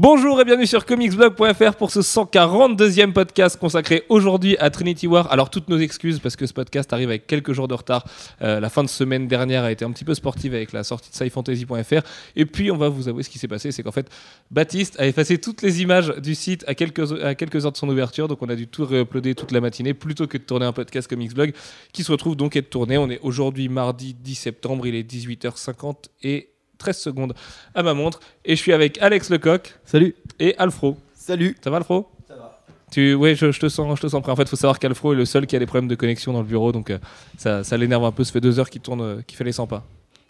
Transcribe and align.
Bonjour 0.00 0.40
et 0.40 0.44
bienvenue 0.44 0.68
sur 0.68 0.86
comicsblog.fr 0.86 1.74
pour 1.74 1.90
ce 1.90 1.98
142e 1.98 3.12
podcast 3.12 3.58
consacré 3.58 4.04
aujourd'hui 4.08 4.56
à 4.58 4.70
Trinity 4.70 5.08
War. 5.08 5.28
Alors 5.32 5.50
toutes 5.50 5.68
nos 5.68 5.78
excuses 5.78 6.20
parce 6.20 6.36
que 6.36 6.46
ce 6.46 6.52
podcast 6.52 6.92
arrive 6.92 7.08
avec 7.08 7.26
quelques 7.26 7.52
jours 7.52 7.66
de 7.66 7.74
retard. 7.74 8.04
Euh, 8.40 8.60
la 8.60 8.70
fin 8.70 8.84
de 8.84 8.88
semaine 8.88 9.26
dernière 9.26 9.64
a 9.64 9.72
été 9.72 9.84
un 9.84 9.90
petit 9.90 10.04
peu 10.04 10.14
sportive 10.14 10.54
avec 10.54 10.70
la 10.70 10.84
sortie 10.84 11.10
de 11.10 11.16
scifantasy.fr. 11.16 12.06
Et 12.36 12.46
puis 12.46 12.70
on 12.70 12.76
va 12.76 12.88
vous 12.88 13.08
avouer 13.08 13.24
ce 13.24 13.28
qui 13.28 13.40
s'est 13.40 13.48
passé, 13.48 13.72
c'est 13.72 13.82
qu'en 13.82 13.90
fait 13.90 14.08
Baptiste 14.52 15.00
a 15.00 15.06
effacé 15.08 15.38
toutes 15.38 15.62
les 15.62 15.82
images 15.82 16.14
du 16.18 16.36
site 16.36 16.64
à 16.68 16.76
quelques, 16.76 17.20
à 17.20 17.34
quelques 17.34 17.66
heures 17.66 17.72
de 17.72 17.76
son 17.76 17.88
ouverture. 17.88 18.28
Donc 18.28 18.40
on 18.40 18.48
a 18.48 18.54
dû 18.54 18.68
tout 18.68 18.84
réuploader 18.84 19.34
toute 19.34 19.50
la 19.50 19.60
matinée 19.60 19.94
plutôt 19.94 20.28
que 20.28 20.38
de 20.38 20.44
tourner 20.44 20.66
un 20.66 20.72
podcast 20.72 21.10
Comicsblog 21.10 21.54
qui 21.92 22.04
se 22.04 22.12
retrouve 22.12 22.36
donc 22.36 22.54
être 22.54 22.70
tourné. 22.70 22.98
On 22.98 23.10
est 23.10 23.18
aujourd'hui 23.24 23.68
mardi 23.68 24.14
10 24.14 24.34
septembre, 24.36 24.86
il 24.86 24.94
est 24.94 25.10
18h50 25.10 26.04
et 26.22 26.50
13 26.78 26.96
secondes 26.96 27.34
à 27.74 27.82
ma 27.82 27.94
montre. 27.94 28.20
Et 28.44 28.56
je 28.56 28.60
suis 28.60 28.72
avec 28.72 28.98
Alex 29.02 29.30
Lecoq. 29.30 29.74
Salut. 29.84 30.14
Et 30.38 30.56
Alfro. 30.58 30.96
Salut. 31.14 31.56
Ça 31.62 31.70
va, 31.70 31.78
Alfro? 31.78 32.08
Ça 32.26 32.36
va. 32.36 32.58
Tu, 32.90 33.14
ouais, 33.14 33.34
je, 33.34 33.52
je, 33.52 33.60
te 33.60 33.68
sens, 33.68 33.96
je 33.96 34.02
te 34.02 34.08
sens 34.08 34.22
prêt. 34.22 34.32
En 34.32 34.36
fait, 34.36 34.44
il 34.44 34.48
faut 34.48 34.56
savoir 34.56 34.78
qu'Alfro 34.78 35.12
est 35.12 35.16
le 35.16 35.24
seul 35.24 35.46
qui 35.46 35.56
a 35.56 35.58
des 35.58 35.66
problèmes 35.66 35.88
de 35.88 35.94
connexion 35.94 36.32
dans 36.32 36.40
le 36.40 36.46
bureau, 36.46 36.72
donc 36.72 36.90
euh, 36.90 36.98
ça, 37.36 37.62
ça 37.64 37.76
l'énerve 37.76 38.04
un 38.04 38.12
peu. 38.12 38.24
Ça 38.24 38.32
fait 38.32 38.40
deux 38.40 38.58
heures 38.58 38.70
qu'il 38.70 38.80
tourne, 38.80 39.00
euh, 39.00 39.22
qu'il 39.26 39.36
fait 39.36 39.44
les 39.44 39.52
100 39.52 39.66
pas. 39.66 39.84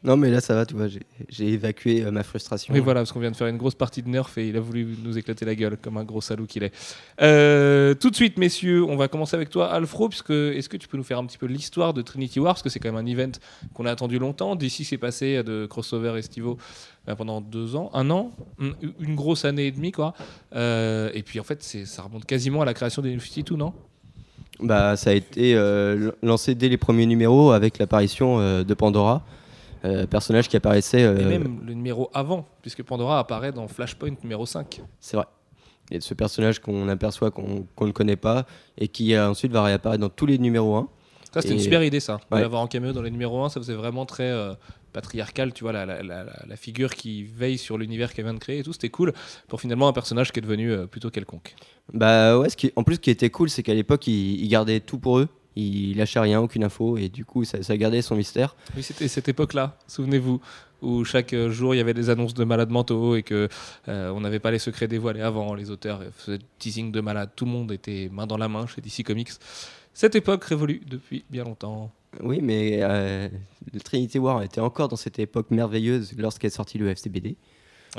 Non, 0.05 0.17
mais 0.17 0.31
là, 0.31 0.41
ça 0.41 0.55
va, 0.55 0.65
tu 0.65 0.75
vois, 0.75 0.87
j'ai 1.29 1.49
évacué 1.49 2.05
euh, 2.05 2.11
ma 2.13 2.23
frustration. 2.23 2.73
Oui, 2.73 2.81
voilà, 2.81 3.01
parce 3.01 3.11
qu'on 3.11 3.19
vient 3.19 3.33
de 3.33 3.37
faire 3.37 3.49
une 3.49 3.57
grosse 3.57 3.75
partie 3.75 4.03
de 4.03 4.09
Nerf 4.09 4.31
et 4.37 4.49
il 4.49 4.57
a 4.57 4.61
voulu 4.61 4.97
nous 5.03 5.19
éclater 5.19 5.45
la 5.45 5.57
gueule 5.57 5.77
comme 5.77 5.97
un 5.97 6.05
gros 6.05 6.21
salaud 6.21 6.47
qu'il 6.47 6.63
est. 6.63 6.73
Euh, 7.21 7.95
tout 7.95 8.11
de 8.11 8.15
suite, 8.15 8.39
messieurs, 8.39 8.85
on 8.85 8.97
va 8.97 9.09
commencer 9.09 9.35
avec 9.35 9.51
toi, 9.51 9.73
Alfro, 9.73 10.09
puisque 10.09 10.31
est-ce 10.31 10.69
que 10.69 10.77
tu 10.77 10.87
peux 10.87 10.97
nous 10.97 11.03
faire 11.03 11.19
un 11.19 11.27
petit 11.27 11.39
peu 11.39 11.47
l'histoire 11.47 11.95
de 11.95 12.03
Trinity 12.03 12.39
War? 12.39 12.55
Parce 12.55 12.63
que 12.63 12.69
c'est 12.69 12.79
quand 12.79 12.93
même 12.93 13.05
un 13.05 13.11
event 13.11 13.33
qu'on 13.75 13.87
a 13.87 13.91
attendu 13.91 14.21
longtemps. 14.21 14.55
D'ici, 14.55 14.85
c'est 14.85 14.99
passé 14.99 15.43
de 15.43 15.67
crossover 15.67 16.17
estivo 16.17 16.59
euh, 17.09 17.17
pendant 17.17 17.41
deux 17.41 17.75
ans, 17.75 17.91
un 17.93 18.11
an, 18.11 18.31
une 19.01 19.17
grosse 19.17 19.45
année 19.45 19.67
et 19.67 19.73
demie, 19.73 19.93
quoi. 19.93 20.15
Euh, 20.55 21.11
et 21.13 21.25
puis, 21.25 21.41
en 21.41 21.45
fait, 21.45 21.63
ça 21.63 22.03
remonte 22.03 22.25
quasiment 22.25 22.63
à 22.63 22.65
la 22.65 22.75
création 22.75 23.03
des 23.03 23.13
New 23.13 23.21
52, 23.21 23.57
non? 23.57 23.73
Bah, 24.61 24.97
ça 24.97 25.11
a 25.11 25.13
été 25.13 25.55
euh, 25.55 26.11
lancé 26.23 26.55
dès 26.55 26.69
les 26.69 26.77
premiers 26.77 27.07
numéros 27.07 27.53
avec 27.53 27.79
l'apparition 27.79 28.41
euh, 28.41 28.65
de 28.65 28.75
Pandora. 28.75 29.23
Euh, 29.85 30.07
personnage 30.07 30.49
qui 30.49 30.57
apparaissait. 30.57 31.03
Et 31.03 31.25
même 31.25 31.61
le 31.67 31.75
numéro 31.75 32.11
avant, 32.15 32.47
puisque 32.63 32.83
Pandora 32.83 33.19
apparaît 33.19 33.53
dans 33.53 33.69
Flashpoint 33.69 34.17
numéro 34.23 34.47
5. 34.47 34.83
C'est 35.01 35.17
vrai. 35.17 35.27
Il 35.91 35.95
y 35.95 35.97
a 35.97 36.01
ce 36.01 36.15
personnage 36.15 36.59
qu'on 36.59 36.89
aperçoit, 36.89 37.31
qu'on 37.31 37.67
ne 37.81 37.91
connaît 37.93 38.17
pas, 38.17 38.45
et 38.77 38.89
qui 38.89 39.19
ensuite 39.19 39.53
va 39.53 39.63
réapparaître 39.63 40.01
dans 40.01 40.11
tous 40.11 40.27
les 40.27 40.39
numéros 40.39 40.77
1. 40.77 40.89
Ça, 41.33 41.43
c'était 41.43 41.55
une 41.55 41.61
super 41.61 41.83
idée, 41.83 42.01
ça. 42.01 42.21
Ouais. 42.31 42.41
L'avoir 42.41 42.63
en 42.63 42.67
caméo 42.67 42.93
dans 42.93 43.03
les 43.03 43.11
numéros 43.11 43.45
1, 43.45 43.51
ça 43.51 43.61
faisait 43.61 43.75
vraiment 43.75 44.07
très 44.07 44.31
euh, 44.31 44.55
patriarcal, 44.93 45.53
tu 45.53 45.65
vois, 45.65 45.73
la, 45.73 45.85
la, 45.85 46.03
la, 46.03 46.25
la, 46.47 46.57
figure 46.57 46.95
qui 46.95 47.25
veille 47.25 47.59
sur 47.59 47.77
l'univers 47.77 48.15
qu'elle 48.15 48.25
vient 48.25 48.35
de 48.35 48.39
créer 48.39 48.61
et 48.61 48.63
tout. 48.63 48.73
C'était 48.73 48.89
cool 48.89 49.13
pour 49.47 49.61
finalement 49.61 49.89
un 49.89 49.93
personnage 49.93 50.33
qui 50.33 50.39
est 50.39 50.43
devenu 50.43 50.73
euh, 50.73 50.87
plutôt 50.87 51.11
quelconque. 51.11 51.55
Bah 51.93 52.39
ouais, 52.39 52.49
ce 52.49 52.57
qui, 52.57 52.73
en 52.77 52.83
plus, 52.83 52.97
ce 52.97 53.01
qui 53.01 53.11
était 53.11 53.31
cool, 53.31 53.51
c'est 53.51 53.63
qu'à 53.63 53.75
l'époque, 53.75 54.07
il, 54.07 54.43
il, 54.43 54.49
gardait 54.49 54.81
tout 54.81 54.99
pour 54.99 55.19
eux 55.19 55.29
il 55.59 55.97
lâchait 55.97 56.21
rien, 56.21 56.41
aucune 56.41 56.65
info, 56.65 56.97
et 56.97 57.09
du 57.09 57.25
coup, 57.25 57.45
ça, 57.45 57.63
ça 57.63 57.77
gardait 57.77 58.03
son 58.03 58.17
mystère. 58.17 58.55
Oui, 58.77 58.83
c'était 58.83 59.09
cette 59.09 59.29
époque-là, 59.29 59.77
souvenez-vous, 59.87 60.41
où 60.83 61.05
chaque 61.05 61.35
jour 61.35 61.75
il 61.75 61.79
y 61.79 61.81
avait 61.81 61.95
des 61.95 62.11
annonces 62.11 62.35
de 62.35 62.45
malades 62.45 62.71
mentaux 62.71 63.17
et 63.17 63.23
que 63.23 63.49
euh, 63.89 64.11
on 64.11 64.21
n'avait 64.21 64.39
pas 64.39 64.51
les 64.51 64.59
secrets 64.59 64.89
dévoilés 64.89 65.23
avant. 65.23 65.55
Les 65.55 65.71
auteurs 65.71 66.03
faisaient 66.17 66.39
teasing 66.59 66.93
de 66.93 67.01
malades, 67.01 67.31
tout 67.35 67.45
le 67.45 67.51
monde 67.51 67.73
était 67.73 68.09
main 68.13 68.27
dans 68.27 68.37
la 68.37 68.49
main 68.49 68.67
chez 68.67 68.81
DC 68.81 69.05
Comics. 69.05 69.31
Cette 69.93 70.15
époque 70.15 70.45
révolue 70.45 70.81
depuis 70.87 71.25
bien 71.29 71.45
longtemps. 71.45 71.91
Oui, 72.23 72.41
mais 72.41 72.79
euh, 72.83 73.29
le 73.73 73.81
Trinity 73.81 74.19
War 74.19 74.43
était 74.43 74.61
encore 74.61 74.89
dans 74.89 74.97
cette 74.97 75.19
époque 75.19 75.51
merveilleuse 75.51 76.15
lorsqu'est 76.17 76.51
sorti 76.51 76.79
le 76.79 76.89
FCBD. 76.89 77.37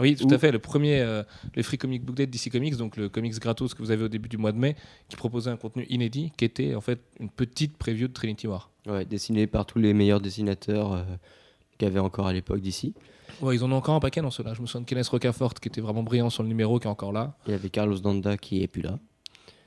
Oui, 0.02 0.16
tout 0.16 0.28
Ou... 0.28 0.34
à 0.34 0.38
fait. 0.38 0.52
Le 0.52 0.60
premier, 0.60 1.00
euh, 1.00 1.24
le 1.56 1.64
Free 1.64 1.78
Comic 1.78 2.04
Book 2.04 2.16
Day 2.16 2.26
de 2.26 2.32
DC 2.32 2.52
Comics, 2.52 2.76
donc 2.78 2.98
le 2.98 3.10
comics 3.10 3.38
gratos 3.40 3.74
que 3.74 3.82
vous 3.82 3.92
avez 3.92 4.04
au 4.04 4.08
début 4.08 4.30
du 4.30 4.38
mois 4.38 4.52
de 4.52 4.58
mai, 4.58 4.76
qui 5.08 5.16
proposait 5.16 5.50
un 5.50 5.58
contenu 5.58 5.86
inédit, 5.90 6.32
qui 6.38 6.46
était 6.46 6.76
en 6.76 6.82
fait 6.82 7.00
une 7.20 7.30
petite 7.30 7.78
preview 7.78 8.08
de 8.08 8.14
Trinity 8.14 8.48
War. 8.48 8.70
Ouais, 8.88 9.06
dessiné 9.06 9.48
par 9.48 9.66
tous 9.66 9.80
les 9.80 9.94
meilleurs 9.94 10.22
dessinateurs 10.22 10.94
euh, 10.94 11.04
qu'il 11.78 11.88
y 11.88 11.92
avait 11.92 12.00
encore 12.00 12.28
à 12.28 12.34
l'époque 12.34 12.62
d'ici. 12.62 12.94
Ouais, 13.42 13.56
ils 13.56 13.64
en 13.64 13.72
ont 13.72 13.76
encore 13.76 13.96
un 13.96 14.00
paquet 14.00 14.22
dans 14.22 14.32
ceux-là. 14.32 14.54
Je 14.54 14.62
me 14.62 14.68
souviens 14.68 14.82
de 14.82 14.86
Kenneth 14.86 15.08
Rocafort 15.08 15.54
qui 15.54 15.70
était 15.70 15.82
vraiment 15.82 16.04
brillant 16.04 16.30
sur 16.30 16.44
le 16.44 16.50
numéro, 16.50 16.80
qui 16.80 16.88
est 16.88 16.90
encore 16.90 17.12
là. 17.12 17.36
Il 17.48 17.52
y 17.52 17.54
avait 17.54 17.70
Carlos 17.70 17.98
Danda 17.98 18.38
qui 18.38 18.62
est 18.64 18.68
plus 18.68 18.82
là. 18.82 19.00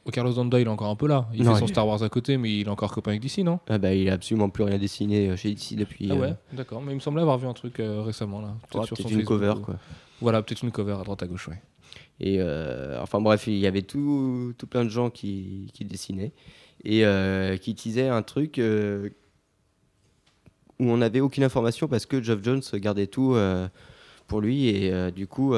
Oh, 0.05 0.11
Carlos 0.11 0.33
Danda, 0.33 0.59
il 0.59 0.67
est 0.67 0.71
encore 0.71 0.89
un 0.89 0.97
peu 0.97 1.07
là. 1.07 1.29
Il 1.33 1.45
non, 1.45 1.55
fait 1.55 1.61
son 1.61 1.67
il... 1.67 1.69
Star 1.69 1.87
Wars 1.87 2.03
à 2.03 2.09
côté, 2.09 2.37
mais 2.37 2.53
il 2.53 2.67
est 2.67 2.71
encore 2.71 2.93
copain 2.93 3.13
avec 3.13 3.23
DC, 3.23 3.39
non? 3.39 3.61
Ah 3.69 3.79
bah, 3.79 3.95
Il 3.95 4.09
a 4.11 4.15
absolument 4.15 4.51
plus 4.51 4.65
rien 4.65 4.77
dessiné 4.77 5.37
chez 5.37 5.55
DC 5.55 5.77
depuis. 5.77 6.09
Ah 6.11 6.17
ouais, 6.17 6.29
euh... 6.29 6.35
d'accord. 6.53 6.83
Mais 6.83 6.91
il 6.93 6.97
me 6.97 7.01
semblait 7.01 7.23
avoir 7.23 7.39
vu 7.39 7.47
un 7.47 7.53
truc 7.53 7.79
euh, 7.79 8.03
récemment 8.03 8.41
là. 8.41 8.57
Peut-être 8.69 8.87
sur 8.87 8.97
son 8.97 9.05
une 9.05 9.21
Facebook, 9.21 9.39
cover, 9.39 9.55
quoi. 9.63 9.77
Voilà, 10.23 10.41
peut-être 10.41 10.63
une 10.63 10.71
cover 10.71 10.93
à 10.93 11.03
droite 11.03 11.23
à 11.23 11.27
gauche, 11.27 11.49
ouais. 11.49 11.61
Et 12.21 12.37
euh, 12.39 13.03
enfin 13.03 13.21
bref, 13.21 13.49
il 13.49 13.59
y 13.59 13.67
avait 13.67 13.83
tout, 13.83 14.55
tout 14.57 14.69
plein 14.69 14.85
de 14.85 14.89
gens 14.89 15.11
qui, 15.11 15.69
qui 15.75 15.85
dessinaient 15.85 16.33
et 16.85 17.05
euh, 17.05 17.57
qui 17.57 17.73
utilisaient 17.73 18.09
un 18.09 18.23
truc 18.23 18.59
euh, 18.59 19.11
où 20.79 20.85
on 20.85 20.99
n'avait 20.99 21.21
aucune 21.21 21.43
information 21.43 21.89
parce 21.89 22.07
que 22.07 22.23
Geoff 22.23 22.43
Jones 22.43 22.63
gardait 22.75 23.09
tout 23.09 23.37
pour 24.29 24.41
lui 24.41 24.69
et 24.69 25.11
du 25.13 25.27
coup 25.27 25.55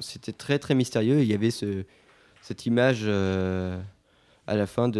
c'était 0.00 0.32
très 0.32 0.58
très 0.58 0.74
mystérieux. 0.74 1.20
Il 1.20 1.28
y 1.28 1.34
avait 1.34 1.50
ce, 1.50 1.84
cette 2.42 2.66
image 2.66 3.06
à 3.08 4.56
la 4.56 4.66
fin 4.66 4.90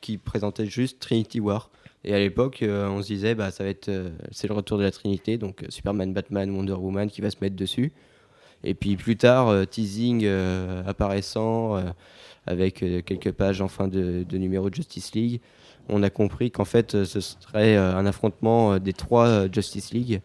qui 0.00 0.18
présentait 0.18 0.66
juste 0.66 0.98
Trinity 1.00 1.40
War. 1.40 1.70
Et 2.04 2.14
à 2.14 2.18
l'époque, 2.18 2.62
euh, 2.62 2.88
on 2.88 3.02
se 3.02 3.08
disait, 3.08 3.34
bah, 3.34 3.50
ça 3.50 3.64
va 3.64 3.70
être, 3.70 3.88
euh, 3.88 4.10
c'est 4.30 4.48
le 4.48 4.54
retour 4.54 4.78
de 4.78 4.82
la 4.82 4.90
Trinité, 4.90 5.36
donc 5.36 5.62
euh, 5.62 5.66
Superman, 5.68 6.12
Batman, 6.12 6.50
Wonder 6.50 6.72
Woman 6.72 7.10
qui 7.10 7.20
va 7.20 7.30
se 7.30 7.36
mettre 7.40 7.56
dessus. 7.56 7.92
Et 8.64 8.74
puis 8.74 8.96
plus 8.96 9.16
tard, 9.16 9.66
teasing 9.68 10.28
apparaissant 10.86 11.82
avec 12.46 12.84
quelques 13.06 13.32
pages 13.32 13.62
en 13.62 13.68
fin 13.68 13.88
de, 13.88 14.22
de, 14.28 14.36
numéro 14.36 14.68
de 14.68 14.74
Justice 14.74 15.14
League, 15.14 15.40
on 15.88 16.02
a 16.02 16.10
compris 16.10 16.50
qu'en 16.50 16.66
fait, 16.66 17.04
ce 17.04 17.20
serait 17.20 17.78
un 17.78 18.04
affrontement 18.04 18.78
des 18.78 18.92
trois 18.92 19.50
Justice 19.50 19.94
League 19.94 20.20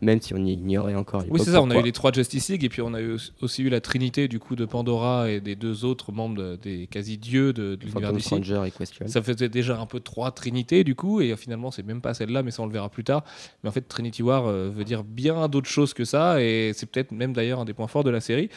même 0.00 0.20
si 0.20 0.34
on 0.34 0.44
ignorait 0.44 0.94
encore. 0.94 1.24
Oui, 1.30 1.40
c'est 1.42 1.52
ça, 1.52 1.62
on 1.62 1.70
a 1.70 1.76
eu 1.76 1.82
les 1.82 1.92
trois 1.92 2.12
Justice 2.12 2.48
League 2.48 2.64
et 2.64 2.68
puis 2.68 2.82
on 2.82 2.94
a 2.94 3.00
eu 3.00 3.16
aussi 3.40 3.62
eu 3.62 3.68
la 3.68 3.80
trinité 3.80 4.28
du 4.28 4.38
coup 4.38 4.56
de 4.56 4.64
Pandora 4.64 5.30
et 5.30 5.40
des 5.40 5.56
deux 5.56 5.84
autres 5.84 6.12
membres 6.12 6.36
de, 6.36 6.56
des 6.56 6.86
quasi-dieux 6.86 7.52
de, 7.52 7.74
de 7.74 7.86
l'univers 7.86 8.12
DC. 8.12 8.32
et 8.32 8.70
Question. 8.70 9.06
Ça 9.06 9.22
faisait 9.22 9.48
déjà 9.48 9.78
un 9.78 9.86
peu 9.86 10.00
trois 10.00 10.30
trinités 10.30 10.84
du 10.84 10.94
coup 10.94 11.20
et 11.20 11.36
finalement 11.36 11.70
c'est 11.70 11.84
même 11.84 12.00
pas 12.00 12.14
celle-là 12.14 12.42
mais 12.42 12.50
ça 12.50 12.62
on 12.62 12.66
le 12.66 12.72
verra 12.72 12.88
plus 12.88 13.04
tard. 13.04 13.24
Mais 13.62 13.68
en 13.68 13.72
fait 13.72 13.82
Trinity 13.82 14.22
War 14.22 14.46
euh, 14.46 14.70
veut 14.70 14.84
dire 14.84 15.04
bien 15.04 15.48
d'autres 15.48 15.68
choses 15.68 15.92
que 15.92 16.04
ça 16.04 16.42
et 16.42 16.72
c'est 16.74 16.86
peut-être 16.86 17.12
même 17.12 17.32
d'ailleurs 17.32 17.60
un 17.60 17.64
des 17.64 17.74
points 17.74 17.88
forts 17.88 18.04
de 18.04 18.10
la 18.10 18.20
série. 18.20 18.48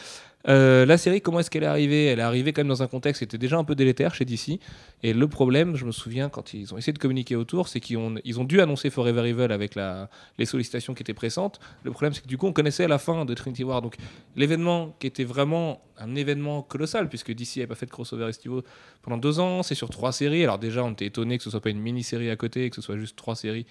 Euh, 0.46 0.84
la 0.84 0.98
série, 0.98 1.22
comment 1.22 1.40
est-ce 1.40 1.50
qu'elle 1.50 1.62
est 1.62 1.66
arrivée? 1.66 2.06
Elle 2.06 2.18
est 2.18 2.22
arrivée 2.22 2.52
quand 2.52 2.60
même 2.60 2.68
dans 2.68 2.82
un 2.82 2.86
contexte 2.86 3.20
qui 3.20 3.24
était 3.24 3.38
déjà 3.38 3.56
un 3.56 3.64
peu 3.64 3.74
délétère 3.74 4.14
chez 4.14 4.24
DC. 4.24 4.60
Et 5.02 5.14
le 5.14 5.28
problème, 5.28 5.74
je 5.76 5.84
me 5.86 5.92
souviens, 5.92 6.28
quand 6.28 6.52
ils 6.52 6.74
ont 6.74 6.78
essayé 6.78 6.92
de 6.92 6.98
communiquer 6.98 7.36
autour, 7.36 7.68
c'est 7.68 7.80
qu'ils 7.80 7.98
ont, 7.98 8.44
dû 8.44 8.60
annoncer 8.60 8.90
Forever 8.90 9.28
Evil 9.28 9.52
avec 9.52 9.74
les 9.74 10.44
sollicitations 10.44 10.94
qui 10.94 11.02
étaient 11.02 11.14
pressantes. 11.14 11.60
Le 11.82 11.90
problème, 11.90 12.12
c'est 12.12 12.22
que 12.22 12.28
du 12.28 12.36
coup, 12.36 12.46
on 12.46 12.52
connaissait 12.52 12.86
la 12.88 12.98
fin 12.98 13.24
de 13.24 13.34
Trinity 13.34 13.64
War. 13.64 13.80
Donc, 13.80 13.96
l'événement 14.36 14.94
qui 14.98 15.06
était 15.06 15.24
vraiment 15.24 15.80
un 15.98 16.14
événement 16.14 16.62
colossal, 16.62 17.08
puisque 17.08 17.32
DC 17.32 17.56
n'avait 17.56 17.68
pas 17.68 17.74
fait 17.74 17.86
de 17.86 17.90
crossover 17.90 18.28
estivo 18.28 18.62
pendant 19.02 19.16
deux 19.16 19.40
ans, 19.40 19.62
c'est 19.62 19.74
sur 19.74 19.88
trois 19.88 20.12
séries. 20.12 20.44
Alors, 20.44 20.58
déjà, 20.58 20.84
on 20.84 20.92
était 20.92 21.06
étonné 21.06 21.38
que 21.38 21.44
ce 21.44 21.50
soit 21.50 21.60
pas 21.60 21.70
une 21.70 21.80
mini-série 21.80 22.30
à 22.30 22.36
côté, 22.36 22.68
que 22.68 22.76
ce 22.76 22.82
soit 22.82 22.98
juste 22.98 23.16
trois 23.16 23.36
séries 23.36 23.64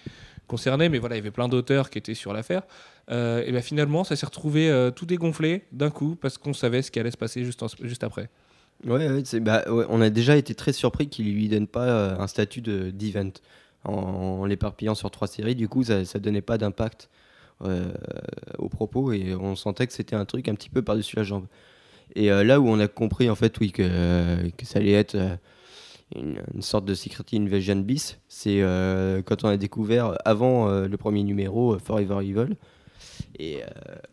concernées. 0.48 0.88
Mais 0.88 0.98
voilà, 0.98 1.14
il 1.14 1.18
y 1.18 1.20
avait 1.20 1.30
plein 1.30 1.48
d'auteurs 1.48 1.90
qui 1.90 1.98
étaient 1.98 2.14
sur 2.14 2.32
l'affaire. 2.32 2.62
Euh, 3.10 3.42
et 3.44 3.52
ben 3.52 3.62
finalement, 3.62 4.04
ça 4.04 4.16
s'est 4.16 4.26
retrouvé 4.26 4.70
euh, 4.70 4.90
tout 4.90 5.06
dégonflé 5.06 5.64
d'un 5.72 5.90
coup 5.90 6.16
parce 6.20 6.38
qu'on 6.38 6.54
savait 6.54 6.82
ce 6.82 6.90
qui 6.90 6.98
allait 6.98 7.10
se 7.10 7.16
passer 7.16 7.44
juste, 7.44 7.62
juste 7.82 8.04
après. 8.04 8.30
Ouais, 8.86 9.22
bah, 9.40 9.64
on 9.68 10.00
a 10.00 10.10
déjà 10.10 10.36
été 10.36 10.54
très 10.54 10.72
surpris 10.72 11.08
qu'il 11.08 11.32
lui 11.32 11.48
donne 11.48 11.66
pas 11.66 11.86
euh, 11.86 12.18
un 12.18 12.26
statut 12.26 12.60
d'event 12.60 13.30
en, 13.84 14.44
l'éparpillant 14.46 14.94
sur 14.94 15.10
trois 15.10 15.28
séries. 15.28 15.54
Du 15.54 15.68
coup, 15.68 15.84
ça, 15.84 16.04
ça 16.04 16.18
donnait 16.18 16.42
pas 16.42 16.58
d'impact 16.58 17.08
euh, 17.64 17.92
aux 18.58 18.68
propos 18.68 19.12
et 19.12 19.34
on 19.34 19.54
sentait 19.54 19.86
que 19.86 19.92
c'était 19.92 20.16
un 20.16 20.24
truc 20.24 20.48
un 20.48 20.54
petit 20.54 20.70
peu 20.70 20.82
par-dessus 20.82 21.16
la 21.16 21.22
jambe. 21.22 21.46
Et 22.16 22.28
là 22.28 22.60
où 22.60 22.68
on 22.68 22.78
a 22.80 22.86
compris 22.86 23.30
en 23.30 23.34
fait, 23.34 23.58
oui, 23.60 23.72
que, 23.72 24.50
que 24.50 24.66
ça 24.66 24.78
allait 24.78 24.92
être 24.92 25.16
une, 26.14 26.38
une, 26.52 26.62
sorte 26.62 26.84
de 26.84 26.94
Secret 26.94 27.24
Invasion 27.32 27.76
bis, 27.76 28.18
c'est 28.28 28.60
quand 29.24 29.42
on 29.42 29.48
a 29.48 29.56
découvert 29.56 30.16
avant 30.24 30.68
le 30.68 30.96
premier 30.96 31.22
numéro 31.22 31.78
Forever 31.78 32.18
Evil. 32.22 32.56
Et 33.38 33.62
euh... 33.62 33.66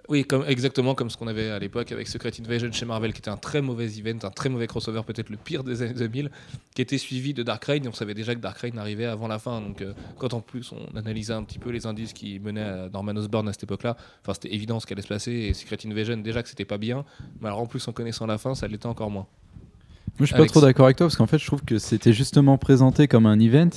Oui, 0.10 0.24
comme, 0.26 0.44
exactement 0.48 0.96
comme 0.96 1.10
ce 1.10 1.18
qu'on 1.18 1.28
avait 1.28 1.50
à 1.50 1.60
l'époque 1.60 1.92
avec 1.92 2.08
Secret 2.08 2.32
Invasion 2.40 2.72
chez 2.72 2.86
Marvel, 2.86 3.14
qui 3.14 3.20
était 3.20 3.30
un 3.30 3.38
très 3.38 3.62
mauvais 3.62 3.88
event, 3.98 4.18
un 4.24 4.30
très 4.30 4.50
mauvais 4.50 4.68
crossover, 4.68 5.02
peut-être 5.06 5.30
le 5.30 5.38
pire 5.38 5.64
des 5.64 5.82
années 5.82 5.94
2000, 5.94 6.32
qui 6.76 6.82
était 6.82 6.98
suivi 6.98 7.34
de 7.34 7.44
Dark 7.44 7.64
Reign, 7.66 7.86
et 7.86 7.88
on 7.88 7.94
savait 7.94 8.14
déjà 8.14 8.34
que 8.34 8.40
Dark 8.40 8.58
Reign 8.58 8.78
arrivait 8.78 9.06
avant 9.06 9.28
la 9.28 9.40
fin. 9.40 9.62
Donc, 9.62 9.82
euh, 9.82 9.94
quand 10.18 10.34
en 10.34 10.42
plus 10.42 10.72
on 10.72 10.98
analysait 10.98 11.34
un 11.34 11.44
petit 11.44 11.60
peu 11.60 11.70
les 11.70 11.86
indices 11.86 12.14
qui 12.14 12.40
menaient 12.40 12.62
à 12.62 12.90
Norman 12.90 13.16
Osborn 13.16 13.48
à 13.48 13.54
cette 13.54 13.64
époque-là, 13.64 13.96
enfin, 14.22 14.34
c'était 14.34 14.54
évident 14.54 14.80
ce 14.80 14.88
qui 14.88 14.94
allait 14.94 15.02
se 15.02 15.08
passer, 15.08 15.32
et 15.32 15.54
Secret 15.54 15.78
Invasion, 15.86 16.18
déjà 16.18 16.42
que 16.42 16.50
c'était 16.50 16.66
pas 16.66 16.78
bien, 16.78 17.06
mais 17.40 17.48
alors 17.48 17.60
en 17.60 17.68
plus 17.68 17.88
en 17.88 17.92
connaissant 17.92 18.26
la 18.26 18.38
fin, 18.38 18.56
ça 18.56 18.68
l'était 18.68 18.88
encore 18.88 19.12
moins. 19.12 19.28
Moi, 20.20 20.26
je 20.26 20.26
suis 20.26 20.36
Alex. 20.36 20.52
pas 20.52 20.60
trop 20.60 20.66
d'accord 20.66 20.86
avec 20.86 20.98
toi, 20.98 21.08
parce 21.08 21.16
qu'en 21.16 21.28
fait, 21.28 21.38
je 21.38 21.46
trouve 21.46 21.64
que 21.64 21.80
c'était 21.80 22.14
justement 22.14 22.58
présenté 22.58 23.08
comme 23.08 23.26
un 23.26 23.40
event 23.40 23.70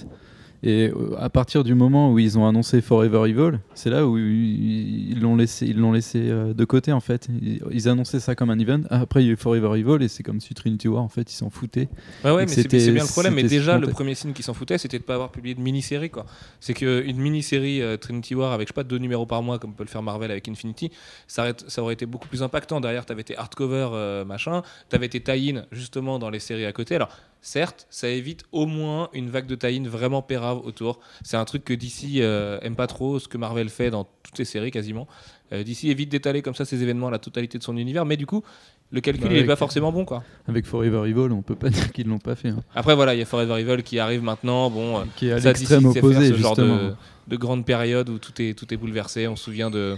Et 0.67 0.89
euh, 0.89 1.15
à 1.19 1.29
partir 1.29 1.63
du 1.63 1.75
moment 1.75 2.11
où 2.11 2.19
ils 2.19 2.39
ont 2.39 2.49
annoncé 2.49 2.81
Forever 2.81 3.29
Evil, 3.29 3.59
c'est 3.75 3.91
là 3.91 4.07
où 4.07 4.17
ils 4.17 5.21
l'ont 5.21 5.37
laissé, 5.37 5.67
ils 5.67 5.79
l'ont 5.79 5.93
laissé 5.93 6.31
euh, 6.31 6.55
de 6.55 6.65
côté 6.65 6.91
en 6.91 7.01
fait. 7.01 7.29
Ils, 7.71 7.87
annonçaient 7.87 8.19
ça 8.19 8.35
comme 8.35 8.49
un 8.49 8.59
event. 8.59 8.81
Après, 8.89 9.23
il 9.23 9.27
y 9.27 9.29
a 9.29 9.33
eu 9.33 9.37
Forever 9.37 9.79
Evil 9.79 10.03
et 10.03 10.09
c'est 10.09 10.23
comme 10.23 10.41
si 10.41 10.55
Trinity 10.55 10.89
War 10.89 11.03
en 11.03 11.11
fait, 11.11 11.31
ils 11.31 11.37
s'en 11.37 11.51
foutaient. 11.51 11.91
Ouais, 12.25 12.31
ouais, 12.31 12.47
mais 12.47 12.53
c'est 12.53 12.67
bien 12.67 13.03
le 13.03 13.13
problème. 13.13 13.35
Mais 13.35 13.43
déjà, 13.43 13.77
le 13.77 13.89
premier 13.89 14.15
signe 14.15 14.33
qui 14.33 14.43
s'en 14.43 14.55
foutait, 14.55 14.79
c'était 14.79 14.99
de 14.99 15.05
pas 15.05 15.15
avoir 15.15 15.31
publié 15.31 15.55
de 15.55 15.61
mini-série. 15.61 16.09
quoi. 16.09 16.25
C'est 16.61 16.73
qu'une 16.73 17.19
mini-série 17.19 17.83
euh, 17.83 17.99
Trinity 17.99 18.35
War 18.35 18.53
avec, 18.53 18.69
je 18.69 18.73
sais 18.73 18.75
pas, 18.75 18.85
deux 18.85 18.97
numéros 18.97 19.27
par 19.27 19.43
mois, 19.43 19.59
comme 19.59 19.75
peut 19.75 19.85
le 19.85 19.91
faire 19.91 20.03
Marvel 20.03 20.31
avec 20.31 20.49
Infinity, 20.49 20.91
ça 21.27 21.43
aurait, 21.43 21.55
ça 21.69 21.83
aurait 21.83 21.93
été 21.93 22.07
beaucoup 22.07 22.29
plus 22.29 22.43
impactant. 22.43 22.81
Derrière, 22.81 23.05
t'avais 23.05 23.21
été 23.21 23.37
hardcover, 23.37 23.91
euh, 23.93 24.25
machin, 24.25 24.63
t'avais 24.89 25.07
été 25.07 25.21
tie-in, 25.21 25.67
justement, 25.73 26.19
dans 26.19 26.31
les 26.31 26.41
séries 26.41 26.65
à 26.65 26.73
côté. 26.73 26.95
Alors, 26.95 27.11
certes, 27.45 27.87
ça 27.91 28.09
évite 28.09 28.45
au 28.53 28.67
moins 28.67 29.11
une 29.13 29.29
vague 29.31 29.47
de 29.47 29.55
tie-in 29.55 29.85
vraiment 29.87 30.23
pérave 30.23 30.59
autour. 30.65 30.99
C'est 31.23 31.37
un 31.37 31.45
truc 31.45 31.63
que 31.65 31.75
DC 31.75 32.17
euh, 32.21 32.59
aime 32.63 32.75
pas 32.75 32.87
trop, 32.87 33.19
ce 33.19 33.29
que 33.29 33.37
Marvel 33.39 33.69
fait 33.69 33.91
dans 33.91 34.09
toutes 34.23 34.39
les 34.39 34.45
séries 34.47 34.71
quasiment. 34.71 35.07
Euh, 35.53 35.63
DC 35.63 35.85
évite 35.85 36.09
d'étaler 36.09 36.41
comme 36.43 36.55
ça 36.55 36.65
ses 36.65 36.83
événements 36.83 37.09
à 37.09 37.11
la 37.11 37.19
totalité 37.19 37.59
de 37.59 37.63
son 37.63 37.77
univers, 37.77 38.07
mais 38.07 38.17
du 38.17 38.25
coup, 38.27 38.43
le 38.91 39.01
calcul, 39.01 39.25
Bah 39.25 39.31
il 39.33 39.37
est 39.37 39.41
ouais, 39.43 39.47
pas 39.47 39.57
forcément 39.57 39.93
bon, 39.93 40.05
quoi. 40.05 40.23
Avec 40.49 40.65
Forever 40.67 41.09
Evil, 41.09 41.33
on 41.33 41.43
peut 41.43 41.55
pas 41.55 41.69
dire 41.71 41.93
qu'ils 41.93 42.09
l'ont 42.09 42.19
pas 42.19 42.35
fait. 42.35 42.49
hein. 42.49 42.63
Après 42.75 42.95
voilà, 42.95 43.15
il 43.15 43.19
y 43.19 43.23
a 43.23 43.27
Forever 43.27 43.61
Evil 43.61 43.83
qui 43.83 43.99
arrive 43.99 44.23
maintenant. 44.23 44.71
Bon, 44.71 44.99
euh, 45.01 45.03
Qui 45.17 45.29
est 45.29 45.33
à 45.33 45.39
l'extrême 45.39 45.85
opposé 45.87 46.29
ce 46.29 46.35
genre 46.35 46.57
de, 46.57 46.95
de 47.29 47.37
grande 47.37 47.67
période 47.67 48.09
où 48.09 48.19
tout 48.19 48.41
est 48.41 48.55
tout 48.59 48.73
est 48.73 48.77
bouleversé. 48.79 49.29
On 49.29 49.37
se 49.37 49.45
souvient 49.45 49.71
de 49.71 49.97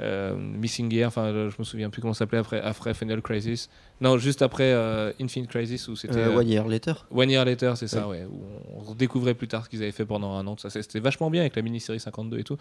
euh, 0.00 0.34
Missing 0.36 0.92
Year. 0.92 1.08
Enfin, 1.08 1.32
je 1.50 1.54
me 1.58 1.64
souviens 1.64 1.88
plus 1.90 2.00
comment 2.02 2.14
ça 2.14 2.20
s'appelait 2.20 2.38
après 2.38 2.60
après 2.60 2.94
Final 2.94 3.22
Crisis. 3.22 3.68
Non, 4.02 4.18
juste 4.18 4.42
après 4.42 4.72
euh, 4.72 5.12
Infinite 5.20 5.48
Crisis 5.48 5.86
où 5.86 5.94
c'était 5.94 6.16
Euh, 6.18 6.32
euh, 6.32 6.38
One 6.38 6.48
Year 6.48 6.66
Later. 6.66 7.06
One 7.14 7.30
Year 7.30 7.44
Later, 7.44 7.74
c'est 7.76 7.86
ça, 7.86 8.08
ouais. 8.08 8.24
Où 8.28 8.42
on 8.90 8.94
découvrait 8.94 9.34
plus 9.34 9.46
tard 9.46 9.64
ce 9.64 9.70
qu'ils 9.70 9.80
avaient 9.80 9.92
fait 9.92 10.04
pendant 10.04 10.32
un 10.32 10.44
an. 10.48 10.56
Ça, 10.56 10.70
c'était 10.70 10.98
vachement 10.98 11.30
bien 11.30 11.42
avec 11.42 11.54
la 11.54 11.62
mini-série 11.62 12.00
52 12.00 12.40
et 12.40 12.42
tout. 12.42 12.56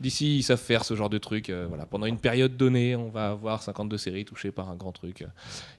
D'ici, 0.00 0.38
ils 0.38 0.42
savent 0.42 0.58
faire 0.58 0.84
ce 0.84 0.94
genre 0.96 1.08
de 1.08 1.18
truc. 1.18 1.50
euh, 1.50 1.66
voilà. 1.68 1.86
Pendant 1.86 2.06
une 2.06 2.18
période 2.18 2.56
donnée, 2.56 2.96
on 2.96 3.10
va 3.10 3.30
avoir 3.30 3.62
52 3.62 3.96
séries 3.96 4.24
touchées 4.24 4.50
par 4.50 4.68
un 4.70 4.74
grand 4.74 4.90
truc 4.90 5.24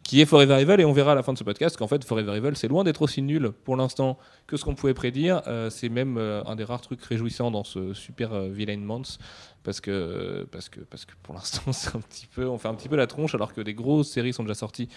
qui 0.03 0.21
est 0.21 0.25
Forever 0.25 0.61
Evil. 0.61 0.79
Et 0.79 0.85
on 0.85 0.93
verra 0.93 1.11
à 1.11 1.15
la 1.15 1.23
fin 1.23 1.33
de 1.33 1.37
ce 1.37 1.43
podcast 1.43 1.75
qu'en 1.75 1.87
fait, 1.89 2.05
Forever 2.05 2.37
Evil, 2.37 2.55
c'est 2.55 2.69
loin 2.69 2.85
d'être 2.85 3.01
aussi 3.01 3.21
nul 3.21 3.51
pour 3.65 3.75
l'instant 3.75 4.17
que 4.47 4.55
ce 4.55 4.63
qu'on 4.63 4.75
pouvait 4.75 4.93
prédire. 4.93 5.41
C'est 5.69 5.89
même 5.89 6.17
un 6.17 6.55
des 6.55 6.63
rares 6.63 6.79
trucs 6.79 7.03
réjouissants 7.03 7.51
dans 7.51 7.65
ce 7.65 7.93
super 7.93 8.39
Villain 8.43 8.77
Month. 8.77 9.17
Parce 9.63 9.79
que, 9.79 10.45
parce, 10.51 10.67
que, 10.67 10.81
parce 10.81 11.05
que 11.05 11.13
pour 11.23 11.33
l'instant, 11.33 11.61
c'est 11.71 11.95
un 11.95 12.01
petit 12.01 12.27
peu, 12.27 12.47
on 12.49 12.57
fait 12.57 12.67
un 12.67 12.73
petit 12.75 12.89
peu 12.89 12.97
la 12.97 13.07
tronche 13.07 13.33
alors 13.33 13.53
que 13.53 13.61
des 13.61 13.73
grosses 13.73 14.09
séries 14.09 14.33
sont 14.33 14.43
déjà 14.43 14.55
sorties 14.55 14.89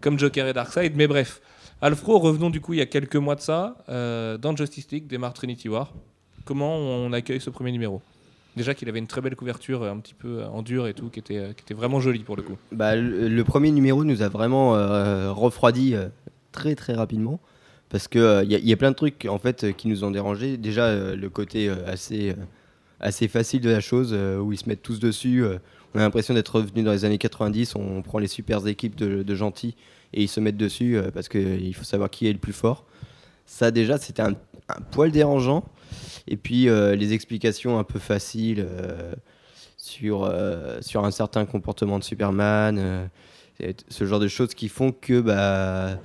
comme 0.00 0.18
Joker 0.18 0.46
et 0.46 0.52
Darkseid. 0.52 0.94
Mais 0.96 1.06
bref, 1.06 1.40
Alfro, 1.80 2.18
revenons 2.20 2.48
du 2.48 2.60
coup 2.60 2.74
il 2.74 2.78
y 2.78 2.82
a 2.82 2.86
quelques 2.86 3.16
mois 3.16 3.34
de 3.34 3.40
ça, 3.40 3.76
euh, 3.88 4.38
dans 4.38 4.54
Justice 4.56 4.86
League, 4.92 5.08
démarre 5.08 5.34
Trinity 5.34 5.68
War. 5.68 5.92
Comment 6.44 6.76
on 6.76 7.12
accueille 7.12 7.40
ce 7.40 7.50
premier 7.50 7.72
numéro? 7.72 8.00
Déjà 8.56 8.74
qu'il 8.74 8.88
avait 8.88 9.00
une 9.00 9.08
très 9.08 9.20
belle 9.20 9.34
couverture, 9.34 9.82
euh, 9.82 9.90
un 9.90 9.98
petit 9.98 10.14
peu 10.14 10.42
euh, 10.42 10.48
en 10.48 10.62
dur 10.62 10.86
et 10.86 10.94
tout, 10.94 11.08
qui 11.08 11.18
était, 11.18 11.54
qui 11.56 11.62
était 11.62 11.74
vraiment 11.74 11.98
jolie 11.98 12.22
pour 12.22 12.36
le 12.36 12.42
coup. 12.42 12.56
Bah, 12.70 12.94
le, 12.94 13.42
premier 13.42 13.72
numéro 13.72 14.04
nous 14.04 14.22
a 14.22 14.28
vraiment 14.28 14.72
refroidi 15.34 15.94
très 16.52 16.76
très 16.76 16.94
rapidement 16.94 17.40
parce 17.88 18.06
que 18.06 18.44
il 18.44 18.50
y, 18.52 18.72
a- 18.72 18.76
plein 18.76 18.90
de 18.92 18.96
trucs 18.96 19.26
en 19.28 19.38
fait 19.38 19.76
qui 19.76 19.88
nous 19.88 20.04
ont 20.04 20.12
dérangé. 20.12 20.56
Déjà 20.58 21.14
le 21.14 21.28
côté 21.30 21.68
assez 21.86 22.36
assez 23.00 23.26
facile 23.26 23.60
de 23.60 23.70
la 23.70 23.80
chose 23.80 24.14
où 24.14 24.52
ils 24.52 24.58
se 24.58 24.68
mettent 24.68 24.82
tous 24.82 25.00
dessus. 25.00 25.44
On 25.94 25.98
a 25.98 26.02
l'impression 26.02 26.34
d'être 26.34 26.56
revenu 26.56 26.82
dans 26.82 26.92
les 26.92 27.04
années 27.04 27.18
90. 27.18 27.76
On 27.76 28.02
prend 28.02 28.18
les 28.18 28.26
super 28.26 28.66
équipes 28.66 28.96
de, 28.96 29.34
gentils 29.34 29.76
et 30.12 30.22
ils 30.22 30.28
se 30.28 30.40
mettent 30.40 30.56
dessus 30.56 30.96
euh, 30.96 31.10
parce 31.10 31.28
qu'il 31.28 31.74
faut 31.74 31.84
savoir 31.84 32.10
qui 32.10 32.28
est 32.28 32.32
le 32.32 32.38
plus 32.38 32.52
fort. 32.52 32.84
Ça 33.46 33.70
déjà 33.70 33.98
c'était 33.98 34.22
un, 34.22 34.34
poil 34.90 35.10
dérangeant. 35.10 35.64
Et 36.28 36.36
puis 36.36 36.68
euh, 36.68 36.94
les 36.94 37.12
explications 37.12 37.78
un 37.78 37.84
peu 37.84 37.98
faciles 37.98 38.66
euh, 38.66 39.12
sur, 39.76 40.32
sur 40.80 41.04
un 41.04 41.10
certain 41.10 41.44
comportement 41.44 41.98
de 41.98 42.04
Superman, 42.04 43.10
ce 43.88 44.04
genre 44.04 44.20
de 44.20 44.28
choses 44.28 44.54
qui 44.54 44.68
font 44.68 44.92
que 44.92 45.20
bah, 45.20 45.98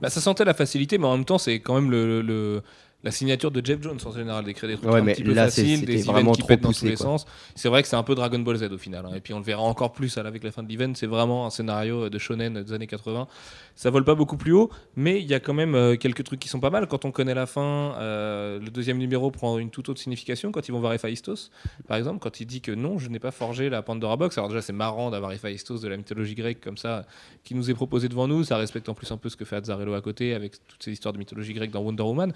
Bah, 0.00 0.10
ça 0.10 0.20
sentait 0.20 0.44
la 0.44 0.54
facilité, 0.54 0.96
mais 0.96 1.06
en 1.06 1.16
même 1.16 1.24
temps, 1.24 1.38
c'est 1.38 1.58
quand 1.58 1.74
même 1.74 1.90
le- 1.90 2.62
la 3.06 3.12
signature 3.12 3.50
de 3.52 3.64
Jeff 3.64 3.80
Jones 3.80 3.98
en 4.04 4.10
général, 4.12 4.44
d'écrire 4.44 4.68
des 4.68 4.76
trucs 4.76 4.90
Ouais, 4.90 4.98
un 4.98 5.02
mais 5.02 5.14
petit 5.14 5.22
peu 5.22 5.32
là, 5.32 5.44
faciles, 5.44 5.84
des 5.86 6.08
events 6.10 6.32
qui 6.32 6.42
pètent 6.42 6.60
dans 6.60 6.72
tous 6.72 6.84
les 6.84 6.94
quoi. 6.96 7.06
sens. 7.06 7.26
C'est 7.54 7.68
vrai 7.68 7.80
que 7.82 7.88
c'est 7.88 7.96
un 7.96 8.02
peu 8.02 8.14
Dragon 8.16 8.40
Ball 8.40 8.56
Z 8.56 8.64
au 8.64 8.78
final. 8.78 9.06
hein. 9.06 9.12
Et 9.16 9.20
puis 9.20 9.32
on 9.32 9.38
le 9.38 9.44
verra 9.44 9.62
encore 9.62 9.92
plus 9.92 10.18
avec 10.18 10.42
la 10.42 10.50
fin 10.50 10.62
de 10.64 10.68
l'event. 10.68 10.92
C'est 10.94 11.06
vraiment 11.06 11.46
un 11.46 11.50
scénario 11.50 12.08
de 12.10 12.18
shonen 12.18 12.62
des 12.62 12.72
années 12.72 12.88
80. 12.88 13.28
Ça 13.76 13.90
vole 13.90 14.04
pas 14.04 14.14
beaucoup 14.14 14.36
plus 14.36 14.52
haut, 14.52 14.70
mais 14.96 15.20
il 15.20 15.26
y 15.26 15.34
a 15.34 15.40
quand 15.40 15.54
même 15.54 15.74
euh, 15.74 15.96
quelques 15.96 16.24
trucs 16.24 16.40
qui 16.40 16.48
sont 16.48 16.60
pas 16.60 16.70
mal. 16.70 16.86
Quand 16.88 17.04
on 17.04 17.12
connaît 17.12 17.34
la 17.34 17.46
fin, 17.46 17.94
euh, 17.98 18.58
le 18.58 18.70
deuxième 18.70 18.98
numéro 18.98 19.30
prend 19.30 19.58
une 19.58 19.70
toute 19.70 19.88
autre 19.88 20.00
signification. 20.00 20.50
Quand 20.50 20.66
ils 20.66 20.72
vont 20.72 20.80
voir 20.80 20.92
Héphaïstos, 20.94 21.50
par 21.86 21.96
exemple, 21.98 22.18
quand 22.18 22.40
il 22.40 22.46
dit 22.46 22.60
que 22.60 22.72
non, 22.72 22.98
je 22.98 23.08
n'ai 23.08 23.18
pas 23.20 23.30
forgé 23.30 23.68
la 23.70 23.82
Pandora 23.82 24.16
Box. 24.16 24.36
Alors 24.38 24.48
déjà, 24.48 24.62
c'est 24.62 24.72
marrant 24.72 25.10
d'avoir 25.10 25.30
Héphaïstos 25.32 25.80
de 25.82 25.88
la 25.88 25.96
mythologie 25.96 26.34
grecque 26.34 26.60
comme 26.60 26.76
ça, 26.76 27.04
qui 27.44 27.54
nous 27.54 27.70
est 27.70 27.74
proposé 27.74 28.08
devant 28.08 28.26
nous. 28.26 28.42
Ça 28.44 28.56
respecte 28.56 28.88
en 28.88 28.94
plus 28.94 29.12
un 29.12 29.16
peu 29.18 29.28
ce 29.28 29.36
que 29.36 29.44
fait 29.44 29.56
Azzarello 29.56 29.94
à 29.94 30.00
côté 30.00 30.34
avec 30.34 30.54
toutes 30.66 30.82
ces 30.82 30.90
histoires 30.90 31.12
de 31.12 31.18
mythologie 31.18 31.52
grecque 31.52 31.70
dans 31.70 31.82
Wonder 31.82 32.02
Woman. 32.02 32.32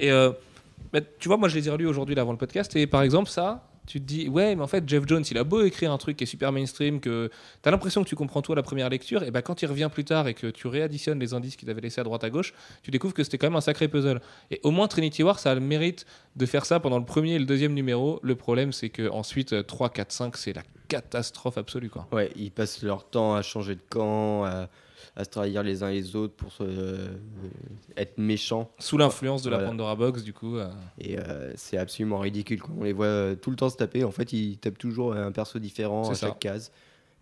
Et 0.00 0.10
euh, 0.10 0.32
tu 1.18 1.28
vois, 1.28 1.36
moi 1.36 1.48
je 1.48 1.54
les 1.54 1.68
ai 1.68 1.70
relus 1.70 1.86
aujourd'hui 1.86 2.18
avant 2.18 2.32
le 2.32 2.38
podcast, 2.38 2.74
et 2.74 2.86
par 2.86 3.02
exemple, 3.02 3.28
ça, 3.28 3.68
tu 3.86 4.00
te 4.00 4.06
dis, 4.06 4.28
ouais, 4.28 4.56
mais 4.56 4.62
en 4.62 4.66
fait, 4.66 4.88
Jeff 4.88 5.04
Jones, 5.06 5.24
il 5.30 5.36
a 5.36 5.44
beau 5.44 5.62
écrire 5.62 5.92
un 5.92 5.98
truc 5.98 6.16
qui 6.16 6.24
est 6.24 6.26
super 6.26 6.52
mainstream, 6.52 7.00
que 7.00 7.30
tu 7.62 7.68
as 7.68 7.70
l'impression 7.70 8.02
que 8.02 8.08
tu 8.08 8.16
comprends 8.16 8.40
à 8.40 8.54
la 8.54 8.62
première 8.62 8.88
lecture, 8.88 9.22
et 9.22 9.30
bah, 9.30 9.42
quand 9.42 9.62
il 9.62 9.66
revient 9.66 9.90
plus 9.92 10.04
tard 10.04 10.26
et 10.26 10.34
que 10.34 10.46
tu 10.46 10.68
réadditionnes 10.68 11.20
les 11.20 11.34
indices 11.34 11.56
qu'il 11.56 11.68
avait 11.70 11.82
laissés 11.82 12.00
à 12.00 12.04
droite 12.04 12.24
à 12.24 12.30
gauche, 12.30 12.54
tu 12.82 12.90
découvres 12.90 13.14
que 13.14 13.22
c'était 13.22 13.36
quand 13.36 13.48
même 13.48 13.56
un 13.56 13.60
sacré 13.60 13.88
puzzle. 13.88 14.20
Et 14.50 14.58
au 14.62 14.70
moins, 14.70 14.88
Trinity 14.88 15.22
War, 15.22 15.38
ça 15.38 15.50
a 15.50 15.54
le 15.54 15.60
mérite 15.60 16.06
de 16.36 16.46
faire 16.46 16.64
ça 16.64 16.80
pendant 16.80 16.98
le 16.98 17.04
premier 17.04 17.34
et 17.34 17.38
le 17.38 17.46
deuxième 17.46 17.74
numéro. 17.74 18.20
Le 18.22 18.36
problème, 18.36 18.72
c'est 18.72 18.88
que 18.88 19.10
ensuite 19.10 19.66
3, 19.66 19.90
4, 19.90 20.12
5, 20.12 20.36
c'est 20.36 20.52
la 20.52 20.62
catastrophe 20.88 21.58
absolue. 21.58 21.90
Ouais, 22.12 22.30
ils 22.36 22.50
passent 22.50 22.82
leur 22.82 23.04
temps 23.04 23.34
à 23.34 23.42
changer 23.42 23.74
de 23.74 23.82
camp, 23.88 24.44
à, 24.44 24.68
à 25.16 25.24
se 25.24 25.30
trahir 25.30 25.62
les 25.62 25.82
uns 25.82 25.90
les 25.90 26.14
autres 26.16 26.34
pour 26.34 26.52
se, 26.52 26.62
euh, 26.62 27.08
être 27.96 28.18
méchants. 28.18 28.70
Sous 28.78 28.96
l'influence 28.98 29.42
de 29.42 29.50
la 29.50 29.56
Voilà. 29.56 29.70
Pandora 29.70 29.96
Box, 29.96 30.22
du 30.22 30.32
coup. 30.32 30.56
euh, 30.56 30.70
Et 30.98 31.18
euh, 31.18 31.52
c'est 31.56 31.76
absolument 31.76 32.18
ridicule. 32.18 32.60
quoi. 32.62 32.74
On 32.78 32.84
les 32.84 32.92
voit 32.92 33.34
tout 33.40 33.50
le 33.50 33.56
temps 33.56 33.68
se 33.70 33.76
taper. 33.76 34.04
En 34.04 34.10
fait, 34.12 34.32
ils 34.32 34.58
tapent 34.58 34.78
toujours 34.78 35.14
un 35.14 35.32
perso 35.32 35.58
différent 35.58 36.08
à 36.10 36.14
ça. 36.14 36.28
chaque 36.28 36.38
case. 36.38 36.70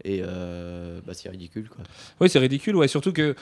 Et 0.05 0.20
euh, 0.23 1.00
bah, 1.05 1.12
c'est 1.14 1.29
ridicule. 1.29 1.69
Quoi. 1.69 1.82
Oui, 2.20 2.29
c'est 2.29 2.38
ridicule, 2.38 2.76
ouais. 2.76 2.87
Surtout 2.88 3.12
que 3.12 3.34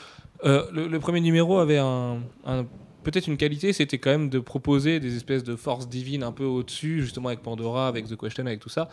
euh, 0.45 0.65
le, 0.73 0.87
le 0.89 1.01
premier 1.01 1.21
numéro 1.21 1.59
avait 1.59 1.77
un, 1.79 2.21
un- 2.47 2.65
peut-être 3.03 3.27
une 3.27 3.37
qualité, 3.37 3.73
c'était 3.75 3.99
quand 3.99 4.11
même 4.11 4.31
de 4.31 4.39
proposer 4.39 4.99
des 4.99 5.17
espèces 5.17 5.45
de 5.45 5.55
forces 5.55 5.87
divines 5.89 6.23
un 6.23 6.33
peu 6.33 6.45
au-dessus, 6.45 7.03
justement 7.03 7.29
avec 7.29 7.43
Pandora, 7.43 7.89
avec 7.89 8.07
The 8.09 8.17
Question, 8.17 8.47
avec 8.47 8.61
tout 8.61 8.69
ça. 8.71 8.89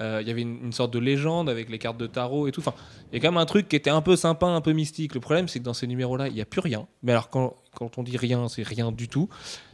Euh, 0.00 0.20
Il 0.22 0.28
y 0.28 0.30
avait 0.30 0.42
une, 0.42 0.72
sorte 0.72 0.92
de 0.92 0.98
légende 0.98 1.48
avec 1.48 1.70
les 1.70 1.78
cartes 1.78 1.98
de 1.98 2.06
tarot 2.06 2.48
et 2.48 2.52
tout. 2.52 2.60
Enfin, 2.60 2.74
il 3.10 3.16
y 3.16 3.18
a 3.18 3.20
quand 3.20 3.32
même 3.32 3.40
un 3.40 3.46
truc 3.46 3.68
qui 3.68 3.76
était 3.76 3.90
un 3.90 4.02
peu 4.02 4.16
sympa, 4.16 4.46
un 4.46 4.60
peu 4.60 4.72
mystique. 4.72 5.14
Le 5.14 5.20
problème, 5.20 5.48
c'est 5.48 5.58
que 5.58 5.64
dans 5.64 5.74
ces 5.74 5.86
numéros-là, 5.86 6.28
il 6.28 6.34
n'y 6.34 6.40
a 6.40 6.46
plus 6.46 6.60
rien. 6.60 6.86
Mais 7.02 7.12
alors, 7.12 7.30
quand, 7.30 7.54
on 7.96 8.02
dit 8.02 8.16
rien, 8.16 8.48
c'est 8.48 8.62
rien 8.62 8.92
du 8.92 9.08
tout. 9.08 9.28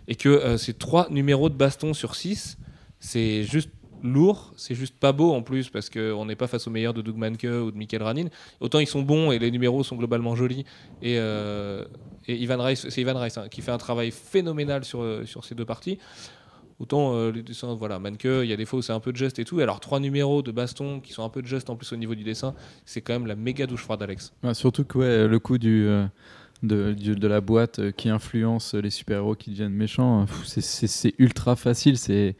Et 0.08 0.14
que 0.14 0.28
euh, 0.28 0.56
ces 0.58 0.74
trois 0.74 1.08
numéros 1.10 1.48
de 1.48 1.54
baston 1.54 1.94
sur 1.94 2.14
6, 2.14 2.58
c'est 2.98 3.42
juste 3.44 3.70
lourd, 4.02 4.52
c'est 4.56 4.74
juste 4.74 4.98
pas 4.98 5.12
beau 5.12 5.32
en 5.32 5.42
plus 5.42 5.70
parce 5.70 5.88
qu'on 5.88 6.26
n'est 6.26 6.36
pas 6.36 6.46
face 6.46 6.66
aux 6.66 6.70
meilleurs 6.70 6.94
de 6.94 7.02
Doug 7.02 7.16
Manke 7.16 7.44
ou 7.44 7.70
de 7.70 7.76
Michael 7.76 8.02
Ranin. 8.02 8.26
Autant 8.60 8.78
ils 8.78 8.86
sont 8.86 9.02
bons 9.02 9.32
et 9.32 9.38
les 9.38 9.50
numéros 9.50 9.82
sont 9.84 9.96
globalement 9.96 10.34
jolis. 10.34 10.64
Et, 11.02 11.18
euh, 11.18 11.84
Ivan 12.28 12.62
Rice, 12.62 12.88
c'est 12.88 13.00
Ivan 13.00 13.18
Rice 13.18 13.38
hein, 13.38 13.48
qui 13.50 13.62
fait 13.62 13.72
un 13.72 13.78
travail 13.78 14.10
phénoménal 14.10 14.84
sur, 14.84 15.02
euh, 15.02 15.24
sur 15.24 15.44
ces 15.44 15.54
deux 15.54 15.64
parties. 15.64 15.98
Autant 16.82 17.14
euh, 17.14 17.30
les 17.30 17.44
voilà, 17.78 18.00
Manke, 18.00 18.24
il 18.24 18.46
y 18.46 18.52
a 18.52 18.56
des 18.56 18.64
fois 18.64 18.80
où 18.80 18.82
c'est 18.82 18.92
un 18.92 18.98
peu 18.98 19.12
de 19.12 19.16
geste 19.16 19.38
et 19.38 19.44
tout. 19.44 19.60
Alors 19.60 19.78
trois 19.78 20.00
numéros 20.00 20.42
de 20.42 20.50
baston 20.50 20.98
qui 20.98 21.12
sont 21.12 21.22
un 21.24 21.28
peu 21.28 21.40
de 21.40 21.46
geste 21.46 21.70
en 21.70 21.76
plus 21.76 21.92
au 21.92 21.96
niveau 21.96 22.16
du 22.16 22.24
dessin, 22.24 22.54
c'est 22.84 23.00
quand 23.00 23.12
même 23.12 23.26
la 23.28 23.36
méga 23.36 23.68
douche 23.68 23.82
froide, 23.82 24.02
Alex. 24.02 24.32
Ouais, 24.42 24.52
surtout 24.52 24.84
que 24.84 24.98
ouais, 24.98 25.28
le 25.28 25.38
coup 25.38 25.58
du, 25.58 25.86
euh, 25.86 26.04
de, 26.64 26.92
de 26.92 27.28
la 27.28 27.40
boîte 27.40 27.78
euh, 27.78 27.90
qui 27.92 28.08
influence 28.08 28.74
les 28.74 28.90
super-héros 28.90 29.36
qui 29.36 29.50
deviennent 29.50 29.72
méchants, 29.72 30.26
pff, 30.26 30.44
c'est- 30.44 31.14
ultra 31.20 31.54
facile. 31.54 31.96
C'est 31.96 32.34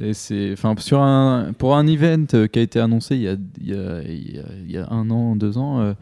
et 0.00 0.52
enfin 0.54 0.74
sur 0.78 1.02
un 1.02 1.52
pour 1.58 1.76
un 1.76 1.86
event 1.86 2.24
euh, 2.32 2.46
qui 2.46 2.58
a 2.60 2.62
été 2.62 2.80
annoncé 2.80 3.14
il 3.14 3.22
y 3.24 3.28
a 3.28 3.36
il 4.08 4.70
y 4.70 4.78
a, 4.78 4.90
un 4.90 5.10
an 5.10 5.36
deux 5.36 5.58
ans. 5.58 5.94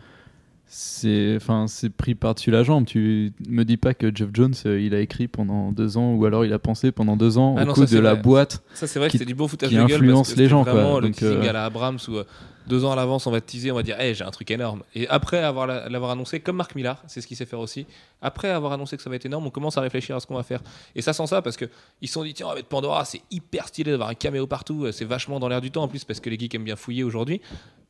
C'est 0.73 1.35
enfin 1.37 1.67
c'est 1.67 1.91
pris 1.91 2.15
par-dessus 2.15 2.53
la 2.53 2.63
jambe. 2.63 2.85
Tu 2.87 3.33
me 3.49 3.65
dis 3.65 3.77
pas 3.77 3.93
que 3.93 4.15
Jeff 4.15 4.29
Jones 4.33 4.55
euh, 4.67 4.81
il 4.81 4.95
a 4.95 5.01
écrit 5.01 5.27
pendant 5.27 5.73
deux 5.73 5.97
ans 5.97 6.15
ou 6.15 6.25
alors 6.27 6.45
il 6.45 6.53
a 6.53 6.61
pensé 6.61 6.93
pendant 6.93 7.17
deux 7.17 7.39
ans 7.39 7.57
Ah 7.59 7.63
au 7.63 7.67
non, 7.67 7.73
coup 7.73 7.87
ça, 7.87 7.97
de 7.97 8.01
la 8.01 8.15
boîte. 8.15 8.63
Ça, 8.75 8.87
c'est 8.87 9.01
vrai 9.01 9.09
Qui- 9.09 9.19
que 9.19 9.25
c'est 9.25 9.27
du 9.27 9.35
bon 9.35 9.49
foutage 9.49 9.69
qui 9.71 9.75
de 9.75 9.81
gueule. 9.81 9.89
parce 9.89 10.01
influence 10.01 10.33
que 10.35 10.39
les 10.39 10.49
gens, 10.49 10.63
quoi. 10.63 10.73
Vraiment 10.75 11.01
le 11.01 11.09
Donc, 11.09 11.21
euh, 11.25 11.43
à 11.49 11.53
la 11.53 11.65
Abrams 11.65 11.99
où 12.07 12.15
euh, 12.15 12.25
deux 12.69 12.85
ans 12.85 12.93
à 12.93 12.95
l'avance, 12.95 13.27
on 13.27 13.33
va 13.33 13.41
te 13.41 13.51
teaser, 13.51 13.73
on 13.73 13.75
va 13.75 13.83
dire, 13.83 13.99
hey, 13.99 14.15
j'ai 14.15 14.23
un 14.23 14.31
truc 14.31 14.49
énorme. 14.53 14.85
Et 14.95 15.09
après 15.09 15.39
avoir 15.39 15.67
la- 15.67 15.89
l'avoir 15.89 16.13
annoncé, 16.13 16.39
comme 16.39 16.55
Marc 16.55 16.77
Millar, 16.77 17.03
c'est 17.09 17.21
ce 17.21 17.27
qu'il 17.27 17.37
sait 17.37 17.47
faire 17.47 17.59
aussi. 17.59 17.85
Après 18.23 18.49
avoir 18.51 18.73
annoncé 18.73 18.97
que 18.97 19.03
ça 19.03 19.11
va 19.11 19.17
être 19.17 19.27
énorme, 19.27 19.47
on 19.47 19.51
commence 19.51 19.77
à 19.77 19.81
réfléchir 19.81 20.15
à 20.15 20.21
ce 20.21 20.27
qu'on 20.29 20.37
va 20.37 20.45
faire. 20.45 20.61
Et 20.95 21.03
ça, 21.03 21.13
sans 21.13 21.27
ça, 21.27 21.43
parce 21.43 21.57
que 21.57 21.65
ils 22.01 22.07
se 22.07 22.15
sont 22.15 22.23
dit, 22.23 22.33
tiens, 22.33 22.47
on 22.47 22.51
va 22.51 22.55
mettre 22.55 22.69
Pandora, 22.69 23.05
c'est 23.05 23.23
hyper 23.33 23.67
stylé 23.67 23.91
d'avoir 23.91 24.09
un 24.11 24.15
caméo 24.15 24.47
partout, 24.47 24.87
c'est 24.93 25.05
vachement 25.05 25.41
dans 25.41 25.49
l'air 25.49 25.61
du 25.61 25.73
temps 25.73 25.83
en 25.83 25.89
plus 25.89 26.05
parce 26.05 26.21
que 26.21 26.31
les 26.31 26.39
geeks 26.39 26.55
aiment 26.55 26.63
bien 26.65 26.77
fouiller 26.77 27.03
aujourd'hui. 27.03 27.41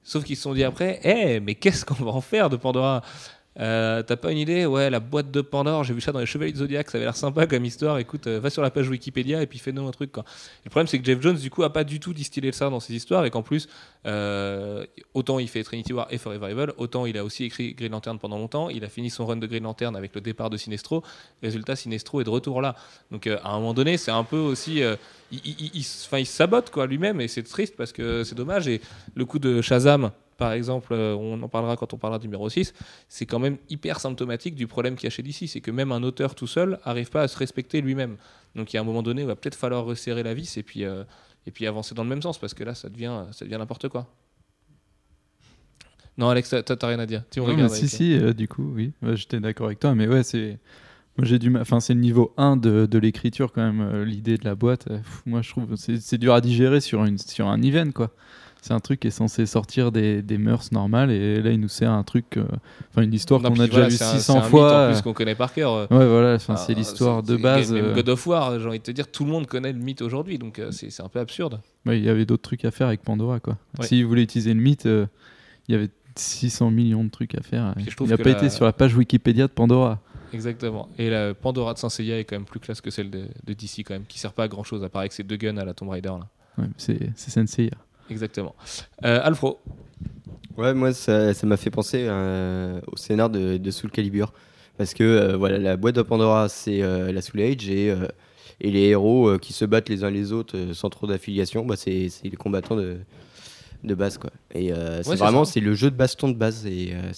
Sauf 0.03 0.25
qu'ils 0.25 0.37
se 0.37 0.43
sont 0.43 0.55
dit 0.55 0.65
après, 0.65 1.01
eh, 1.05 1.41
mais 1.41 1.55
qu'est-ce 1.55 1.85
qu'on 1.85 1.95
va 1.95 2.11
en 2.11 2.21
faire 2.21 2.49
de 2.49 2.57
Pandora? 2.57 3.03
Euh, 3.61 4.03
T'as 4.03 4.17
pas 4.17 4.33
une 4.33 4.39
idée? 4.39 4.65
Ouais, 4.65 4.89
la 4.89 5.01
boîte 5.01 5.31
de 5.31 5.43
Pandore, 5.43 5.85
j'ai 5.85 5.93
vu 5.93 6.01
ça 6.01 6.13
dans 6.13 6.19
les 6.19 6.27
Chevaliers 6.27 6.53
de 6.53 6.57
Zodiac, 6.59 6.91
ça 6.91 6.97
avait 6.97 7.05
l'air 7.05 7.17
sympa 7.17 7.47
comme 7.47 7.65
histoire. 7.65 7.99
Écoute, 7.99 8.27
euh, 8.27 8.41
va 8.41 8.49
sur 8.49 8.63
la 8.63 8.71
page 8.71 8.89
Wikipédia 8.89 9.43
et 9.43 9.47
puis 9.47 9.59
fais-nous 9.59 9.87
un 9.87 9.91
truc. 9.91 10.17
Le 10.17 10.71
problème, 10.71 10.87
c'est 10.87 10.99
que 10.99 11.05
Jeff 11.05 11.21
Jones, 11.21 11.37
du 11.37 11.51
coup, 11.51 11.63
a 11.63 11.71
pas 11.73 11.85
du 11.85 12.01
tout 12.01 12.15
distillé 12.15 12.53
ça 12.53 12.71
dans 12.71 12.81
ses 12.81 12.95
histoires 12.95 13.25
et 13.27 13.31
qu'en 13.31 13.43
plus, 13.43 13.69
euh, 14.07 14.87
autant 15.13 15.39
il 15.39 15.49
fait 15.49 15.63
Trinity 15.63 15.93
War 15.93 16.07
et 16.11 16.17
Forever 16.17 16.51
Evil, 16.51 16.73
autant 16.79 17.05
il 17.05 17.19
a 17.19 17.25
aussi 17.25 17.45
écrit 17.45 17.75
Green 17.75 17.93
Lantern 17.93 18.19
pendant 18.19 18.39
longtemps. 18.39 18.71
Il 18.71 18.83
a 18.85 18.89
fini 18.89 19.11
son 19.11 19.27
run 19.27 19.37
de 19.37 19.47
Green 19.47 19.65
Lantern 19.65 19.95
avec 19.95 20.15
le 20.15 20.23
départ 20.23 20.49
de 20.49 20.57
Sinestro. 20.57 21.03
Résultat, 21.43 21.77
Sinestro 21.77 22.23
est 22.23 22.25
de 22.25 22.31
retour 22.31 22.63
là. 22.63 22.75
Donc, 23.11 23.27
à 23.27 23.41
un 23.45 23.59
moment 23.59 23.75
donné, 23.75 23.99
c'est 23.99 24.11
un 24.11 24.25
peu 24.25 24.39
aussi. 24.39 24.81
il, 25.33 25.41
il- 25.45 25.71
il 25.75 25.85
se 25.85 26.25
sabote 26.25 26.71
quoi 26.71 26.87
lui-même 26.87 27.21
et 27.21 27.29
c'est 27.29 27.43
triste 27.43 27.75
parce 27.77 27.93
que 27.93 28.25
c'est 28.25 28.35
dommage. 28.35 28.69
Et 28.69 28.81
le 29.15 29.25
coup 29.27 29.39
de 29.39 29.61
Shazam, 29.61 30.11
par 30.41 30.53
exemple, 30.53 30.95
euh, 30.95 31.15
on 31.15 31.43
en 31.43 31.49
parlera 31.51 31.77
quand 31.77 31.93
on 31.93 31.99
parlera 31.99 32.19
du 32.19 32.27
numéro 32.27 32.49
6, 32.49 32.73
c'est 33.11 33.27
quand 33.27 33.39
même 33.39 33.59
hyper 33.69 34.01
symptomatique 34.01 34.55
du 34.55 34.67
problème 34.67 34.97
qu'il 34.97 35.05
y 35.05 35.07
a 35.09 35.11
chez 35.11 35.23
DC. 35.23 35.47
C'est 35.47 35.61
que 35.61 35.71
même 35.71 35.93
un 35.93 36.03
auteur 36.03 36.35
tout 36.35 36.47
seul 36.47 36.79
arrive 36.83 37.11
pas 37.11 37.21
à 37.21 37.29
se 37.29 37.37
respecter 37.37 37.83
lui-même. 37.83 38.17
Donc 38.57 38.73
il 38.73 38.77
y 38.77 38.79
a 38.79 38.81
un 38.81 38.85
moment 38.85 39.03
donné, 39.03 39.21
il 39.21 39.27
va 39.27 39.37
peut-être 39.37 39.55
falloir 39.55 39.85
resserrer 39.85 40.23
la 40.23 40.33
vis 40.33 40.57
et 40.57 40.63
puis, 40.63 40.87
euh, 40.87 41.05
et 41.47 41.51
puis 41.51 41.67
avancer 41.67 41.95
dans 41.95 42.05
le 42.05 42.09
même 42.09 42.23
sens 42.23 42.39
parce 42.39 42.55
que 42.55 42.65
là, 42.65 42.75
ça 42.75 42.89
devient, 42.89 43.25
ça 43.33 43.45
devient 43.45 43.59
n'importe 43.59 43.91
quoi. 43.91 44.09
Non, 46.17 46.31
Alex, 46.31 46.49
t'as 46.49 46.63
t'as 46.63 46.87
rien 46.87 46.99
à 46.99 47.05
dire. 47.05 47.23
Tu 47.31 47.41
me 47.41 47.45
Non, 47.45 47.51
mais 47.51 47.57
regardes 47.65 47.75
si, 47.75 47.87
si, 47.87 48.15
euh, 48.15 48.33
du 48.33 48.49
coup, 48.49 48.73
oui. 48.75 48.93
Ouais, 49.03 49.17
J'étais 49.17 49.41
d'accord 49.41 49.67
avec 49.67 49.79
toi, 49.79 49.95
mais 49.95 50.09
ouais, 50.09 50.23
c'est. 50.23 50.59
Moi, 51.19 51.27
j'ai 51.27 51.39
du. 51.39 51.55
Enfin, 51.59 51.81
c'est 51.81 51.93
le 51.93 52.01
niveau 52.01 52.33
1 52.39 52.57
de, 52.57 52.87
de 52.87 52.99
l'écriture, 52.99 53.53
quand 53.53 53.63
même, 53.63 54.05
l'idée 54.05 54.39
de 54.39 54.45
la 54.47 54.55
boîte. 54.55 54.89
pff, 54.89 55.23
moi, 55.27 55.43
je 55.43 55.51
trouve 55.51 55.67
que 55.67 55.77
c'est 55.77 56.01
c'est 56.01 56.19
dur 56.19 56.33
à 56.33 56.41
digérer 56.41 56.81
sur, 56.81 57.05
une, 57.05 57.19
sur 57.19 57.47
un 57.47 57.61
event, 57.61 57.91
quoi. 57.93 58.15
C'est 58.63 58.75
un 58.75 58.81
truc 58.81 59.01
qui 59.01 59.09
est 59.09 59.11
censé 59.11 59.47
sortir 59.47 59.91
des, 59.91 60.21
des 60.23 60.37
mœurs 60.37 60.71
normales, 60.71 61.11
et 61.11 61.41
là, 61.41 61.51
il 61.51 61.59
nous 61.61 61.69
sert 61.69 61.91
un 61.91 62.03
truc. 62.03 62.37
euh, 62.37 62.45
Enfin, 62.91 63.03
une 63.03 63.15
histoire 63.15 63.41
qu'on 63.41 63.59
a 63.59 63.67
déjà 63.67 63.89
c'est 63.91 64.05
600 64.05 64.35
un 64.35 64.41
mythe, 64.41 64.49
fois. 64.51 64.89
en 64.89 64.93
plus 64.93 65.01
qu'on 65.03 65.13
connaît 65.15 65.35
par 65.35 65.53
cœur. 65.55 65.73
euh, 65.73 65.87
Ouais, 65.91 66.07
voilà, 66.07 66.35
enfin, 66.35 66.57
c'est 66.57 66.73
Ah, 66.73 66.79
l'histoire 66.79 67.23
de 67.23 67.37
base. 67.37 67.73
Même 67.73 67.85
euh, 67.87 67.95
God 67.95 68.09
of 68.11 68.27
War, 68.27 68.61
j'ai 68.61 68.67
envie 68.69 68.79
de 68.79 68.85
te 68.85 68.91
dire, 68.91 69.11
tout 69.11 69.25
le 69.25 69.31
monde 69.31 69.47
connaît 69.47 69.73
le 69.73 69.79
mythe 69.79 70.03
aujourd'hui, 70.03 70.39
donc 70.39 70.59
euh, 70.59 70.71
c'est 70.73 70.91
c'est 70.91 71.03
un 71.03 71.09
peu 71.09 71.21
absurde. 71.21 71.61
ouais, 71.87 71.99
il 71.99 72.05
y 72.05 72.09
avait 72.11 72.27
d'autres 72.27 72.43
trucs 72.43 72.65
à 72.67 72.71
faire 72.71 72.89
avec 72.89 73.03
Pandora, 73.03 73.41
quoi. 73.41 73.57
Ouais. 73.79 73.87
S'ils 73.87 74.05
voulaient 74.05 74.23
utiliser 74.25 74.53
le 74.53 74.61
mythe, 74.61 74.85
euh, 74.87 75.07
il 75.69 75.73
y 75.73 75.75
avait 75.79 75.89
600 76.17 76.71
millions 76.71 77.05
de 77.05 77.09
trucs 77.11 77.35
à 77.35 77.41
faire. 77.43 77.75
Je 77.79 77.95
trouve 77.97 78.09
Il 78.09 78.11
n'a 78.11 78.19
pas 78.19 78.25
la- 78.31 78.37
été 78.37 78.51
sur 78.51 78.65
la 78.67 78.73
page 78.75 78.95
Wikipédia 78.95 79.47
de 79.47 79.53
Pandora. 79.53 80.01
Exactement. 80.35 80.89
Et 80.99 81.09
la 81.09 81.33
Pandora 81.35 81.73
de 81.75 81.79
Saint 81.79 81.89
Seiya 81.89 82.19
est 82.19 82.25
quand 82.25 82.37
même 82.37 82.45
plus 82.45 82.61
classe 82.61 82.81
que 82.81 82.91
celle 82.91 83.11
de, 83.11 83.23
de 83.47 83.53
DC, 83.55 83.79
quand 83.85 83.95
même, 83.95 84.05
qui 84.07 84.19
sert 84.19 84.33
pas 84.33 84.45
à 84.45 84.49
grand 84.49 84.65
chose, 84.65 84.85
à 84.85 84.89
part 84.89 85.01
avec 85.01 85.13
ses 85.13 85.23
deux 85.23 85.37
guns 85.37 85.57
à 85.57 85.65
la 85.65 85.73
Tomb 85.75 85.89
Raider. 85.89 86.09
Là. 86.11 86.29
Ouais, 86.59 86.69
c'est 86.77 86.99
c'est 87.17 87.31
Sensei. 87.31 87.71
Exactement. 88.11 88.55
Euh, 89.05 89.21
Alfro, 89.23 89.61
Ouais, 90.57 90.75
moi, 90.75 90.93
ça 90.93 91.33
m'a 91.45 91.57
fait 91.57 91.71
penser 91.71 92.05
euh, 92.07 92.81
au 92.87 92.97
scénar 92.97 93.31
de, 93.31 93.57
de 93.57 93.71
Soul 93.71 93.91
Calibur. 93.91 94.33
Parce 94.77 94.93
que 94.93 95.05
euh, 95.05 95.37
voilà, 95.37 95.59
la 95.59 95.77
boîte 95.77 95.95
de 95.95 96.03
Pandora, 96.03 96.49
c'est 96.51 96.83
euh, 96.83 97.13
la 97.13 97.23
Soul 97.23 97.41
Age 97.41 97.69
et, 97.71 97.95
et 98.61 98.71
les 98.71 98.89
héros 98.89 99.39
qui 99.39 99.53
se 99.53 99.65
battent 99.65 99.89
les 99.89 100.05
uns 100.05 100.11
les 100.11 100.33
autres 100.33 100.73
sans 100.75 100.91
trop 100.91 101.07
d'affiliation, 101.07 101.65
bah, 101.65 101.77
c'est 101.77 102.09
c'est 102.11 102.29
les 102.29 102.37
combattants 102.37 102.77
de, 102.77 102.99
de 103.85 103.95
base. 103.95 104.19
Quoi. 104.19 104.31
Et 104.55 104.71
c'est 104.71 105.03
c'est 105.05 105.17
vraiment 105.17 105.45
c'est 105.47 105.61
le 105.61 105.75
jeu 105.75 105.91
de 105.91 105.97
baston 105.97 106.29
de 106.29 106.35
base. 106.37 106.67
Et 106.67 106.93
euh, 106.93 107.11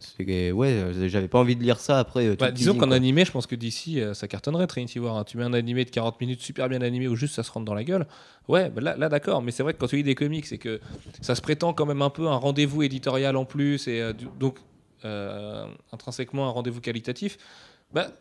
c'est. 0.00 0.24
c'est- 0.26 0.50
Ouais, 0.52 0.68
euh, 0.72 1.08
j'avais 1.08 1.28
pas 1.28 1.38
envie 1.38 1.54
de 1.56 1.62
lire 1.62 1.78
ça 1.78 1.98
après. 2.00 2.26
euh, 2.26 2.36
bah, 2.38 2.50
disons 2.50 2.72
qu'en 2.74 2.90
animé, 2.96 3.24
je 3.24 3.30
pense 3.30 3.46
que 3.46 3.54
DC, 3.54 3.98
euh, 3.98 4.14
ça 4.14 4.26
cartonnerait 4.28 4.66
Trinity 4.66 4.98
War. 4.98 5.16
hein. 5.16 5.24
Tu 5.24 5.36
mets 5.36 5.44
un 5.44 5.52
animé 5.52 5.84
de 5.84 5.90
40 5.90 6.20
minutes 6.20 6.40
super 6.40 6.68
bien 6.68 6.80
animé 6.82 7.06
ou 7.08 7.14
juste 7.16 7.34
ça 7.34 7.42
se 7.42 7.52
rentre 7.52 7.66
dans 7.66 7.74
la 7.74 7.84
gueule. 7.84 8.06
Ouais, 8.48 8.68
bah 8.70 8.80
là, 8.80 8.96
là 8.96 9.08
d'accord. 9.08 9.42
Mais 9.42 9.52
c'est 9.52 9.62
vrai 9.62 9.74
que 9.74 9.78
quand 9.78 9.86
tu 9.86 9.96
lis 9.96 10.02
des 10.02 10.14
comics, 10.16 10.46
c'est 10.46 10.58
que 10.58 10.80
ça 11.20 11.34
se 11.34 11.40
prétend 11.40 11.72
quand 11.72 11.86
même 11.86 12.02
un 12.02 12.10
peu 12.10 12.26
un 12.26 12.36
rendez-vous 12.36 12.82
éditorial 12.82 13.36
en 13.36 13.44
plus 13.44 13.86
et 13.88 14.00
euh, 14.00 14.12
donc 14.38 14.58
euh, 15.04 15.66
intrinsèquement 15.92 16.46
un 16.46 16.50
rendez-vous 16.50 16.80
qualitatif. 16.80 17.38
Bah, 17.92 18.12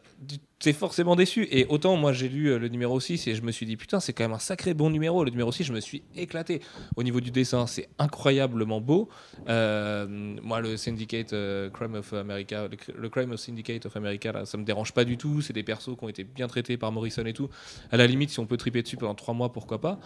t'es 0.60 0.74
forcément 0.74 1.16
déçu. 1.16 1.48
Et 1.52 1.66
autant 1.68 1.96
moi 1.96 2.12
j'ai 2.12 2.28
lu 2.28 2.48
euh, 2.48 2.60
le 2.60 2.68
numéro 2.68 3.00
6 3.00 3.28
et 3.28 3.36
je 3.36 3.42
me 3.42 3.52
suis 3.52 3.66
dit 3.66 3.78
putain, 3.78 4.00
c'est 4.00 4.14
quand 4.14 4.24
même 4.24 4.34
un 4.34 4.40
sacré 4.40 4.74
bon 4.74 4.90
numéro. 4.90 5.24
Le 5.24 5.32
numéro 5.32 5.52
6, 5.52 5.64
je 5.64 5.74
me 5.74 5.80
suis 5.80 6.04
éclaté. 6.16 6.62
Au 6.96 7.04
niveau 7.04 7.22
du 7.22 7.32
dessin, 7.32 7.68
c'est 7.68 7.90
incroyablement 8.00 8.82
beau. 8.82 9.10
Euh, 9.48 10.08
moi, 10.42 10.60
le 10.60 10.76
Syndicate 10.76 11.34
euh, 11.34 11.70
Crime 11.70 11.96
of 11.96 12.14
America, 12.14 12.68
le, 12.68 12.78
le 13.00 13.10
Crime 13.10 13.32
of 13.32 13.40
Syndicate 13.40 13.86
of 13.86 13.96
America, 13.96 14.32
là, 14.32 14.46
ça 14.46 14.58
me 14.58 14.64
dérange 14.64 14.92
pas 14.94 15.06
du 15.06 15.18
tout. 15.18 15.42
C'est 15.42 15.54
des 15.54 15.64
persos 15.64 15.96
qui 15.98 16.04
ont 16.04 16.10
été 16.10 16.24
bien 16.24 16.48
traités 16.48 16.78
par 16.78 16.92
Morrison 16.92 17.26
et 17.26 17.34
tout. 17.34 17.50
À 17.92 17.98
la 17.98 18.08
limite, 18.08 18.32
si 18.32 18.40
on 18.40 18.46
peut 18.46 18.58
triper 18.58 18.82
dessus 18.82 18.98
pendant 18.98 19.16
trois 19.16 19.34
mois, 19.34 19.54
pourquoi 19.54 19.80
pas. 19.80 20.00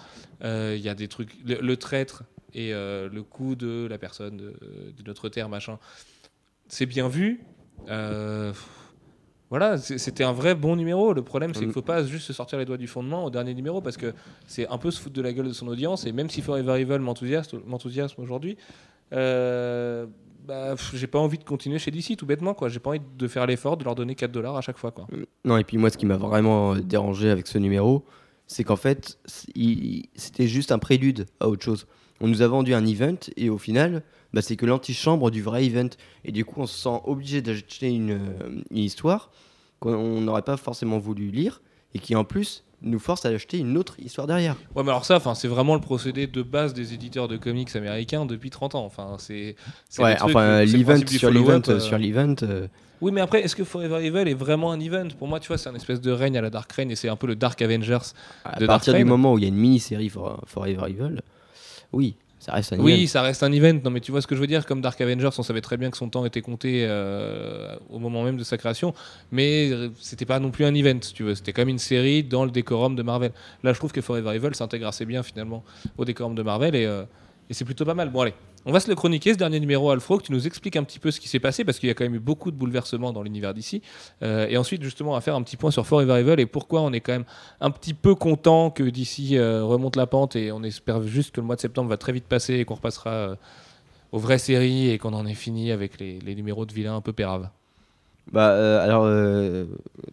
Il 0.44 0.82
y 0.82 0.90
a 0.90 0.96
des 0.96 1.08
trucs. 1.08 1.32
Le, 1.46 1.76
traître 1.78 2.24
et 2.54 2.72
le 2.72 3.22
coup 3.22 3.56
de 3.56 3.88
la 3.90 3.98
personne 3.98 4.38
de, 4.38 5.04
notre 5.06 5.30
terre, 5.30 5.50
machin. 5.50 5.80
C'est 6.68 6.86
bien 6.86 7.08
vu. 7.08 7.42
Euh, 7.90 8.54
voilà, 9.50 9.78
c'était 9.78 10.24
un 10.24 10.34
vrai 10.34 10.56
bon 10.56 10.76
numéro. 10.76 11.14
Le 11.14 11.22
problème, 11.22 11.54
c'est 11.54 11.60
qu'il 11.60 11.70
Mm. 11.70 11.74
faut 11.74 11.82
pas 11.84 12.04
juste 12.04 12.26
se 12.26 12.34
sortir 12.34 12.58
les 12.58 12.66
doigts 12.66 12.78
du 12.78 12.88
fondement 12.88 13.24
au 13.26 13.30
dernier 13.30 13.54
numéro 13.54 13.82
parce 13.82 13.98
que 13.98 14.14
c'est 14.48 14.68
un 14.68 14.78
peu 14.80 14.90
se 14.90 15.00
foutre 15.00 15.14
de 15.16 15.22
la 15.22 15.32
gueule 15.32 15.48
de 15.48 15.54
son 15.54 15.68
audience. 15.68 16.06
Et 16.08 16.12
même 16.12 16.30
si 16.30 16.42
Forever 16.42 16.80
Evil 16.82 16.98
m'enthousiasme 17.00 18.22
aujourd'hui, 18.22 18.58
euh, 19.14 20.08
bah, 20.48 20.76
j'ai 20.94 21.08
pas 21.08 21.20
envie 21.20 21.38
de 21.38 21.44
continuer 21.44 21.78
chez 21.80 21.92
DC 21.92 22.18
tout 22.18 22.26
bêtement. 22.26 22.54
quoi. 22.54 22.68
J'ai 22.70 22.80
pas 22.80 22.90
envie 22.92 23.02
de 23.18 23.28
faire 23.28 23.46
l'effort 23.46 23.78
de 23.78 23.84
leur 23.84 23.96
donner 23.96 24.16
4 24.16 24.32
dollars 24.32 24.58
à 24.58 24.62
chaque 24.62 24.78
fois. 24.78 24.92
Quoi. 24.92 25.08
Non, 25.46 25.58
et 25.58 25.64
puis 25.64 25.78
moi, 25.78 25.90
ce 25.90 25.98
qui 25.98 26.06
m'a 26.06 26.18
vraiment 26.18 26.74
euh, 26.74 26.80
dérangé 26.82 27.30
avec 27.30 27.48
ce 27.48 27.58
numéro, 27.60 28.04
c'est 28.48 28.64
qu'en 28.64 28.76
fait, 28.76 29.20
c'était 30.16 30.48
juste 30.48 30.72
un 30.72 30.80
prélude 30.80 31.26
à 31.40 31.48
autre 31.48 31.64
chose. 31.64 31.86
On 32.22 32.28
nous 32.28 32.42
a 32.42 32.48
vendu 32.48 32.74
un 32.74 32.86
event 32.86 33.16
et 33.38 33.50
au 33.50 33.58
final, 33.58 34.04
bah, 34.34 34.42
c'est 34.42 34.56
que 34.56 34.66
l'antichambre 34.66 35.30
du 35.32 35.42
vrai 35.42 35.66
event. 35.66 35.90
Et 36.26 36.32
du 36.32 36.44
coup, 36.46 36.62
on 36.62 36.66
se 36.68 36.78
sent 36.78 37.02
obligé 37.06 37.42
d'acheter 37.42 37.90
une, 37.90 38.12
euh, 38.12 38.62
une 38.72 38.78
histoire 38.78 39.30
qu'on 39.80 40.22
n'aurait 40.22 40.42
pas 40.44 40.58
forcément 40.58 40.98
voulu 41.00 41.30
lire 41.30 41.62
et 41.94 42.00
qui 42.00 42.16
en 42.16 42.24
plus 42.24 42.64
nous 42.82 43.00
force 43.00 43.26
à 43.26 43.30
acheter 43.30 43.60
une 43.60 43.78
autre 43.78 43.96
histoire 44.00 44.28
derrière. 44.28 44.56
Ouais, 44.76 44.84
mais 44.84 44.90
alors 44.90 45.06
ça, 45.06 45.22
c'est 45.36 45.48
vraiment 45.48 45.76
le 45.76 45.80
procédé 45.82 46.28
de 46.28 46.42
base 46.42 46.74
des 46.74 46.94
éditeurs 46.94 47.28
de 47.30 47.38
comics 47.38 47.74
américains 47.76 48.26
depuis 48.26 48.50
30 48.50 48.76
ans. 48.76 48.84
Enfin, 48.86 49.16
c'est. 49.20 49.56
Ouais, 50.00 50.18
enfin, 50.22 50.64
l'event 50.66 50.98
du 50.98 51.18
sur 51.18 51.32
l'event 51.32 51.62
euh, 51.70 51.80
sur 51.80 51.98
l'event. 51.98 52.36
euh, 52.44 52.68
Oui, 53.00 53.12
mais 53.14 53.22
après, 53.22 53.42
est-ce 53.42 53.56
que 53.56 53.64
Forever 53.64 54.06
Evil 54.06 54.30
est 54.30 54.34
vraiment 54.34 54.72
un 54.74 54.80
event? 54.82 55.08
Pour 55.18 55.30
moi, 55.30 55.40
tu 55.40 55.48
vois, 55.48 55.58
c'est 55.58 55.70
un 55.70 55.76
espèce 55.76 56.02
de 56.02 56.12
règne 56.12 56.38
à 56.38 56.42
la 56.42 56.50
Dark 56.50 56.70
Reign 56.74 56.92
et 56.92 56.96
c'est 56.98 57.08
un 57.08 57.16
peu 57.16 57.28
le 57.28 57.36
Dark 57.38 57.62
Avengers. 57.62 58.00
à 58.44 58.60
de 58.60 58.66
partir 58.68 58.92
Dark 58.94 59.04
du 59.04 59.10
moment 59.10 59.34
où 59.34 59.38
il 59.38 59.44
y 59.44 59.46
a 59.46 59.50
une 59.50 59.56
mini-série 59.56 60.10
for, 60.10 60.42
Forever 60.46 60.90
Evil, 60.90 61.22
oui, 61.94 62.16
ça 62.44 62.52
reste 62.52 62.74
un 62.74 62.80
Oui, 62.80 62.94
event. 62.94 63.08
ça 63.08 63.22
reste 63.22 63.42
un 63.42 63.52
event. 63.54 63.80
Non, 63.86 63.90
mais 63.90 64.02
tu 64.02 64.12
vois 64.12 64.22
ce 64.22 64.28
que 64.28 64.36
je 64.36 64.42
veux 64.42 64.48
dire 64.48 64.66
Comme 64.66 64.82
Dark 64.82 65.00
Avengers, 65.00 65.30
on 65.38 65.44
savait 65.44 65.62
très 65.62 65.78
bien 65.78 65.90
que 65.90 65.96
son 65.98 66.10
temps 66.10 66.26
était 66.26 66.42
compté 66.42 66.86
euh, 66.86 67.76
au 67.90 68.00
moment 68.00 68.22
même 68.24 68.36
de 68.36 68.44
sa 68.44 68.58
création, 68.58 68.94
mais 69.32 69.70
euh, 69.72 69.90
c'était 70.02 70.26
pas 70.26 70.40
non 70.40 70.52
plus 70.52 70.66
un 70.66 70.74
event, 70.76 71.00
si 71.02 71.14
tu 71.14 71.24
veux. 71.24 71.36
C'était 71.36 71.54
comme 71.54 71.70
une 71.70 71.80
série 71.80 72.22
dans 72.24 72.44
le 72.44 72.52
décorum 72.52 72.96
de 72.98 73.04
Marvel. 73.04 73.32
Là, 73.64 73.72
je 73.72 73.78
trouve 73.80 73.94
que 73.94 74.02
Forever 74.02 74.36
Evil 74.36 74.54
s'intègre 74.56 74.88
assez 74.88 75.06
bien 75.06 75.24
finalement 75.24 75.64
au 75.98 76.04
décorum 76.04 76.36
de 76.36 76.44
Marvel 76.44 76.76
et, 76.76 76.86
euh, 76.86 77.04
et 77.50 77.54
c'est 77.54 77.64
plutôt 77.66 77.86
pas 77.86 77.94
mal. 77.94 78.10
Bon, 78.10 78.22
allez. 78.22 78.34
On 78.66 78.72
va 78.72 78.80
se 78.80 78.88
le 78.88 78.96
chroniquer 78.96 79.34
ce 79.34 79.38
dernier 79.38 79.60
numéro, 79.60 79.92
Alfro, 79.92 80.18
que 80.18 80.24
tu 80.24 80.32
nous 80.32 80.48
expliques 80.48 80.78
un 80.78 80.84
petit 80.84 81.00
peu 81.00 81.12
ce 81.12 81.20
qui 81.20 81.28
s'est 81.28 81.40
passé, 81.40 81.66
parce 81.66 81.80
qu'il 81.80 81.88
y 81.88 81.92
a 81.92 81.96
quand 81.96 82.06
même 82.06 82.16
eu 82.16 82.20
beaucoup 82.20 82.50
de 82.50 82.56
bouleversements 82.56 83.12
dans 83.12 83.22
l'univers 83.22 83.54
d'ici. 83.54 83.82
Euh, 84.22 84.48
et 84.50 84.56
ensuite, 84.56 84.82
justement, 84.84 85.12
va 85.12 85.22
faire 85.22 85.36
un 85.36 85.42
petit 85.42 85.58
point 85.58 85.70
sur 85.70 85.86
Forever 85.86 86.22
Evil 86.22 86.40
et 86.40 86.46
pourquoi 86.46 86.82
on 86.82 86.94
est 86.94 87.02
quand 87.02 87.12
même 87.12 87.26
un 87.60 87.72
petit 87.72 87.94
peu 87.94 88.16
content 88.16 88.70
que 88.70 88.84
d'ici 88.84 89.38
euh, 89.38 89.66
remonte 89.66 89.98
la 89.98 90.08
pente 90.08 90.38
et 90.38 90.54
on 90.54 90.64
espère 90.64 91.04
juste 91.04 91.36
que 91.36 91.42
le 91.42 91.46
mois 91.48 91.58
de 91.58 91.62
septembre 91.62 91.90
va 91.90 91.98
très 91.98 92.14
vite 92.14 92.24
passer 92.24 92.54
et 92.54 92.66
qu'on 92.66 92.76
repassera 92.76 93.10
euh, 93.10 93.36
aux 94.14 94.20
vraies 94.20 94.38
séries 94.38 94.92
et 94.92 94.98
qu'on 94.98 95.14
en 95.14 95.26
ait 95.26 95.34
fini 95.34 95.72
avec 95.72 96.00
les, 96.00 96.36
numéros 96.36 96.66
de 96.66 96.72
vilains 96.72 96.96
un 96.96 97.02
peu 97.02 97.12
péraves. 97.12 97.50
Bah, 98.32 98.82
alors, 98.82 99.06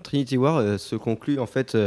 Trinity 0.03 0.37
War 0.37 0.81
se 0.81 0.97
conclut 0.97 1.39
en 1.39 1.47
fait 1.47 1.79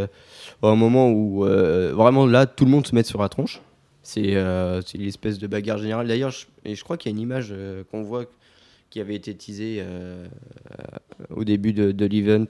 au 0.61 0.75
moment 0.75 1.09
où 1.09 1.43
vraiment 1.43 2.25
là 2.25 2.45
tout 2.45 2.63
le 2.63 2.71
monde 2.71 2.87
se 2.87 2.95
met 2.95 3.03
sur 3.03 3.21
la 3.21 3.27
tronche. 3.27 3.59
C'est 4.03 4.35
euh, 4.35 4.81
c'est 4.81 4.97
l'espèce 4.97 5.39
de 5.39 5.47
bagarre 5.47 5.77
générale. 5.77 6.07
D'ailleurs, 6.07 6.31
je, 6.31 6.45
et 6.65 6.75
je 6.75 6.83
crois 6.83 6.97
qu'il 6.97 7.09
y 7.11 7.13
a 7.13 7.15
une 7.15 7.21
image 7.21 7.49
euh, 7.51 7.83
qu'on 7.89 8.03
voit 8.03 8.25
qui 8.89 8.99
avait 8.99 9.15
été 9.15 9.33
teasée 9.33 9.77
euh, 9.79 10.27
au 11.31 11.43
début 11.43 11.73
de, 11.73 11.91
de 11.91 12.05
l'event. 12.05 12.45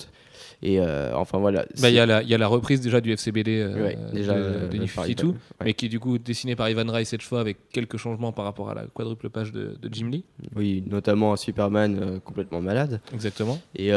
Et 0.61 0.79
euh, 0.81 1.15
enfin 1.15 1.37
voilà. 1.37 1.65
Bah, 1.81 1.89
Il 1.89 1.95
y, 1.95 2.05
la- 2.05 2.21
il 2.21 2.27
y 2.29 2.33
a 2.33 2.37
la 2.37 2.47
reprise 2.47 2.81
déjà 2.81 2.99
du 2.99 3.11
FCBD 3.13 3.59
euh, 3.61 3.81
Ouais, 3.83 3.97
déjà, 4.11 4.33
de, 4.33 4.67
de 4.77 4.85
52, 4.85 5.23
Ivan- 5.23 5.31
ouais. 5.31 5.35
mais 5.63 5.73
qui 5.73 5.85
est 5.85 5.89
du 5.89 5.99
coup 6.01 6.17
dessiné 6.17 6.55
par 6.57 6.69
Ivan 6.69 6.85
Reis 6.91 7.05
cette 7.05 7.21
fois 7.21 7.39
avec 7.39 7.69
quelques 7.71 7.95
changements 7.97 8.31
par 8.33 8.43
rapport 8.45 8.69
à 8.69 8.73
la 8.73 8.85
quadruple 8.87 9.29
page 9.29 9.51
de, 9.53 9.77
de 9.81 9.89
Jim 9.93 10.09
Lee. 10.09 10.25
Oui, 10.55 10.83
notamment 10.87 11.31
un 11.33 11.37
Superman 11.37 12.19
complètement 12.25 12.61
malade. 12.61 12.99
Exactement. 13.13 13.61
Et 13.75 13.89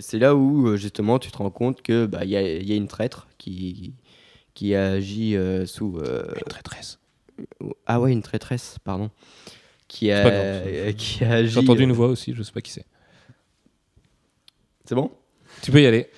c'est 0.00 0.18
là 0.18 0.34
où 0.34 0.76
justement 0.76 1.18
tu 1.18 1.30
te 1.30 1.38
rends 1.38 1.50
compte 1.50 1.80
que 1.82 2.04
bah, 2.06 2.24
il 2.24 2.30
y, 2.30 2.36
a, 2.36 2.42
il 2.56 2.68
y 2.68 2.72
a 2.72 2.76
une 2.76 2.88
traître 2.88 3.26
qui 3.38 3.92
qui 4.54 4.74
agit 4.74 5.36
euh, 5.36 5.66
sous 5.66 5.98
euh, 5.98 6.24
Une 6.36 6.42
traîtresse. 6.48 6.98
ah 7.86 8.00
ouais 8.00 8.12
une 8.12 8.22
traîtresse 8.22 8.76
pardon 8.84 9.10
qui 9.88 10.10
a 10.10 10.22
grave. 10.22 10.32
euh, 10.34 10.92
qui 10.92 11.24
agit 11.24 11.48
J'ai 11.52 11.60
entendu 11.60 11.82
une 11.82 11.92
voix 11.92 12.08
aussi, 12.08 12.34
je 12.34 12.42
sais 12.42 12.52
pas 12.52 12.60
qui 12.60 12.70
c'est. 12.72 12.84
c'est 14.84 14.94
bon? 14.94 15.10
Tu 15.62 15.70
peux 15.70 15.82
y 15.82 15.86
aller. 15.86 16.08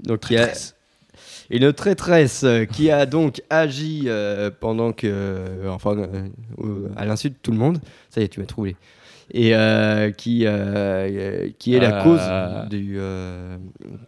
donc 0.00 0.16
a- 0.16 0.18
Traîtresse. 0.18 0.74
Notre 1.50 1.76
traîtresse 1.78 2.44
qui 2.72 2.90
a 2.90 3.06
donc 3.06 3.42
agi 3.50 4.02
euh, 4.06 4.50
pendant 4.50 4.92
que. 4.92 5.06
euh, 5.06 5.68
enfin, 5.70 5.96
euh, 5.96 6.88
à 6.96 7.06
l'insu 7.06 7.30
de 7.30 7.34
tout 7.40 7.50
le 7.52 7.56
monde. 7.56 7.80
Ça 8.10 8.20
y 8.20 8.24
est, 8.24 8.28
tu 8.28 8.38
m'as 8.40 8.46
troublé. 8.46 8.76
Et 9.32 9.52
qui, 10.16 10.46
qui 11.58 11.74
est 11.74 11.80
la 11.80 12.02
cause 12.02 12.68
du. 12.70 12.98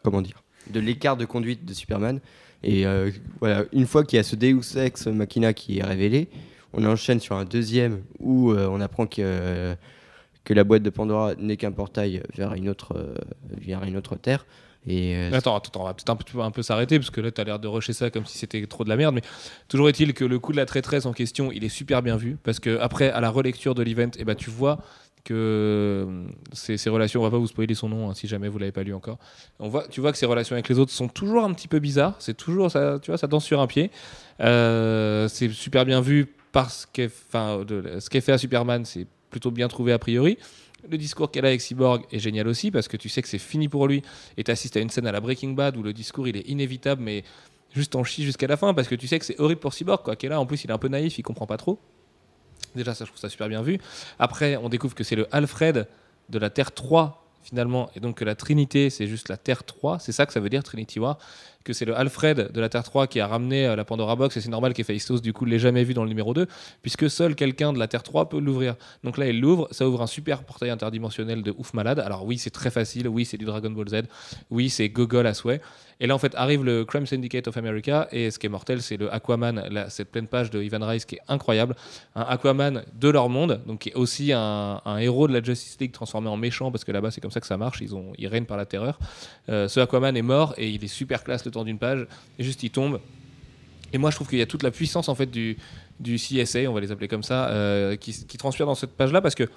comment 0.03 0.23
dire? 0.23 0.43
De 0.71 0.81
l'écart 0.81 1.17
de 1.17 1.25
conduite 1.25 1.65
de 1.65 1.73
Superman. 1.75 2.21
Et 2.63 2.87
euh, 2.87 3.11
voilà, 3.41 3.65
une 3.73 3.87
fois 3.87 4.05
qu'il 4.05 4.17
y 4.17 4.21
a 4.21 4.23
ce 4.23 4.37
Deus 4.37 4.77
Ex 4.77 5.07
Machina 5.07 5.53
qui 5.53 5.79
est 5.79 5.83
révélé, 5.83 6.29
on 6.73 6.85
enchaîne 6.85 7.21
sur 7.21 7.37
un 7.37 7.45
deuxième 7.45 8.03
où 8.19 8.53
euh, 8.53 8.69
on 8.71 8.81
apprend 8.81 9.07
que, 9.07 9.75
que 10.45 10.55
la 10.55 10.65
boîte 10.65 10.83
de 10.83 10.91
Pandora 10.91 11.35
n'est 11.37 11.57
qu'un 11.57 11.73
portail 11.73 12.23
vers 12.37 12.55
une 12.55 12.69
autre, 12.69 12.97
euh, 12.97 13.15
vers 13.59 13.83
une 13.85 13.97
autre 13.97 14.17
terre. 14.17 14.47
Et 14.87 15.15
euh, 15.15 15.31
Attends, 15.33 15.57
attends, 15.57 15.83
on 15.83 15.85
va 15.85 15.95
peut-être 15.95 16.11
un 16.11 16.17
peu, 16.17 16.41
un 16.41 16.51
peu 16.51 16.63
s'arrêter 16.63 16.99
parce 16.99 17.11
que 17.11 17.21
là, 17.21 17.31
tu 17.31 17.41
as 17.41 17.45
l'air 17.45 17.59
de 17.59 17.69
rusher 17.69 17.93
ça 17.93 18.11
comme 18.11 18.25
si 18.25 18.39
c'était 18.39 18.67
trop 18.67 18.85
de 18.85 18.89
la 18.89 18.97
merde. 18.97 19.15
Mais 19.15 19.23
toujours 19.69 19.89
est-il 19.89 20.15
que 20.15 20.25
le 20.25 20.39
coup 20.39 20.53
de 20.53 20.57
la 20.57 20.65
traîtresse 20.67 21.05
en 21.07 21.13
question, 21.13 21.53
il 21.53 21.65
est 21.65 21.69
super 21.69 22.03
bien 22.03 22.17
vu 22.17 22.39
parce 22.43 22.61
que 22.61 22.79
après, 22.79 23.11
à 23.11 23.21
la 23.21 23.31
relecture 23.31 23.75
de 23.75 23.83
l'event, 23.83 24.11
eh 24.19 24.25
ben, 24.25 24.35
tu 24.35 24.49
vois 24.49 24.79
que 25.25 25.35
euh, 25.35 26.25
ces, 26.53 26.91
relations, 26.91 27.21
on 27.21 27.25
va 27.25 27.31
pas 27.31 27.39
vous 27.39 27.47
spoiler 27.47 27.75
son 27.75 27.89
nom 27.89 28.11
hein, 28.11 28.15
si 28.15 28.27
jamais 28.27 28.49
vous 28.49 28.59
l'avez 28.59 28.73
pas 28.73 28.83
lu 28.83 28.95
encore. 28.95 29.19
On 29.59 29.69
voit, 29.69 29.87
tu 29.89 30.01
vois 30.01 30.13
que 30.13 30.19
ses 30.19 30.27
relations 30.27 30.55
avec 30.55 30.69
les 30.69 30.79
autres 30.79 30.93
sont 30.93 31.09
toujours 31.09 31.45
un 31.45 31.53
petit 31.53 31.69
peu 31.69 31.79
bizarres. 31.79 32.17
C'est 32.19 32.37
toujours 32.37 32.71
ça, 32.71 32.99
tu 33.01 33.11
vois, 33.11 33.19
ça 33.19 33.27
danse 33.27 33.45
sur 33.45 33.61
un 33.61 33.67
pied. 33.67 33.91
Euh, 34.41 35.29
c'est 35.29 35.51
super 35.51 35.85
bien 35.85 36.01
vu 36.01 36.35
parce 36.53 36.87
que, 36.87 37.07
enfin, 37.07 37.65
ce 37.69 38.11
qu'est 38.11 38.21
fait 38.21 38.33
à 38.33 38.39
Superman, 38.39 38.85
c'est 38.85 39.07
plutôt 39.31 39.51
bien 39.51 39.69
trouvé 39.69 39.93
a 39.93 39.99
priori. 39.99 40.39
Le 40.89 40.97
discours 40.97 41.31
qu'elle 41.31 41.45
a 41.45 41.49
avec 41.49 41.61
Cyborg 41.61 42.05
est 42.11 42.19
génial 42.19 42.49
aussi 42.49 42.71
parce 42.71 42.89
que 42.89 42.97
tu 42.97 43.09
sais 43.09 43.21
que 43.23 43.29
c'est 43.29 43.39
fini 43.39 43.69
pour 43.69 43.87
lui 43.87 44.03
et 44.37 44.45
tu 44.45 44.51
assistes 44.51 44.77
à 44.77 44.81
une 44.81 44.89
scène 44.89 45.07
à 45.07 45.13
la 45.13 45.21
Breaking 45.21 45.51
Bad 45.51 45.77
où 45.77 45.83
le 45.83 45.93
discours 45.93 46.27
il 46.27 46.37
est 46.37 46.49
inévitable 46.49 47.03
mais 47.03 47.23
juste 47.75 47.95
en 47.97 48.03
chie 48.03 48.25
jusqu'à 48.25 48.47
la 48.47 48.57
fin 48.57 48.73
parce 48.73 48.89
que 48.89 48.95
tu 48.95 49.07
sais 49.07 49.19
que 49.19 49.25
c'est 49.27 49.39
horrible 49.39 49.61
pour 49.61 49.75
Cyborg 49.75 50.03
quoi. 50.03 50.15
Est 50.15 50.29
là 50.29 50.41
en 50.41 50.47
plus 50.47 50.65
il 50.65 50.71
est 50.71 50.73
un 50.73 50.79
peu 50.79 50.89
naïf, 50.89 51.19
il 51.19 51.23
comprend 51.23 51.47
pas 51.47 51.59
trop. 51.59 51.79
Déjà 52.75 52.95
ça 52.95 53.05
je 53.05 53.11
trouve 53.11 53.21
ça 53.21 53.29
super 53.29 53.49
bien 53.49 53.63
vu. 53.63 53.79
Après 54.19 54.57
on 54.57 54.69
découvre 54.69 54.95
que 54.95 55.05
c'est 55.05 55.17
le 55.17 55.27
Alfred 55.35 55.87
de 56.29 56.39
la 56.39 56.51
Terre 56.51 56.73
3 56.73 57.30
finalement 57.43 57.91
et 57.95 58.01
donc 58.01 58.17
que 58.17 58.25
la 58.25 58.35
Trinité 58.35 58.91
c'est 58.91 59.07
juste 59.07 59.29
la 59.29 59.37
Terre 59.37 59.65
3, 59.65 59.99
c'est 59.99 60.13
ça 60.13 60.27
que 60.27 60.33
ça 60.33 60.41
veut 60.41 60.51
dire 60.51 60.63
Trinity 60.63 60.99
War 60.99 61.19
que 61.65 61.73
c'est 61.73 61.85
le 61.85 61.97
Alfred 61.97 62.53
de 62.53 62.61
la 62.61 62.69
Terre 62.69 62.83
3 62.83 63.07
qui 63.07 63.21
a 63.21 63.27
ramené 63.27 63.67
euh, 63.67 63.77
la 63.77 63.85
Pandora 63.85 64.17
Box 64.17 64.37
et 64.37 64.41
c'est 64.41 64.49
normal 64.49 64.73
qu'Héphaïstos 64.73 65.21
du 65.21 65.33
coup 65.33 65.45
l'ait 65.45 65.59
jamais 65.59 65.85
vu 65.85 65.95
dans 65.95 66.03
le 66.05 66.09
numéro 66.09 66.33
2 66.33 66.47
puisque 66.83 67.11
seul 67.11 67.35
quelqu'un 67.35 67.73
de 67.73 67.79
la 67.79 67.87
Terre 67.87 68.03
3 68.03 68.29
peut 68.29 68.41
l'ouvrir. 68.41 68.77
Donc 69.05 69.19
là 69.19 69.29
il 69.29 69.41
l'ouvre, 69.41 69.69
ça 69.71 69.87
ouvre 69.87 70.03
un 70.03 70.07
super 70.07 70.43
portail 70.45 70.71
interdimensionnel 70.71 71.43
de 71.43 71.55
ouf 71.57 71.75
malade. 71.75 72.01
Alors 72.01 72.25
oui 72.25 72.39
c'est 72.39 72.51
très 72.51 72.71
facile, 72.71 73.09
oui 73.09 73.25
c'est 73.25 73.37
du 73.37 73.45
Dragon 73.45 73.71
Ball 73.71 73.89
Z, 73.89 74.03
oui 74.51 74.71
c'est 74.71 74.89
gogol 74.89 75.27
à 75.27 75.35
souhait. 75.35 75.61
Et 76.03 76.07
là 76.07 76.15
en 76.15 76.19
fait 76.19 76.35
arrive 76.35 76.65
le 76.65 76.87
Crime 76.87 77.05
Syndicate 77.05 77.47
of 77.47 77.59
America 77.59 78.09
et 78.11 78.31
ce 78.31 78.39
qui 78.39 78.47
est 78.47 78.51
mortel 78.51 78.81
c'est 78.81 78.97
le 78.97 79.13
Aquaman, 79.13 79.63
cette 79.91 80.11
pleine 80.11 80.29
page 80.29 80.51
de 80.51 80.63
Ivan 80.63 80.87
Rice 80.87 81.05
qui 81.05 81.17
est 81.17 81.23
incroyable. 81.29 81.77
Un 82.15 82.23
Aquaman 82.23 82.85
de 82.95 83.09
leur 83.11 83.29
monde, 83.29 83.61
donc 83.67 83.81
qui 83.81 83.91
est 83.91 83.95
aussi 83.97 84.33
un 84.33 84.97
héros 84.99 85.29
de 85.29 85.35
la 85.35 85.43
Justice 85.43 85.77
League 85.79 85.93
transformé 85.93 86.29
en 86.29 86.39
méchant 86.39 86.71
parce 86.71 86.85
que 86.85 86.93
là-bas 86.93 87.11
c'est 87.11 87.21
comme 87.21 87.30
ça 87.31 87.41
que 87.41 87.47
ça 87.47 87.57
marche, 87.57 87.81
ils, 87.81 87.95
ont, 87.95 88.13
ils 88.19 88.27
règnent 88.27 88.45
par 88.45 88.57
la 88.57 88.67
terreur. 88.67 88.99
Euh, 89.49 89.69
ce 89.69 89.81
Aquaman 89.81 90.17
est 90.17 90.23
mort 90.23 90.55
et 90.57 90.69
il 90.71 90.85
est 90.85 90.89
super 90.89 91.25
classe 91.25 91.45
le 91.45 91.51
temps 91.51 91.65
d'une 91.65 91.79
page 91.79 92.07
et 92.39 92.45
juste 92.45 92.63
il 92.63 92.71
tombe. 92.71 93.01
Et 93.93 93.99
moi 93.99 94.11
je 94.11 94.17
trouve 94.17 94.29
qu'il 94.29 94.39
y 94.39 94.43
a 94.43 94.47
toute 94.47 94.63
la 94.63 94.71
puissance 94.71 95.09
en 95.09 95.15
fait 95.15 95.27
du, 95.27 95.57
du 95.99 96.17
CSA, 96.17 96.61
on 96.69 96.73
va 96.73 96.81
les 96.81 96.93
appeler 96.93 97.09
comme 97.09 97.23
ça, 97.23 97.49
euh, 97.49 97.97
qui, 97.97 98.13
qui 98.27 98.39
transpire 98.39 98.67
dans 98.67 98.75
cette 98.75 98.93
page-là 98.93 99.21
parce 99.21 99.35
que 99.35 99.49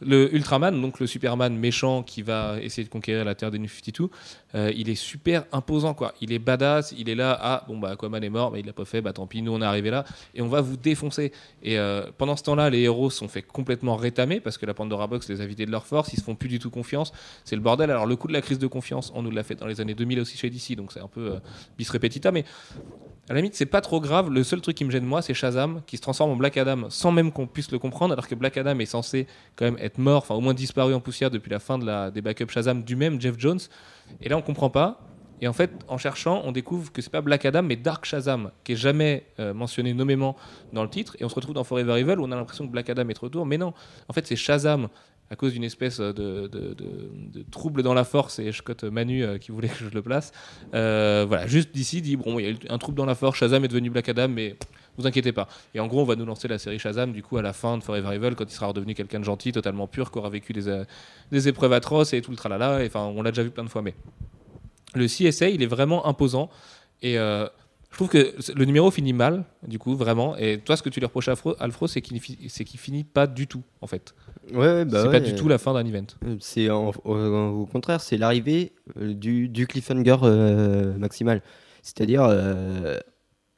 le 0.00 0.34
Ultraman, 0.34 0.80
donc 0.80 1.00
le 1.00 1.06
Superman 1.06 1.56
méchant 1.56 2.02
qui 2.02 2.22
va 2.22 2.56
essayer 2.60 2.84
de 2.84 2.88
conquérir 2.90 3.24
la 3.24 3.34
Terre 3.34 3.50
des 3.50 3.58
New 3.58 3.68
52, 3.68 4.08
euh, 4.54 4.72
il 4.76 4.88
est 4.88 4.94
super 4.94 5.44
imposant 5.52 5.94
quoi. 5.94 6.14
Il 6.20 6.32
est 6.32 6.38
badass, 6.38 6.94
il 6.96 7.08
est 7.08 7.14
là, 7.14 7.38
ah 7.40 7.64
bon 7.68 7.78
bah 7.78 7.90
Aquaman 7.90 8.22
est 8.22 8.30
mort, 8.30 8.52
mais 8.52 8.60
il 8.60 8.66
l'a 8.66 8.72
pas 8.72 8.84
fait, 8.84 9.00
bah 9.00 9.12
tant 9.12 9.26
pis, 9.26 9.42
nous 9.42 9.52
on 9.52 9.62
est 9.62 9.64
arrivé 9.64 9.90
là 9.90 10.04
et 10.34 10.42
on 10.42 10.48
va 10.48 10.60
vous 10.60 10.76
défoncer. 10.76 11.32
Et 11.62 11.78
euh, 11.78 12.06
pendant 12.18 12.36
ce 12.36 12.42
temps-là, 12.44 12.70
les 12.70 12.80
héros 12.80 13.10
sont 13.10 13.28
fait 13.28 13.42
complètement 13.42 13.96
rétamer 13.96 14.40
parce 14.40 14.58
que 14.58 14.66
la 14.66 14.74
Pandora 14.74 15.06
Box 15.06 15.28
les 15.28 15.40
a 15.40 15.46
vidés 15.46 15.66
de 15.66 15.70
leur 15.70 15.86
force, 15.86 16.12
ils 16.12 16.18
se 16.18 16.24
font 16.24 16.34
plus 16.34 16.48
du 16.48 16.58
tout 16.58 16.70
confiance, 16.70 17.12
c'est 17.44 17.56
le 17.56 17.62
bordel. 17.62 17.90
Alors 17.90 18.06
le 18.06 18.16
coup 18.16 18.28
de 18.28 18.32
la 18.32 18.42
crise 18.42 18.58
de 18.58 18.66
confiance, 18.66 19.12
on 19.14 19.22
nous 19.22 19.30
l'a 19.30 19.42
fait 19.42 19.54
dans 19.54 19.66
les 19.66 19.80
années 19.80 19.94
2000 19.94 20.20
aussi 20.20 20.36
chez 20.36 20.50
DC, 20.50 20.76
donc 20.76 20.92
c'est 20.92 21.00
un 21.00 21.08
peu 21.08 21.32
euh, 21.32 21.38
bis 21.78 21.88
repetita, 21.90 22.32
mais 22.32 22.44
à 23.28 23.32
la 23.32 23.40
limite, 23.40 23.54
c'est 23.56 23.66
pas 23.66 23.80
trop 23.80 24.00
grave. 24.00 24.30
Le 24.30 24.44
seul 24.44 24.60
truc 24.60 24.76
qui 24.76 24.84
me 24.84 24.90
gêne, 24.90 25.04
moi, 25.04 25.20
c'est 25.20 25.34
Shazam 25.34 25.82
qui 25.86 25.96
se 25.96 26.02
transforme 26.02 26.30
en 26.30 26.36
Black 26.36 26.56
Adam 26.56 26.90
sans 26.90 27.10
même 27.10 27.32
qu'on 27.32 27.46
puisse 27.46 27.72
le 27.72 27.78
comprendre, 27.78 28.12
alors 28.12 28.28
que 28.28 28.34
Black 28.36 28.56
Adam 28.56 28.78
est 28.78 28.86
censé 28.86 29.26
quand 29.56 29.64
même 29.64 29.78
être 29.80 29.98
mort, 29.98 30.18
enfin 30.18 30.36
au 30.36 30.40
moins 30.40 30.54
disparu 30.54 30.94
en 30.94 31.00
poussière 31.00 31.30
depuis 31.30 31.50
la 31.50 31.58
fin 31.58 31.78
de 31.78 31.84
la, 31.84 32.10
des 32.10 32.22
backups 32.22 32.52
Shazam 32.52 32.84
du 32.84 32.94
même 32.94 33.20
Jeff 33.20 33.34
Jones. 33.38 33.58
Et 34.20 34.28
là, 34.28 34.36
on 34.36 34.42
comprend 34.42 34.70
pas. 34.70 35.00
Et 35.40 35.48
en 35.48 35.52
fait, 35.52 35.70
en 35.88 35.98
cherchant, 35.98 36.40
on 36.44 36.52
découvre 36.52 36.92
que 36.92 37.02
c'est 37.02 37.10
pas 37.10 37.20
Black 37.20 37.44
Adam, 37.44 37.62
mais 37.62 37.76
Dark 37.76 38.04
Shazam, 38.04 38.50
qui 38.64 38.72
est 38.72 38.76
jamais 38.76 39.26
euh, 39.38 39.52
mentionné 39.52 39.92
nommément 39.92 40.36
dans 40.72 40.82
le 40.82 40.88
titre. 40.88 41.16
Et 41.18 41.24
on 41.24 41.28
se 41.28 41.34
retrouve 41.34 41.54
dans 41.54 41.64
Forever 41.64 42.00
Evil 42.00 42.18
où 42.18 42.24
on 42.24 42.32
a 42.32 42.36
l'impression 42.36 42.66
que 42.66 42.72
Black 42.72 42.88
Adam 42.88 43.08
est 43.08 43.14
de 43.14 43.18
retour. 43.18 43.44
Mais 43.44 43.58
non, 43.58 43.74
en 44.08 44.12
fait, 44.12 44.26
c'est 44.26 44.36
Shazam 44.36 44.88
à 45.30 45.36
cause 45.36 45.52
d'une 45.52 45.64
espèce 45.64 45.98
de, 45.98 46.50
trouble 47.50 47.82
dans 47.82 47.94
la 47.94 48.04
force 48.04 48.38
et 48.38 48.52
je 48.52 48.62
cote 48.62 48.84
Manu 48.84 49.24
euh, 49.24 49.38
qui 49.38 49.50
voulait 49.50 49.68
que 49.68 49.84
je 49.84 49.90
le 49.90 50.02
place. 50.02 50.32
Euh, 50.74 51.24
voilà, 51.26 51.46
juste 51.46 51.74
d'ici 51.74 52.00
dit 52.00 52.16
bon, 52.16 52.38
il 52.38 52.44
y 52.44 52.48
a 52.48 52.50
eu 52.50 52.58
un 52.68 52.78
trouble 52.78 52.96
dans 52.96 53.06
la 53.06 53.14
force, 53.14 53.38
Shazam 53.38 53.64
est 53.64 53.68
devenu 53.68 53.90
Black 53.90 54.08
Adam, 54.08 54.28
mais 54.28 54.56
vous 54.96 55.06
inquiétez 55.06 55.32
pas. 55.32 55.48
Et 55.74 55.80
en 55.80 55.86
gros, 55.86 56.02
on 56.02 56.04
va 56.04 56.16
nous 56.16 56.24
lancer 56.24 56.48
la 56.48 56.58
série 56.58 56.78
Shazam 56.78 57.12
du 57.12 57.22
coup 57.22 57.36
à 57.36 57.42
la 57.42 57.52
fin 57.52 57.76
de 57.76 57.82
Forever 57.82 58.14
Evil 58.14 58.34
quand 58.36 58.44
il 58.44 58.54
sera 58.54 58.68
redevenu 58.68 58.94
quelqu'un 58.94 59.20
de 59.20 59.24
gentil, 59.24 59.52
totalement 59.52 59.86
pur, 59.86 60.10
qui 60.10 60.18
aura 60.18 60.30
vécu 60.30 60.52
des, 60.52 60.68
euh, 60.68 60.84
épreuves 61.32 61.72
atroces 61.72 62.12
et 62.12 62.22
tout 62.22 62.30
le 62.30 62.36
tralala. 62.36 62.80
Enfin, 62.86 63.04
on 63.04 63.22
l'a 63.22 63.30
déjà 63.30 63.42
vu 63.42 63.50
plein 63.50 63.64
de 63.64 63.68
fois, 63.68 63.82
mais 63.82 63.94
le 64.94 65.06
CSA, 65.06 65.48
il 65.48 65.62
est 65.62 65.66
vraiment 65.66 66.06
imposant 66.06 66.48
et 67.02 67.18
je 67.96 68.04
trouve 68.04 68.08
que 68.10 68.34
le 68.54 68.64
numéro 68.66 68.90
finit 68.90 69.14
mal, 69.14 69.44
du 69.66 69.78
coup, 69.78 69.96
vraiment. 69.96 70.36
Et 70.36 70.58
toi, 70.58 70.76
ce 70.76 70.82
que 70.82 70.90
tu 70.90 71.00
lui 71.00 71.06
reproches 71.06 71.28
à 71.28 71.30
Alfro, 71.30 71.54
Alfro, 71.58 71.86
c'est 71.86 72.02
qu'il 72.02 72.20
fi- 72.20 72.36
c'est 72.48 72.64
qu'il 72.64 72.78
finit 72.78 73.04
pas 73.04 73.26
du 73.26 73.46
tout, 73.46 73.62
en 73.80 73.86
fait. 73.86 74.14
ouais, 74.52 74.58
ouais, 74.58 74.84
bah 74.84 74.98
c'est 75.00 75.06
ouais, 75.06 75.12
pas 75.12 75.20
du 75.20 75.34
tout 75.34 75.48
la 75.48 75.56
fin 75.56 75.72
d'un 75.72 75.86
event. 75.86 76.04
Euh, 76.26 76.36
C'est 76.38 76.68
au, 76.68 77.66
contraire, 77.72 78.02
c'est 78.02 78.18
l'arrivée 78.18 78.72
euh, 79.00 79.14
du, 79.14 79.48
du 79.48 79.66
cliffhanger 79.66 80.16
euh, 80.24 80.98
maximal. 80.98 81.40
C'est-à-dire. 81.82 82.22
euh, 82.28 82.98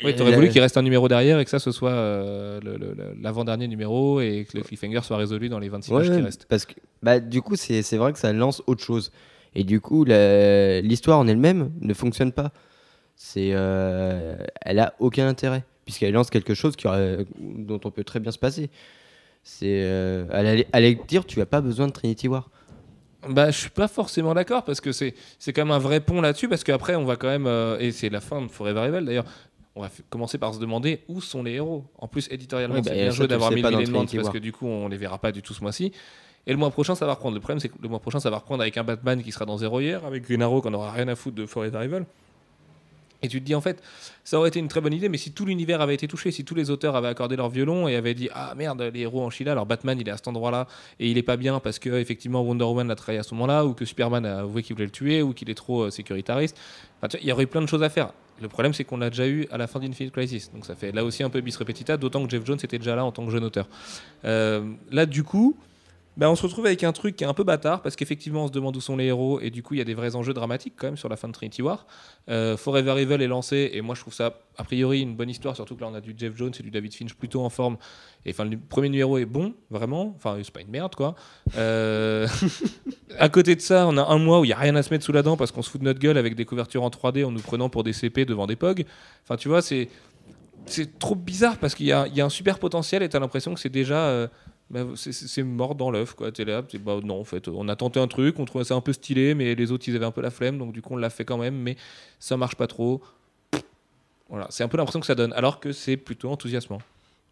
Oui, 0.05 0.15
t'aurais 0.15 0.31
la- 0.31 0.37
voulu 0.37 0.51
qu'il 0.51 0.61
reste 0.61 0.77
un 0.77 0.83
numéro 0.83 1.09
derrière 1.09 1.41
et 1.41 1.45
que 1.45 1.51
ça 1.51 1.59
ce 1.59 1.73
soit 1.73 1.91
euh, 1.91 2.61
l'avant-dernier 3.21 3.67
numéro 3.67 4.21
et 4.21 4.47
que 4.49 4.57
le 4.57 4.63
cliffhanger 4.63 5.01
soit 5.03 5.17
résolu 5.17 5.49
dans 5.49 5.59
les 5.59 5.69
26 5.69 5.91
Ouais, 5.91 6.07
pages 6.07 6.17
qui 6.17 6.23
restent. 6.23 6.47
Parce 6.49 6.65
que 6.65 6.75
bah, 7.03 7.19
du 7.19 7.43
coup, 7.43 7.57
c'est 7.57 7.97
vrai 7.97 8.13
que 8.13 8.21
ça 8.21 8.33
lance 8.33 8.63
autre 8.69 8.85
chose. 8.85 9.11
Et 9.57 9.65
du 9.65 9.81
coup, 9.81 10.05
l'histoire 10.05 11.19
en 11.19 11.27
elle-même 11.27 11.73
ne 11.81 11.93
fonctionne 11.93 12.31
pas. 12.31 12.53
C'est, 13.21 13.51
euh, 13.53 14.37
elle 14.63 14.79
a 14.79 14.95
aucun 15.01 15.27
intérêt 15.29 15.65
puisqu'elle 15.85 16.13
lance 16.13 16.31
quelque 16.31 16.55
chose 16.55 16.77
qui 16.77 16.87
aurait- 16.87 17.27
dont 17.41 17.81
on 17.85 17.91
peut 17.91 18.05
très 18.05 18.21
bien 18.21 18.31
se 18.31 18.39
passer. 18.39 18.71
C'est, 19.43 19.83
euh, 19.83 20.25
elle 20.31 20.47
allait, 20.47 20.67
elle 20.73 20.85
allait 20.85 20.99
dire, 21.09 21.25
tu 21.27 21.41
as 21.41 21.47
pas 21.47 21.61
besoin 21.61 21.89
de 21.89 21.93
Trinity 21.93 22.29
War. 22.29 22.49
Bah, 23.29 23.51
je 23.51 23.59
suis 23.59 23.71
pas 23.71 23.89
forcément 23.89 24.33
d'accord 24.35 24.63
parce 24.65 24.81
que 24.81 24.93
c'est 24.93 25.15
c'est 25.41 25.53
quand 25.53 25.65
même 25.65 25.73
un 25.75 25.79
vrai 25.81 25.99
pont 25.99 26.21
là-dessus 26.21 26.49
parce 26.49 26.63
qu'après 26.63 26.95
on 26.95 27.05
va 27.05 27.17
quand 27.17 27.27
même 27.27 27.49
euh, 27.49 27.77
et 27.81 27.91
c'est 27.91 28.09
la 28.11 28.21
fin 28.21 28.41
de 28.41 28.47
Forever 28.49 28.85
Evil 28.87 29.05
d'ailleurs. 29.05 29.25
On 29.75 29.81
va 29.83 29.91
commencer 30.11 30.39
par 30.39 30.55
se 30.55 30.61
demander 30.61 31.01
où 31.09 31.21
sont 31.21 31.43
les 31.43 31.53
héros. 31.55 31.85
En 31.99 32.07
plus, 32.07 32.29
éditorialement, 32.31 32.77
Oui, 32.77 32.83
bah, 32.83 32.91
c'est 32.93 33.01
bien 33.03 33.11
joué 33.11 33.27
d'avoir 33.29 33.51
mis 33.51 33.63
pas 33.63 33.71
le 33.71 33.75
dans 33.77 33.79
Villain 33.81 33.93
Month 33.93 34.07
Trinity 34.09 34.17
parce 34.17 34.31
que 34.31 34.39
du 34.39 34.53
coup, 34.53 34.67
on 34.67 34.89
les 34.89 34.97
verra 34.97 35.19
pas 35.19 35.33
du 35.33 35.43
tout 35.43 35.55
ce 35.55 35.61
mois-ci. 35.63 35.93
Et 36.47 36.53
le 36.53 36.57
mois 36.59 36.71
prochain, 36.71 36.95
ça 36.95 37.07
va 37.07 37.15
reprendre. 37.15 37.35
Le 37.35 37.41
problème, 37.41 37.61
c'est 37.61 37.69
que 37.69 37.75
le 37.81 37.89
mois 37.89 38.01
prochain, 38.01 38.19
ça 38.21 38.31
va 38.31 38.39
reprendre 38.39 38.61
avec 38.63 38.77
un 38.77 38.83
Batman 38.85 39.23
qui 39.23 39.31
sera 39.33 39.45
dans 39.45 39.57
Zero 39.59 39.81
Year, 39.81 40.05
avec 40.05 40.25
Green 40.25 40.43
Arrow 40.43 40.61
qu'on 40.63 40.75
aura 40.75 40.91
rien 40.93 41.07
à 41.09 41.15
foutre 41.17 41.37
de 41.37 41.47
Forever 41.47 41.85
Evil. 41.85 42.05
Et 43.23 43.29
tu 43.29 43.41
te 43.41 43.45
dis 43.45 43.55
en 43.55 43.61
fait, 43.61 43.83
ça 44.23 44.39
aurait 44.39 44.49
été 44.49 44.61
une 44.61 44.69
très 44.69 44.81
bonne 44.81 44.93
idée, 44.93 45.09
mais 45.09 45.19
si 45.19 45.33
tout 45.33 45.45
l'univers 45.45 45.81
avait 45.81 45.95
été 45.95 46.07
touché, 46.07 46.31
si 46.31 46.45
tous 46.45 46.55
les 46.55 46.71
auteurs 46.71 46.95
avaient 46.95 47.09
accordé 47.09 47.35
leur 47.35 47.49
violon 47.49 47.89
et 47.89 47.97
avaient 47.97 48.15
dit 48.15 48.29
ah 48.33 48.55
merde 48.57 48.81
les 48.81 49.01
héros 49.01 49.25
en 49.25 49.31
Chila, 49.31 49.53
alors 49.53 49.67
Batman 49.67 49.99
il 50.01 50.09
est 50.09 50.13
à 50.13 50.17
cet 50.17 50.29
endroit-là 50.29 50.69
et 51.01 51.11
il 51.11 51.19
est 51.19 51.23
pas 51.23 51.37
bien 51.37 51.59
parce 51.59 51.79
que 51.81 51.91
effectivement 51.99 52.43
Wonder 52.43 52.65
Woman 52.65 52.87
l'a 52.87 52.95
travaillé 52.95 53.19
à 53.19 53.25
ce 53.25 53.35
moment-là 53.35 53.67
ou 53.67 53.75
que 53.75 53.85
Superman 53.85 54.25
a 54.25 54.41
avoué 54.41 54.63
qu'il 54.63 54.77
voulait 54.77 54.87
le 54.87 54.93
tuer 54.93 55.23
ou 55.23 55.33
qu'il 55.33 55.51
est 55.51 55.55
trop 55.55 55.83
euh, 55.83 55.91
sécuritariste. 55.91 56.57
Il 57.21 57.27
y 57.27 57.33
aurait 57.33 57.45
eu 57.45 57.49
plein 57.49 57.63
de 57.63 57.67
choses 57.67 57.83
à 57.83 57.89
faire. 57.89 58.13
Le 58.41 58.49
problème 58.49 58.73
c'est 58.73 58.85
qu'on 58.85 58.99
l'a 58.99 59.11
déjà 59.11 59.27
eu 59.27 59.49
à 59.51 59.59
la 59.59 59.67
fin 59.67 59.81
d'Infinite 59.81 60.13
Crisis, 60.13 60.53
donc 60.53 60.65
ça 60.65 60.77
fait 60.77 60.93
là 60.93 61.05
aussi 61.05 61.25
un 61.25 61.31
peu 61.31 61.41
bis 61.41 61.57
repetita, 61.57 61.97
d'autant 61.97 62.25
que 62.25 62.31
Jeff 62.31 62.45
Jones 62.47 62.59
était 62.63 62.79
déjà 62.79 62.95
là 62.95 63.05
en 63.05 63.11
tant 63.11 63.25
que 63.25 63.33
jeune 63.33 63.45
auteur. 63.45 63.67
Euh, 64.25 64.63
là 64.93 65.07
du 65.07 65.25
coup. 65.25 65.57
Ben, 66.19 66.29
on 66.29 66.35
se 66.35 66.43
retrouve 66.43 66.67
avec 66.67 66.83
un 66.83 66.91
truc 66.91 67.15
qui 67.15 67.23
est 67.23 67.29
un 67.29 67.33
peu 67.33 67.45
bâtard 67.45 67.81
parce 67.81 67.95
qu'effectivement 67.95 68.43
on 68.43 68.47
se 68.49 68.53
demande 68.53 68.77
où 68.77 68.81
sont 68.81 68.97
les 68.97 69.05
héros 69.05 69.39
et 69.39 69.51
du 69.51 69.63
coup 69.63 69.75
il 69.75 69.79
y 69.79 69.81
a 69.81 69.85
des 69.85 69.95
vrais 69.95 70.17
enjeux 70.17 70.35
dramatiques 70.35 70.75
quand 70.77 70.89
même 70.89 70.97
sur 70.97 71.09
la 71.09 71.15
fin 71.15 71.29
de 71.29 71.33
Trinity 71.33 71.63
War. 71.63 71.87
Euh, 72.29 72.57
Forever 72.57 73.01
Evil 73.01 73.23
est 73.23 73.29
lancé 73.29 73.71
et 73.73 73.83
moi 73.83 73.95
je 73.95 74.01
trouve 74.01 74.13
ça 74.13 74.35
a 74.57 74.65
priori 74.65 75.01
une 75.01 75.15
bonne 75.15 75.31
histoire 75.31 75.55
surtout 75.55 75.77
que 75.77 75.81
là 75.81 75.87
on 75.89 75.95
a 75.95 76.01
du 76.01 76.17
Jeff 76.19 76.37
Jones 76.37 76.53
et 76.59 76.63
du 76.65 76.73
David 76.73 76.93
Finch 76.93 77.15
plutôt 77.15 77.45
en 77.45 77.51
forme 77.51 77.77
et 78.27 78.31
enfin 78.31 78.45
le 78.45 78.59
premier 78.59 78.89
numéro 78.89 79.17
est 79.17 79.27
bon 79.27 79.55
vraiment 79.71 80.13
enfin 80.17 80.37
c'est 80.43 80.51
pas 80.51 80.61
une 80.61 80.73
merde 80.73 80.97
quoi. 80.97 81.15
Euh, 81.57 82.27
à 83.21 83.29
côté 83.29 83.55
de 83.55 83.61
ça 83.61 83.87
on 83.87 83.97
a 83.97 84.03
un 84.03 84.19
mois 84.19 84.41
où 84.41 84.45
il 84.45 84.49
y 84.49 84.53
a 84.53 84.59
rien 84.59 84.75
à 84.75 84.83
se 84.83 84.91
mettre 84.91 85.05
sous 85.05 85.13
la 85.13 85.23
dent 85.23 85.37
parce 85.37 85.53
qu'on 85.53 85.63
se 85.63 85.71
fout 85.71 85.81
de 85.81 85.85
notre 85.85 86.01
gueule 86.01 86.19
avec 86.19 86.35
des 86.35 86.45
couvertures 86.45 86.83
en 86.83 86.91
3D 86.91 87.25
en 87.25 87.31
nous 87.31 87.43
prenant 87.43 87.69
pour 87.69 87.85
des 87.85 87.93
CP 87.93 88.25
devant 88.25 88.49
des 88.49 88.57
POG. 88.57 88.87
Enfin 89.23 89.37
tu 89.37 89.47
vois 89.47 89.63
c'est 89.63 89.89
trop 90.99 91.15
bizarre 91.15 91.59
parce 91.59 91.77
qu'il 91.77 91.87
y, 91.87 91.91
y 91.91 91.93
a 91.93 92.25
un 92.25 92.29
super 92.29 92.59
potentiel 92.59 93.05
et 93.05 93.09
t'as 93.09 93.21
l'impression 93.21 93.55
que 93.55 93.61
c'est 93.61 93.69
déjà 93.69 94.01
euh, 94.09 94.27
bah, 94.71 94.85
c'est- 94.97 95.43
mort 95.43 95.75
dans 95.75 95.91
l'œuf 95.91 96.15
quoi 96.15 96.31
t'es 96.31 96.45
là 96.45 96.63
bah 96.85 97.01
non 97.03 97.21
en 97.21 97.25
fait 97.25 97.49
on 97.49 97.69
a 97.69 97.77
tenté 97.77 97.99
un 98.01 98.07
truc 98.09 98.39
on 98.39 98.45
trouvait 98.45 98.65
ça 98.65 98.75
un 98.75 98.81
peu 98.83 98.93
stylé 98.93 99.35
mais 99.35 99.55
les 99.55 99.73
autres 99.73 99.89
ils 99.89 99.97
avaient 99.97 100.05
un 100.05 100.11
peu 100.11 100.21
la 100.21 100.31
flemme 100.31 100.59
donc 100.59 100.73
du 100.73 100.83
coup 100.83 100.95
on 100.95 100.97
l'a 100.99 101.09
fait 101.11 101.25
quand 101.25 101.39
même 101.39 101.55
mais 101.57 101.77
ça 102.19 102.37
marche 102.37 102.55
pas 102.57 102.67
trop 102.67 103.01
Voilà, 104.29 104.47
c'est 104.51 104.63
un 104.63 104.69
peu 104.69 104.77
l'impression 104.77 105.01
que 105.01 105.07
ça 105.07 105.15
donne, 105.15 105.33
alors 105.33 105.59
que 105.59 105.73
c'est 105.73 105.97
plutôt 105.97 106.29
enthousiasmant. 106.31 106.83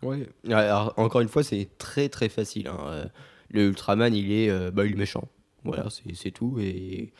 Ouais. 0.03 0.27
Alors, 0.51 0.95
encore 0.97 1.21
une 1.21 1.29
fois, 1.29 1.43
c'est 1.43 1.69
très 1.77 2.09
très 2.09 2.31
facile. 2.31 2.69
hein. 2.69 2.79
Euh, 2.87 3.05
Le 3.51 3.67
Ultraman, 3.69 4.15
il 4.15 4.33
est, 4.33 4.49
euh, 4.49 4.71
bah, 4.71 4.87
il 4.87 4.93
est 4.93 4.97
méchant. 4.97 5.29
Voilà, 5.63 5.89
c'est 5.91 6.15
c'est 6.15 6.31
tout. 6.31 6.57
Et 6.59 7.13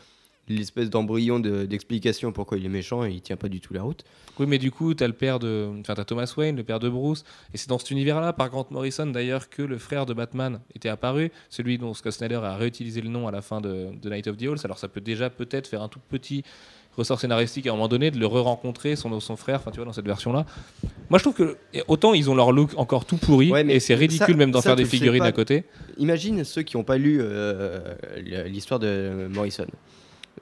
l'espèce 0.49 0.91
d'embryon 0.91 1.41
de- 1.41 1.65
d'explication 1.67 2.33
pourquoi 2.33 2.59
il 2.59 2.65
est 2.65 2.69
méchant, 2.71 3.05
il 3.05 3.21
tient 3.21 3.37
pas 3.37 3.49
du 3.49 3.61
tout 3.61 3.75
la 3.75 3.83
route. 3.83 4.05
Oui, 4.39 4.47
mais 4.47 4.59
du 4.59 4.71
coup, 4.71 4.93
t'as 4.95 5.07
le 5.07 5.13
père 5.13 5.39
de. 5.39 5.69
Enfin, 5.81 5.95
t'as 5.95 6.05
Thomas 6.05 6.33
Wayne, 6.37 6.57
le 6.57 6.63
père 6.63 6.79
de 6.79 6.89
Bruce. 6.89 7.25
Et 7.55 7.57
c'est 7.59 7.69
dans 7.69 7.79
cet 7.79 7.91
univers-là, 7.91 8.33
par 8.33 8.51
Grant 8.51 8.67
Morrison, 8.71 9.07
d'ailleurs, 9.07 9.49
que 9.49 9.63
le 9.63 9.79
frère 9.79 10.05
de 10.07 10.13
Batman 10.15 10.61
était 10.75 10.89
apparu. 10.91 11.33
Celui 11.51 11.79
dont 11.79 11.95
Scott 11.95 12.13
Snyder 12.13 12.41
a 12.43 12.55
réutilisé 12.57 13.01
le 13.01 13.09
nom 13.09 13.27
à 13.27 13.31
la 13.31 13.41
fin 13.43 13.61
de, 13.61 13.87
de 14.01 14.11
Night 14.11 14.27
of 14.29 14.37
the 14.37 14.43
Owls. 14.45 14.59
Alors, 14.65 14.79
ça 14.79 14.89
peut 14.89 15.01
déjà 15.01 15.31
peut-être 15.31 15.67
faire 15.67 15.83
un 15.83 15.89
tout 15.89 16.01
petit 16.11 16.43
ressort 16.99 17.21
scénaristique 17.21 17.67
à 17.67 17.71
un 17.71 17.73
moment 17.75 17.89
donné, 17.89 18.11
de 18.11 18.19
le 18.19 18.27
re-rencontrer, 18.27 18.97
son, 18.97 19.21
son 19.21 19.37
frère, 19.37 19.57
enfin, 19.61 19.71
tu 19.71 19.77
vois, 19.77 19.85
dans 19.87 19.93
cette 19.93 20.07
version-là. 20.07 20.47
Moi, 21.11 21.19
je 21.19 21.25
trouve 21.25 21.35
que. 21.35 21.57
et 21.75 21.83
Autant 21.89 22.15
ils 22.15 22.31
ont 22.31 22.35
leur 22.35 22.53
look 22.53 22.71
encore 22.79 23.05
tout 23.05 23.17
pourri, 23.19 23.51
Ouais, 23.51 23.65
mais 23.65 23.75
et 23.77 23.81
c'est 23.81 23.95
ça- 23.95 23.99
ridicule 24.01 24.37
même 24.37 24.51
d'en 24.51 24.63
faire 24.63 24.77
des 24.77 24.85
tu 24.85 24.91
figurines 24.91 25.19
pas. 25.21 25.27
à 25.27 25.33
côté. 25.33 25.65
Imagine 25.99 26.43
ceux 26.45 26.63
qui 26.63 26.77
n'ont 26.77 26.85
pas 26.85 26.97
lu 26.99 27.19
euh, 27.21 27.81
l'histoire 28.47 28.81
de 28.81 29.29
Morrison. 29.31 29.67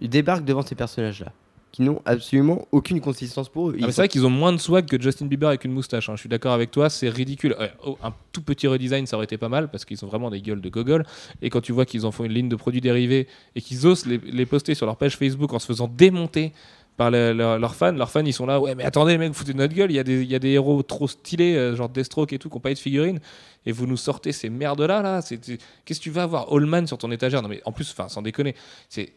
Ils 0.01 0.09
débarquent 0.11 0.45
devant 0.45 0.63
ces 0.63 0.75
personnages-là, 0.75 1.33
qui 1.73 1.83
n'ont 1.83 2.01
absolument 2.05 2.67
aucune 2.73 3.01
consistance 3.01 3.49
pour 3.49 3.71
eux. 3.71 3.77
Ah, 3.79 3.81
sont- 3.83 3.87
c'est 3.93 4.01
vrai 4.03 4.09
qu'ils 4.09 4.25
ont 4.27 4.31
moins 4.31 4.53
de 4.53 4.59
swag 4.59 4.87
que 4.87 5.01
Justin 5.01 5.27
Bieber 5.27 5.49
avec 5.49 5.65
une 5.65 5.73
moustache. 5.73 6.09
hein. 6.09 6.13
Je 6.15 6.21
suis 6.21 6.29
d'accord 6.29 6.53
avec 6.53 6.71
toi, 6.71 6.89
c'est 6.91 7.09
ridicule. 7.09 7.57
Ouais, 7.59 7.73
oh, 7.85 7.97
un 8.03 8.13
tout 8.33 8.43
petit 8.43 8.67
redesign, 8.67 9.07
ça 9.07 9.17
aurait 9.17 9.25
été 9.25 9.39
pas 9.39 9.49
mal 9.49 9.69
parce 9.71 9.85
qu'ils 9.85 10.05
ont 10.05 10.09
vraiment 10.09 10.31
des 10.31 10.41
gueules 10.41 10.61
de 10.61 10.69
gogol. 10.69 11.05
Et 11.43 11.51
quand 11.51 11.61
tu 11.61 11.73
vois 11.73 11.85
qu'ils 11.85 12.07
en 12.07 12.11
font 12.13 12.25
une 12.25 12.33
ligne 12.33 12.49
de 12.49 12.57
produits 12.57 12.81
dérivés 12.81 13.27
et 13.57 13.61
qu'ils 13.61 13.87
osent 13.87 14.07
les, 14.07 14.19
les 14.19 14.47
poster 14.47 14.75
sur 14.75 14.87
leur 14.87 14.97
page 14.97 15.17
Facebook 15.17 15.53
en 15.53 15.59
se 15.59 15.67
faisant 15.67 15.89
démonter 15.89 16.53
par 16.97 17.11
le- 17.11 17.33
le- 17.33 17.59
leurs 17.59 17.75
fans, 17.75 17.91
leurs 17.91 18.09
fans 18.13 18.25
ils 18.25 18.33
sont 18.33 18.47
là, 18.47 18.61
ouais, 18.61 18.77
mais 18.77 18.85
attendez, 18.85 19.19
mec, 19.19 19.29
vous 19.31 19.35
foutez 19.35 19.53
de 19.53 19.59
notre 19.59 19.75
gueule. 19.75 19.91
Il 19.91 19.97
y, 19.97 19.99
a 19.99 20.05
des- 20.05 20.23
il 20.23 20.31
y 20.31 20.35
a 20.37 20.39
des 20.39 20.51
héros 20.51 20.81
trop 20.85 21.09
stylés, 21.09 21.57
euh, 21.57 21.75
genre 21.75 21.89
Deathstroke 21.89 22.33
et 22.33 22.39
tout, 22.39 22.49
qui 22.49 22.55
n'ont 22.55 22.61
pas 22.61 22.71
eu 22.71 22.75
de 22.75 22.79
figurines. 22.79 23.19
Et 23.67 23.73
vous 23.73 23.89
nous 23.89 23.97
sortez 23.97 24.31
ces 24.31 24.49
merdes-là, 24.49 25.03
là. 25.03 25.21
Qu'est-ce 25.23 25.99
que 25.99 26.05
tu 26.05 26.11
vas 26.11 26.23
avoir 26.23 26.53
Allman 26.53 26.87
sur 26.87 26.97
ton 26.99 27.11
étagère? 27.11 27.43
Non, 27.43 27.49
mais 27.49 27.61
en 27.65 27.73
plus, 27.73 27.91
enfin, 27.91 28.07
sans 28.09 28.23
déconner, 28.23 28.55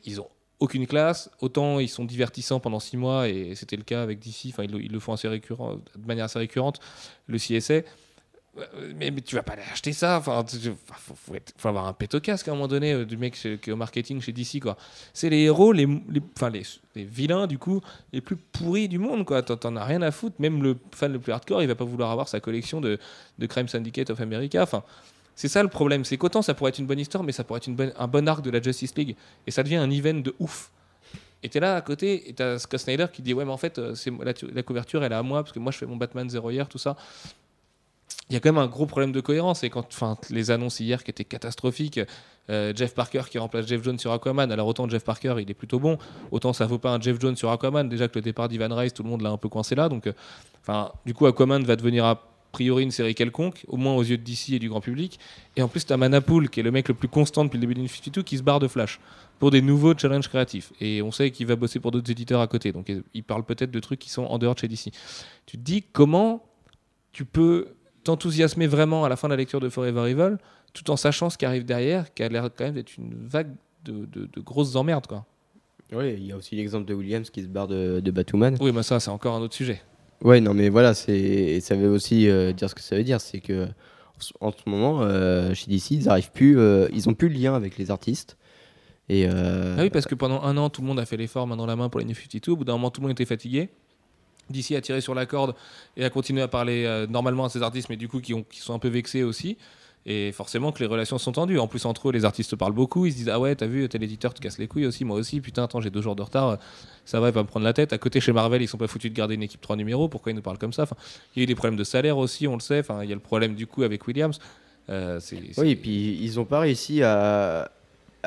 ils 0.06 0.20
ont 0.20 0.28
aucune 0.60 0.88
classe. 0.88 1.30
Autant 1.42 1.80
ils 1.80 1.90
sont 1.90 2.06
divertissants 2.06 2.60
pendant 2.60 2.80
six 2.80 2.98
mois, 2.98 3.28
et 3.28 3.56
c'était 3.56 3.76
le 3.78 3.84
cas 3.84 4.02
avec 4.02 4.20
DC. 4.20 4.48
Enfin, 4.50 4.64
ils, 4.64 4.92
le- 4.92 5.00
font 5.00 5.14
assez 5.14 5.28
récurrent, 5.28 5.76
de 5.76 6.08
manière 6.08 6.26
assez 6.26 6.40
récurrente, 6.40 6.80
le 7.28 7.38
CSA. 7.38 7.74
Euh, 8.58 8.94
Mais, 8.96 9.12
mais 9.12 9.22
tu 9.22 9.36
vas 9.36 9.44
pas 9.44 9.54
aller 9.54 9.62
acheter 9.72 9.94
ça. 9.94 10.18
Enfin, 10.18 10.44
faut, 10.48 11.68
avoir 11.68 11.86
un 11.86 11.96
au 12.14 12.20
casque 12.20 12.48
à 12.48 12.52
un 12.52 12.56
moment 12.56 12.68
donné 12.68 12.94
euh, 12.94 13.06
du 13.06 13.18
mec 13.18 13.36
chez- 13.36 13.60
qui 13.60 13.70
est 13.70 13.74
au 13.74 13.76
marketing 13.76 14.20
chez 14.20 14.32
DC 14.32 14.60
quoi. 14.60 14.78
C'est 15.14 15.30
les 15.30 15.42
héros, 15.42 15.74
les, 15.74 15.88
enfin, 16.36 16.50
les, 16.50 16.64
vilains 16.96 17.46
du 17.46 17.60
coup 17.60 17.82
les 18.14 18.22
plus 18.22 18.36
pourris 18.36 18.88
du 18.88 18.98
monde 18.98 19.26
quoi. 19.26 19.44
T'en 19.44 19.76
as 19.76 19.86
rien 19.86 20.02
à 20.02 20.10
foutre. 20.12 20.38
Même 20.40 20.64
le 20.64 20.76
fan 20.92 21.14
le 21.14 21.20
plus 21.20 21.32
hardcore, 21.32 21.62
il 21.62 21.68
va 21.68 21.76
pas 21.76 21.86
vouloir 21.86 22.10
avoir 22.12 22.28
sa 22.28 22.40
collection 22.40 22.82
de, 22.82 22.98
de 23.38 23.46
Crime 23.46 23.68
Syndicate 23.68 24.10
of 24.10 24.22
America. 24.22 24.64
Enfin, 24.64 24.84
c'est 25.38 25.48
ça 25.48 25.62
le 25.62 25.70
problème. 25.70 26.04
C'est 26.04 26.18
qu'autant 26.18 26.42
ça 26.42 26.56
pourrait 26.56 26.70
être 26.70 26.80
une 26.80 26.88
bonne 26.88 27.00
histoire, 27.00 27.24
mais 27.24 27.32
ça 27.32 27.44
pourrait 27.44 27.60
être 27.60 27.94
un 27.96 28.08
bon 28.08 28.28
arc 28.28 28.42
de 28.42 28.50
la 28.50 28.60
Justice 28.60 28.94
League 28.96 29.16
et 29.46 29.52
ça 29.52 29.62
devient 29.62 29.76
un 29.76 29.90
event 29.92 30.16
de 30.16 30.36
ouf. 30.40 30.72
Et 31.44 31.50
t'es 31.50 31.60
là 31.60 31.76
à 31.76 31.82
côté, 31.82 32.28
et 32.28 32.34
t'as 32.34 32.58
Scott 32.58 32.80
Snyder 32.80 33.06
qui 33.14 33.22
dit 33.22 33.36
Ouais, 33.36 33.46
mais 33.46 33.52
en 33.52 33.58
fait, 33.58 33.78
euh, 33.78 33.94
c'est 33.94 34.12
la, 34.12 34.64
couverture, 34.64 35.04
elle 35.04 35.12
est 35.12 35.16
à 35.16 35.22
moi, 35.22 35.44
parce 35.44 35.54
que 35.54 35.60
moi 35.60 35.72
je 35.72 35.78
fais 35.78 35.86
mon 35.86 35.96
Batman 35.96 36.28
Zero 36.28 36.50
hier, 36.50 36.68
tout 36.68 36.80
ça. 36.80 36.96
Il 38.32 38.34
y 38.34 38.36
a 38.36 38.40
quand 38.40 38.52
même 38.52 38.62
un 38.62 38.68
gros 38.68 38.88
problème 38.88 39.12
de 39.12 39.22
cohérence. 39.22 39.64
Et 39.64 39.70
quand 39.70 39.88
les 40.32 40.50
annonces 40.50 40.80
hier 40.80 41.04
qui 41.04 41.12
étaient 41.12 41.24
catastrophiques, 41.24 42.00
euh, 42.50 42.74
Jeff 42.76 42.96
Parker 42.96 43.22
qui 43.30 43.38
remplace 43.38 43.68
Jeff 43.68 43.84
Jones 43.84 44.00
sur 44.00 44.12
Aquaman, 44.12 44.52
alors 44.52 44.68
autant 44.68 44.90
Jeff 44.90 45.04
Parker 45.04 45.36
il 45.40 45.52
est 45.52 45.54
plutôt 45.54 45.80
bon, 45.80 46.00
autant 46.32 46.52
ça 46.52 46.66
vaut 46.66 46.80
pas 46.80 46.92
un 46.92 47.00
Jeff 47.00 47.22
Jones 47.22 47.36
sur 47.36 47.52
Aquaman. 47.52 47.88
Déjà 47.88 48.08
que 48.08 48.16
le 48.16 48.22
départ 48.22 48.50
d'Ivan 48.50 48.76
Rice, 48.76 48.96
tout 48.96 49.04
le 49.04 49.10
monde 49.10 49.22
l'a 49.22 49.30
un 49.30 49.38
peu 49.38 49.50
coincé 49.50 49.76
là. 49.76 49.88
Donc, 49.88 50.08
euh, 50.08 50.84
du 51.06 51.14
coup, 51.14 51.28
Aquaman 51.28 51.64
va 51.64 51.76
devenir 51.76 52.06
a 52.06 52.37
priori 52.52 52.84
une 52.84 52.92
série 52.92 53.14
quelconque, 53.16 53.64
au 53.68 53.78
moins 53.78 53.94
aux 53.96 54.04
yeux 54.04 54.18
de 54.18 54.24
DC 54.24 54.50
et 54.54 54.60
du 54.60 54.70
grand 54.70 54.82
public. 54.82 55.20
Et 55.56 55.62
en 55.62 55.68
plus, 55.68 55.86
t'as 55.86 55.98
Manapool, 55.98 56.50
qui 56.50 56.60
est 56.60 56.64
le 56.64 56.72
mec 56.72 56.88
le 56.88 56.94
plus 56.94 57.08
constant 57.08 57.44
depuis 57.46 57.58
le 57.58 57.62
début 57.62 57.74
d'une 57.76 57.88
52, 57.88 58.24
qui 58.24 58.38
se 58.38 58.44
barre 58.44 58.60
de 58.60 58.68
Flash 58.68 59.00
pour 59.40 59.52
des 59.52 59.62
nouveaux 59.62 59.96
challenges 59.98 60.28
créatifs. 60.28 60.74
Et 60.82 61.02
on 61.02 61.12
sait 61.12 61.30
qu'il 61.32 61.46
va 61.48 61.56
bosser 61.56 61.80
pour 61.80 61.92
d'autres 61.92 62.10
éditeurs 62.10 62.42
à 62.42 62.48
côté. 62.48 62.72
Donc, 62.72 62.92
il 63.14 63.24
parle 63.24 63.44
peut-être 63.44 63.70
de 63.72 63.80
trucs 63.80 64.00
qui 64.00 64.10
sont 64.10 64.24
en 64.24 64.38
dehors 64.40 64.56
de 64.56 64.60
chez 64.60 64.68
DC. 64.68 64.92
Tu 65.46 65.58
te 65.58 65.62
dis 65.64 65.84
comment 65.84 66.44
tu 67.12 67.26
peux 67.26 67.68
t'enthousiasmer 68.04 68.68
vraiment 68.68 69.04
à 69.06 69.10
la 69.10 69.16
fin 69.16 69.28
de 69.28 69.34
la 69.34 69.38
lecture 69.38 69.60
de 69.60 69.70
Forever 69.70 70.10
Evil, 70.10 70.38
tout 70.74 70.90
en 70.92 70.96
sachant 70.98 71.30
ce 71.30 71.38
qui 71.38 71.46
arrive 71.46 71.66
derrière, 71.66 72.14
qui 72.14 72.24
a 72.24 72.30
l'air 72.30 72.50
quand 72.56 72.64
même 72.66 72.74
d'être 72.76 72.96
une 72.98 73.14
vague 73.28 73.54
de, 73.84 74.06
de- 74.06 74.30
de 74.32 74.40
grosses 74.42 74.76
emmerdes. 74.76 75.08
Quoi. 75.08 75.26
Ouais, 75.92 76.16
il 76.18 76.26
y 76.26 76.32
a 76.32 76.38
aussi 76.38 76.56
l'exemple 76.56 76.86
de 76.86 76.94
Williams 76.94 77.30
qui 77.30 77.42
se 77.42 77.48
barre 77.48 77.68
de, 77.68 78.00
de 78.00 78.12
Batwoman. 78.12 78.58
Oui, 78.60 78.72
mais 78.74 78.84
ça, 78.84 79.00
c'est 79.00 79.10
encore 79.12 79.36
un 79.36 79.40
autre 79.42 79.56
sujet. 79.56 79.82
Ouais, 80.24 80.42
non, 80.42 80.54
mais 80.54 80.70
voilà, 80.70 80.94
c'est, 80.94 81.60
ça 81.62 81.76
veut 81.76 81.90
aussi 81.90 82.28
euh, 82.30 82.52
dire 82.52 82.70
ce 82.70 82.76
que 82.76 82.82
ça 82.82 82.96
veut 82.96 83.04
dire. 83.04 83.22
C'est 83.22 83.40
que 83.40 83.66
en 83.66 84.20
ce- 84.20 84.34
en 84.42 84.52
ce 84.52 84.58
moment, 84.68 85.02
euh, 85.04 85.54
chez 85.54 85.68
DC, 85.70 85.92
ils 85.92 86.10
arrivent 86.10 86.32
plus, 86.32 86.58
euh, 86.58 86.88
ils 86.92 87.08
ont 87.08 87.14
plus 87.14 87.30
le 87.30 87.36
lien 87.36 87.54
avec 87.54 87.78
les 87.78 87.92
artistes. 87.92 88.38
Et 89.10 89.26
Ah 89.28 89.76
oui, 89.80 89.90
parce 89.90 90.06
que 90.06 90.16
pendant 90.16 90.42
un 90.44 90.58
an, 90.58 90.70
tout 90.70 90.82
le 90.82 90.88
monde 90.88 91.00
a 91.00 91.06
fait 91.06 91.16
l'effort 91.18 91.48
main 91.48 91.56
dans 91.56 91.66
la 91.66 91.76
main 91.78 91.88
pour 91.88 92.00
les 92.02 92.06
New 92.06 92.16
52. 92.16 92.52
Au 92.52 92.56
bout 92.58 92.64
d'un 92.66 92.74
moment, 92.74 92.90
tout 92.92 93.00
le 93.00 93.08
monde 93.08 93.14
était 93.14 93.26
fatigué. 93.26 93.70
DC 94.50 94.72
a 94.76 94.82
tiré 94.82 95.00
sur 95.02 95.14
la 95.16 95.26
corde 95.26 95.56
et 95.96 96.04
a 96.04 96.10
continué 96.10 96.42
à 96.42 96.48
parler 96.48 97.06
normalement 97.10 97.46
à 97.46 97.50
ses 97.50 97.62
artistes, 97.62 97.88
mais 97.90 97.96
du 97.96 98.08
coup, 98.10 98.20
qui 98.20 98.34
sont 98.60 98.74
un 98.74 98.80
peu 98.80 98.90
vexés 98.90 99.24
aussi. 99.24 99.58
Et 100.10 100.32
forcément 100.32 100.72
que 100.72 100.80
les 100.80 100.86
relations 100.86 101.18
sont 101.18 101.34
tendues. 101.34 101.60
En 101.60 101.68
plus, 101.68 101.86
entre 101.86 102.08
eux, 102.08 102.12
les 102.14 102.24
artistes 102.24 102.56
parlent 102.56 102.74
beaucoup. 102.74 103.06
Ils 103.06 103.12
se 103.12 103.18
disent 103.18 103.30
Ah 103.30 103.42
ouais, 103.42 103.54
t'as 103.56 103.68
vu, 103.68 103.88
tel 103.90 104.02
éditeur 104.02 104.34
te 104.34 104.40
casse 104.40 104.58
les 104.58 104.68
couilles 104.68 104.86
aussi, 104.86 105.04
moi 105.04 105.18
aussi. 105.18 105.42
Putain, 105.42 105.66
attends, 105.66 105.82
j'ai 105.82 105.90
deux 105.90 106.02
jours 106.02 106.16
de 106.16 106.22
retard. 106.22 106.58
Ça 107.04 107.20
va, 107.20 107.28
il 107.28 107.34
va 107.34 107.44
me 107.44 107.48
prendre 107.48 107.66
la 107.66 107.74
tête. 107.74 107.92
À 107.92 107.98
côté, 107.98 108.22
chez 108.22 108.32
Marvel, 108.32 108.62
ils 108.62 108.70
sont 108.70 108.78
pas 108.78 108.88
foutus 108.88 109.12
de 109.12 109.16
garder 109.16 109.36
une 109.36 109.44
équipe 109.44 109.60
3 109.60 109.76
numéros. 109.76 110.08
Pourquoi 110.08 110.32
ils 110.32 110.36
nous 110.36 110.42
parlent 110.42 110.58
comme 110.58 110.72
ça? 110.72 110.84
Enfin, 110.84 110.96
Il 111.36 111.40
y 111.40 111.42
a 111.42 111.44
eu 111.44 111.46
des 111.46 111.56
problèmes 111.56 111.78
de 111.78 111.84
salaire 111.84 112.18
aussi, 112.18 112.48
on 112.48 112.54
le 112.54 112.62
sait. 112.62 112.80
Enfin, 112.80 113.04
il 113.04 113.10
y 113.10 113.12
a 113.12 113.16
le 113.16 113.22
problème 113.22 113.54
du 113.54 113.68
coup 113.68 113.84
avec 113.84 114.08
Williams. 114.08 114.40
Euh, 114.90 115.20
oui, 115.58 115.72
et 115.72 115.76
puis 115.76 116.18
ils 116.22 116.40
ont 116.40 116.46
pas 116.46 116.62
réussi 116.62 117.04
à, 117.04 117.70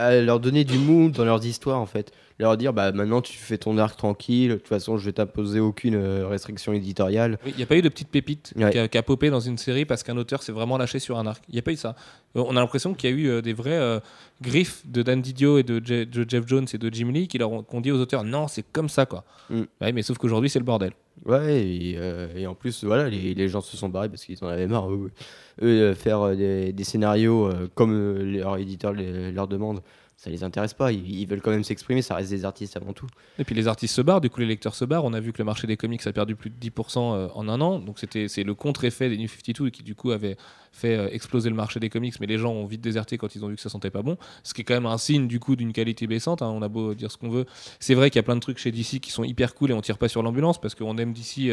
à 0.01 0.21
leur 0.21 0.41
donner 0.41 0.65
du 0.65 0.79
mood 0.79 1.13
dans 1.13 1.25
leurs 1.25 1.45
histoires 1.45 1.79
en 1.81 1.87
fait. 1.87 2.13
Leur 2.39 2.57
dire 2.57 2.73
bah 2.73 2.91
maintenant 2.93 3.21
tu 3.21 3.37
fais 3.37 3.59
ton 3.59 3.77
arc 3.77 3.99
tranquille. 3.99 4.49
De 4.53 4.55
toute 4.57 4.69
façon, 4.69 4.97
je 4.97 5.05
vais 5.05 5.13
t'imposer 5.13 5.61
aucune 5.61 5.95
euh, 5.95 6.27
restriction 6.27 6.73
éditoriale. 6.73 7.39
Oui, 7.45 7.51
Il 7.55 7.57
n'y 7.59 7.63
a 7.63 7.67
pas 7.67 7.77
eu 7.77 7.83
de 7.83 7.89
petite 7.91 8.09
pépite 8.09 8.55
Ouais. 8.57 8.71
qui, 8.71 8.79
a, 8.79 8.89
qui 8.89 8.97
a 8.97 9.03
popé 9.03 9.29
dans 9.29 9.41
une 9.41 9.59
série 9.59 9.85
parce 9.85 10.03
qu'un 10.03 10.17
auteur 10.17 10.43
s'est 10.43 10.53
vraiment 10.53 10.79
lâché 10.79 11.01
sur 11.01 11.19
un 11.19 11.27
arc. 11.27 11.43
Il 11.49 11.53
n'y 11.53 11.59
a 11.59 11.63
pas 11.63 11.73
eu 11.73 11.77
ça. 11.77 11.95
Euh, 12.37 12.45
On 12.47 12.57
a 12.57 12.61
l'impression 12.61 12.95
qu'il 12.95 13.11
y 13.11 13.13
a 13.13 13.17
eu 13.17 13.29
euh, 13.29 13.43
des 13.43 13.53
vrais 13.53 13.77
euh, 13.77 14.01
griffes 14.41 14.83
de 14.87 15.03
Dan 15.03 15.21
Didio 15.21 15.59
et 15.59 15.63
de, 15.65 15.83
Je- 15.85 16.05
de 16.05 16.25
Jeff 16.29 16.45
Jones 16.47 16.67
et 16.73 16.79
de 16.79 16.89
Jim 16.95 17.11
Lee 17.13 17.29
qui 17.29 17.37
leur 17.37 17.51
ont, 17.53 17.81
dit 17.83 17.93
aux 17.93 17.99
auteurs 18.01 18.25
non, 18.25 18.49
c'est 18.49 18.65
comme 18.73 18.89
ça 18.89 19.05
quoi. 19.05 19.25
Mm. 19.51 19.61
Ouais, 19.83 19.93
mais 19.93 20.03
sauf 20.03 20.17
qu'aujourd'hui 20.17 20.49
c'est 20.49 20.59
le 20.61 20.65
bordel. 20.65 20.93
Ouais, 21.27 21.61
et, 21.63 21.99
et 22.37 22.47
en 22.47 22.55
plus, 22.55 22.83
voilà, 22.85 23.11
les, 23.11 23.35
les 23.35 23.49
gens 23.49 23.61
se 23.61 23.77
sont 23.77 23.91
barrés 23.91 24.09
parce 24.09 24.25
qu'ils 24.25 24.43
en 24.43 24.47
avaient 24.47 24.67
marre. 24.67 24.89
Eux, 25.63 25.83
euh, 25.83 25.95
faire 25.95 26.21
euh, 26.23 26.35
des, 26.73 26.85
scénarios 26.85 27.47
euh, 27.47 27.69
comme 27.75 27.93
leur 28.23 28.57
éditeur 28.57 28.93
leur 28.93 29.49
demande, 29.49 29.83
ça 30.21 30.29
les 30.29 30.45
intéresse 30.45 30.75
pas. 30.75 30.93
Ils, 30.93 31.27
veulent 31.27 31.41
quand 31.41 31.51
même 31.51 31.65
s'exprimer, 31.65 32.03
ça 32.03 32.15
reste 32.15 32.29
des 32.29 32.45
artistes 32.45 32.77
avant 32.77 32.93
tout. 32.93 33.07
Et 33.39 33.45
puis 33.45 33.55
les 33.55 33.69
artistes 33.69 33.95
se 33.95 34.03
barrent, 34.03 34.21
du 34.21 34.29
coup 34.29 34.41
les 34.41 34.47
lecteurs 34.47 34.75
se 34.75 34.85
barrent. 34.85 35.07
On 35.07 35.15
a 35.15 35.21
vu 35.21 35.33
que 35.33 35.39
le 35.39 35.47
marché 35.47 35.67
des 35.67 35.79
comics 35.79 36.07
a 36.07 36.13
perdu 36.13 36.37
plus 36.37 36.51
de 36.51 36.57
10% 36.57 36.99
euh, 36.99 37.29
en 37.35 37.49
un 37.49 37.59
an. 37.63 37.79
Donc 37.79 37.99
c'était 37.99 38.29
c'est 38.29 38.45
le 38.45 38.55
contre-effet 38.55 39.09
des 39.09 39.17
New 39.17 39.29
52 39.29 39.71
qui 39.71 39.83
du 39.83 39.95
coup 39.95 40.11
avait 40.11 40.37
fait 40.73 41.15
exploser 41.15 41.49
le 41.49 41.57
marché 41.57 41.81
des 41.81 41.89
comics. 41.89 42.21
Mais 42.21 42.27
les 42.27 42.37
gens 42.37 42.53
ont 42.53 42.67
vite 42.67 42.83
déserté 42.83 43.17
quand 43.17 43.35
ils 43.35 43.43
ont 43.47 43.49
vu 43.49 43.57
que 43.57 43.63
ça 43.63 43.71
sentait 43.71 43.89
pas 43.89 44.03
bon. 44.03 44.19
Ce 44.43 44.53
qui 44.53 44.61
est 44.61 44.65
quand 44.65 44.75
même 44.75 44.85
un 44.85 44.99
signe 44.99 45.27
du 45.27 45.41
coup 45.41 45.57
d'une 45.57 45.73
qualité 45.73 46.07
baissante. 46.07 46.43
hein. 46.43 46.53
On 46.55 46.61
a 46.61 46.69
beau 46.69 46.93
dire 46.93 47.11
ce 47.11 47.17
qu'on 47.17 47.31
veut. 47.31 47.47
C'est 47.79 47.95
vrai 47.95 48.11
qu'il 48.11 48.19
y 48.19 48.21
a 48.21 48.25
plein 48.25 48.37
de 48.37 48.41
trucs 48.41 48.59
chez 48.59 48.73
DC 48.73 49.01
qui 49.01 49.11
sont 49.13 49.25
hyper 49.25 49.55
cool 49.55 49.71
et 49.71 49.73
on 49.73 49.81
tire 49.81 49.97
pas 49.97 50.09
sur 50.09 50.23
l'ambulance 50.23 50.61
parce 50.61 50.75
qu'on 50.75 50.99
aime 50.99 51.15
DC. 51.15 51.51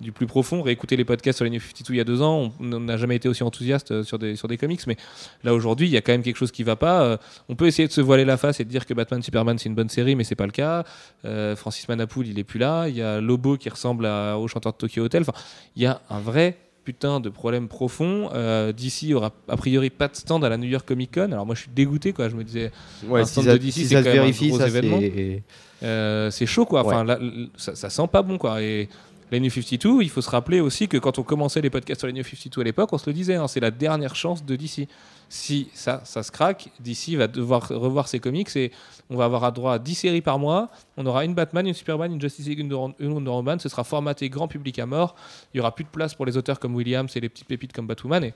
Du 0.00 0.12
plus 0.12 0.26
profond, 0.26 0.60
réécouter 0.62 0.96
les 0.96 1.04
podcasts 1.04 1.36
sur 1.36 1.44
les 1.44 1.50
New 1.50 1.60
52 1.60 1.94
il 1.94 1.96
y 1.96 2.00
a 2.00 2.04
deux 2.04 2.20
ans, 2.20 2.52
on 2.60 2.64
n'a 2.80 2.96
jamais 2.96 3.16
été 3.16 3.28
aussi 3.28 3.42
enthousiaste 3.42 3.90
euh, 3.92 4.02
sur 4.02 4.18
des, 4.18 4.34
sur 4.36 4.48
des 4.48 4.56
comics, 4.56 4.80
mais 4.86 4.96
là 5.44 5.54
aujourd'hui 5.54 5.86
il 5.86 5.92
y 5.92 5.96
a 5.96 6.00
quand 6.00 6.12
même 6.12 6.22
quelque 6.22 6.36
chose 6.36 6.50
qui 6.52 6.62
va 6.64 6.76
pas. 6.76 7.02
Euh, 7.04 7.16
on 7.48 7.54
peut 7.54 7.66
essayer 7.66 7.86
de 7.86 7.92
se 7.92 8.00
voiler 8.00 8.24
la 8.24 8.36
face 8.36 8.58
et 8.60 8.64
de 8.64 8.68
dire 8.70 8.86
que 8.86 8.94
Batman 8.94 9.22
Superman 9.22 9.56
c'est 9.58 9.68
une 9.68 9.74
bonne 9.74 9.88
série, 9.88 10.16
mais 10.16 10.24
c'est 10.24 10.34
pas 10.34 10.46
le 10.46 10.52
cas. 10.52 10.84
Euh, 11.24 11.54
Francis 11.56 11.88
Manapoul, 11.88 12.26
il 12.26 12.38
est 12.38 12.44
plus 12.44 12.58
là. 12.58 12.88
Il 12.88 12.96
y 12.96 13.02
a 13.02 13.20
Lobo 13.20 13.56
qui 13.56 13.68
ressemble 13.68 14.06
à- 14.06 14.36
au 14.38 14.48
chanteur 14.48 14.72
de 14.72 14.78
Tokyo 14.78 15.02
Hotel. 15.04 15.22
Enfin, 15.22 15.32
il 15.76 15.82
y 15.82 15.86
a 15.86 16.00
un 16.10 16.18
vrai 16.18 16.56
putain 16.84 17.18
de 17.20 17.30
problème 17.30 17.66
profond. 17.68 18.28
Euh, 18.34 18.72
DC 18.72 19.14
aura 19.14 19.32
a 19.48 19.56
priori 19.56 19.88
pas 19.90 20.08
de 20.08 20.16
stand 20.16 20.44
à 20.44 20.48
la 20.50 20.58
New 20.58 20.68
York 20.68 20.86
Comic 20.86 21.14
Con. 21.14 21.30
Alors 21.32 21.46
moi 21.46 21.54
je 21.54 21.60
suis 21.62 21.70
dégoûté 21.74 22.12
quoi. 22.12 22.28
Je 22.28 22.36
me 22.36 22.44
disais 22.44 22.72
Ouais, 23.08 23.22
Un 23.22 23.24
stand 23.24 23.46
de 23.46 23.56
DC, 23.56 23.72
si 23.72 23.86
c'est 23.86 23.94
quand 23.94 24.02
même 24.02 24.10
un 24.10 24.14
vérifie, 24.22 24.48
gros 24.48 24.58
ça 24.58 24.66
événement. 24.68 24.98
c'est. 25.00 25.42
euh, 25.82 26.30
chaud 26.46 26.66
quoi. 26.66 26.84
Enfin 26.84 27.04
là, 27.04 27.18
ça, 27.56 27.74
ça 27.74 27.88
sent 27.88 28.06
pas 28.12 28.20
bon 28.22 28.36
quoi. 28.36 28.60
Et 28.60 28.88
les 29.30 29.40
New 29.40 29.50
52, 29.50 30.02
il 30.02 30.10
faut 30.10 30.20
se 30.20 30.30
rappeler 30.30 30.60
aussi 30.60 30.86
que 30.86 30.96
quand 30.96 31.18
on 31.18 31.22
commençait 31.22 31.60
les 31.60 31.70
podcasts 31.70 32.00
sur 32.00 32.06
les 32.06 32.12
New 32.12 32.22
52 32.22 32.60
à 32.60 32.64
l'époque, 32.64 32.92
on 32.92 32.98
se 32.98 33.08
le 33.08 33.14
disait, 33.14 33.34
hein, 33.34 33.48
c'est 33.48 33.60
la 33.60 33.70
dernière 33.70 34.14
chance 34.14 34.44
de 34.44 34.54
DC. 34.56 34.88
Si 35.28 35.68
ça, 35.74 36.02
ça 36.04 36.22
se 36.22 36.30
craque, 36.30 36.68
DC 36.80 37.16
va 37.16 37.26
devoir 37.26 37.66
revoir 37.68 38.06
ses 38.06 38.20
comics 38.20 38.54
et 38.56 38.70
on 39.10 39.16
va 39.16 39.24
avoir 39.24 39.50
droit 39.52 39.74
à 39.74 39.78
10 39.78 39.94
séries 39.94 40.20
par 40.20 40.38
mois. 40.38 40.68
On 40.96 41.06
aura 41.06 41.24
une 41.24 41.34
Batman, 41.34 41.66
une 41.66 41.74
Superman, 41.74 42.12
une 42.12 42.20
Justice 42.20 42.46
League, 42.46 42.60
une 42.60 42.72
Wonder- 42.72 43.30
Woman. 43.30 43.58
Ce 43.58 43.68
sera 43.68 43.82
formaté 43.82 44.28
grand 44.28 44.46
public 44.46 44.78
à 44.78 44.86
mort. 44.86 45.16
Il 45.52 45.56
y 45.56 45.60
aura 45.60 45.74
plus 45.74 45.84
de 45.84 45.88
place 45.88 46.14
pour 46.14 46.26
les 46.26 46.36
auteurs 46.36 46.60
comme 46.60 46.74
Williams 46.74 47.10
et 47.16 47.20
les 47.20 47.28
petites 47.28 47.48
pépites 47.48 47.72
comme 47.72 47.86
Batwoman. 47.86 48.22
Et 48.24 48.34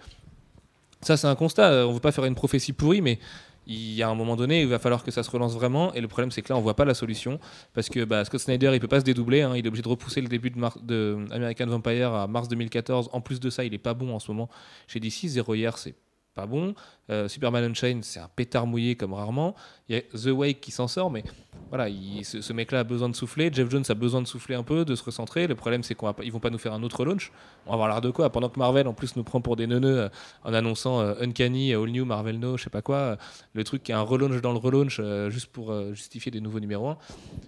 ça, 1.02 1.16
c'est 1.16 1.28
un 1.28 1.36
constat. 1.36 1.86
On 1.86 1.92
veut 1.92 2.00
pas 2.00 2.10
faire 2.10 2.24
une 2.24 2.34
prophétie 2.34 2.72
pourrie, 2.72 3.02
mais 3.02 3.20
il 3.68 3.92
y 3.92 4.02
a 4.02 4.08
un 4.08 4.14
moment 4.14 4.34
donné, 4.34 4.62
il 4.62 4.66
va 4.66 4.78
falloir 4.78 5.04
que 5.04 5.10
ça 5.10 5.22
se 5.22 5.30
relance 5.30 5.54
vraiment. 5.54 5.92
Et 5.92 6.00
le 6.00 6.08
problème, 6.08 6.30
c'est 6.30 6.40
que 6.40 6.50
là, 6.50 6.58
on 6.58 6.62
voit 6.62 6.74
pas 6.74 6.86
la 6.86 6.94
solution 6.94 7.38
parce 7.74 7.90
que 7.90 8.04
bah, 8.04 8.24
Scott 8.24 8.40
Snyder, 8.40 8.70
il 8.72 8.80
peut 8.80 8.88
pas 8.88 9.00
se 9.00 9.04
dédoubler. 9.04 9.42
hein. 9.42 9.52
il 9.54 9.64
est 9.64 9.68
obligé 9.68 9.82
de 9.82 9.88
repousser 9.88 10.22
le 10.22 10.28
début 10.28 10.50
de, 10.50 11.18
American 11.30 11.66
Vampire 11.66 12.14
à 12.14 12.26
mars 12.26 12.48
2014. 12.48 13.10
En 13.12 13.20
plus 13.20 13.40
de 13.40 13.50
ça, 13.50 13.64
il 13.64 13.74
est 13.74 13.78
pas 13.78 13.92
bon 13.92 14.14
en 14.14 14.18
ce 14.18 14.30
moment 14.30 14.48
chez 14.86 15.00
DC. 15.00 15.26
Zéro 15.26 15.54
hier, 15.54 15.76
c'est 15.76 15.94
pas 16.38 16.46
bon. 16.46 16.74
Euh, 17.10 17.26
Superman 17.26 17.64
Unchained, 17.64 18.04
c'est 18.04 18.20
un 18.20 18.28
pétard 18.28 18.66
mouillé 18.66 18.94
comme 18.94 19.12
rarement. 19.12 19.56
Il 19.88 19.96
y 19.96 19.98
a 19.98 20.02
The 20.02 20.26
Wake 20.30 20.60
qui 20.60 20.70
s'en 20.70 20.86
sort, 20.86 21.10
mais 21.10 21.24
voilà, 21.70 21.88
il- 21.88 22.24
ce, 22.24 22.52
mec-là 22.52 22.80
a 22.80 22.84
besoin 22.84 23.08
de 23.08 23.16
souffler. 23.16 23.50
Jeff 23.52 23.68
Jones 23.70 23.82
a 23.88 23.94
besoin 23.94 24.22
de 24.22 24.26
souffler 24.28 24.54
un 24.54 24.62
peu, 24.62 24.84
de 24.84 24.94
se 24.94 25.02
recentrer. 25.02 25.48
Le 25.48 25.56
problème, 25.56 25.82
c'est 25.82 25.96
qu'ils 25.96 26.32
vont 26.32 26.38
pas 26.38 26.50
nous 26.50 26.58
faire 26.58 26.74
un 26.74 26.82
autre 26.84 27.04
launch. 27.04 27.32
On 27.66 27.70
va 27.70 27.74
avoir 27.74 27.88
l'air 27.88 28.00
de 28.00 28.10
quoi 28.10 28.30
Pendant 28.30 28.48
que 28.50 28.58
Marvel, 28.58 28.86
en 28.86 28.92
plus, 28.92 29.16
nous 29.16 29.24
prend 29.24 29.40
pour 29.40 29.56
des 29.56 29.66
neuneux 29.66 30.02
euh, 30.02 30.08
en 30.44 30.54
annonçant 30.54 31.00
euh, 31.00 31.14
Uncanny, 31.20 31.74
All 31.74 31.88
New, 31.90 32.04
Marvel 32.04 32.38
No, 32.38 32.56
je 32.56 32.62
sais 32.64 32.70
pas 32.70 32.82
quoi. 32.82 33.16
le 33.52 33.64
truc 33.64 33.82
qui 33.82 33.90
est 33.90 33.96
un 33.96 34.02
relaunch 34.02 34.40
dans 34.40 34.52
le 34.52 34.58
relaunch, 34.58 35.00
juste 35.30 35.48
pour 35.48 35.74
justifier 35.94 36.30
des 36.30 36.40
nouveaux 36.40 36.60
numéros 36.60 36.90
1. 36.90 36.98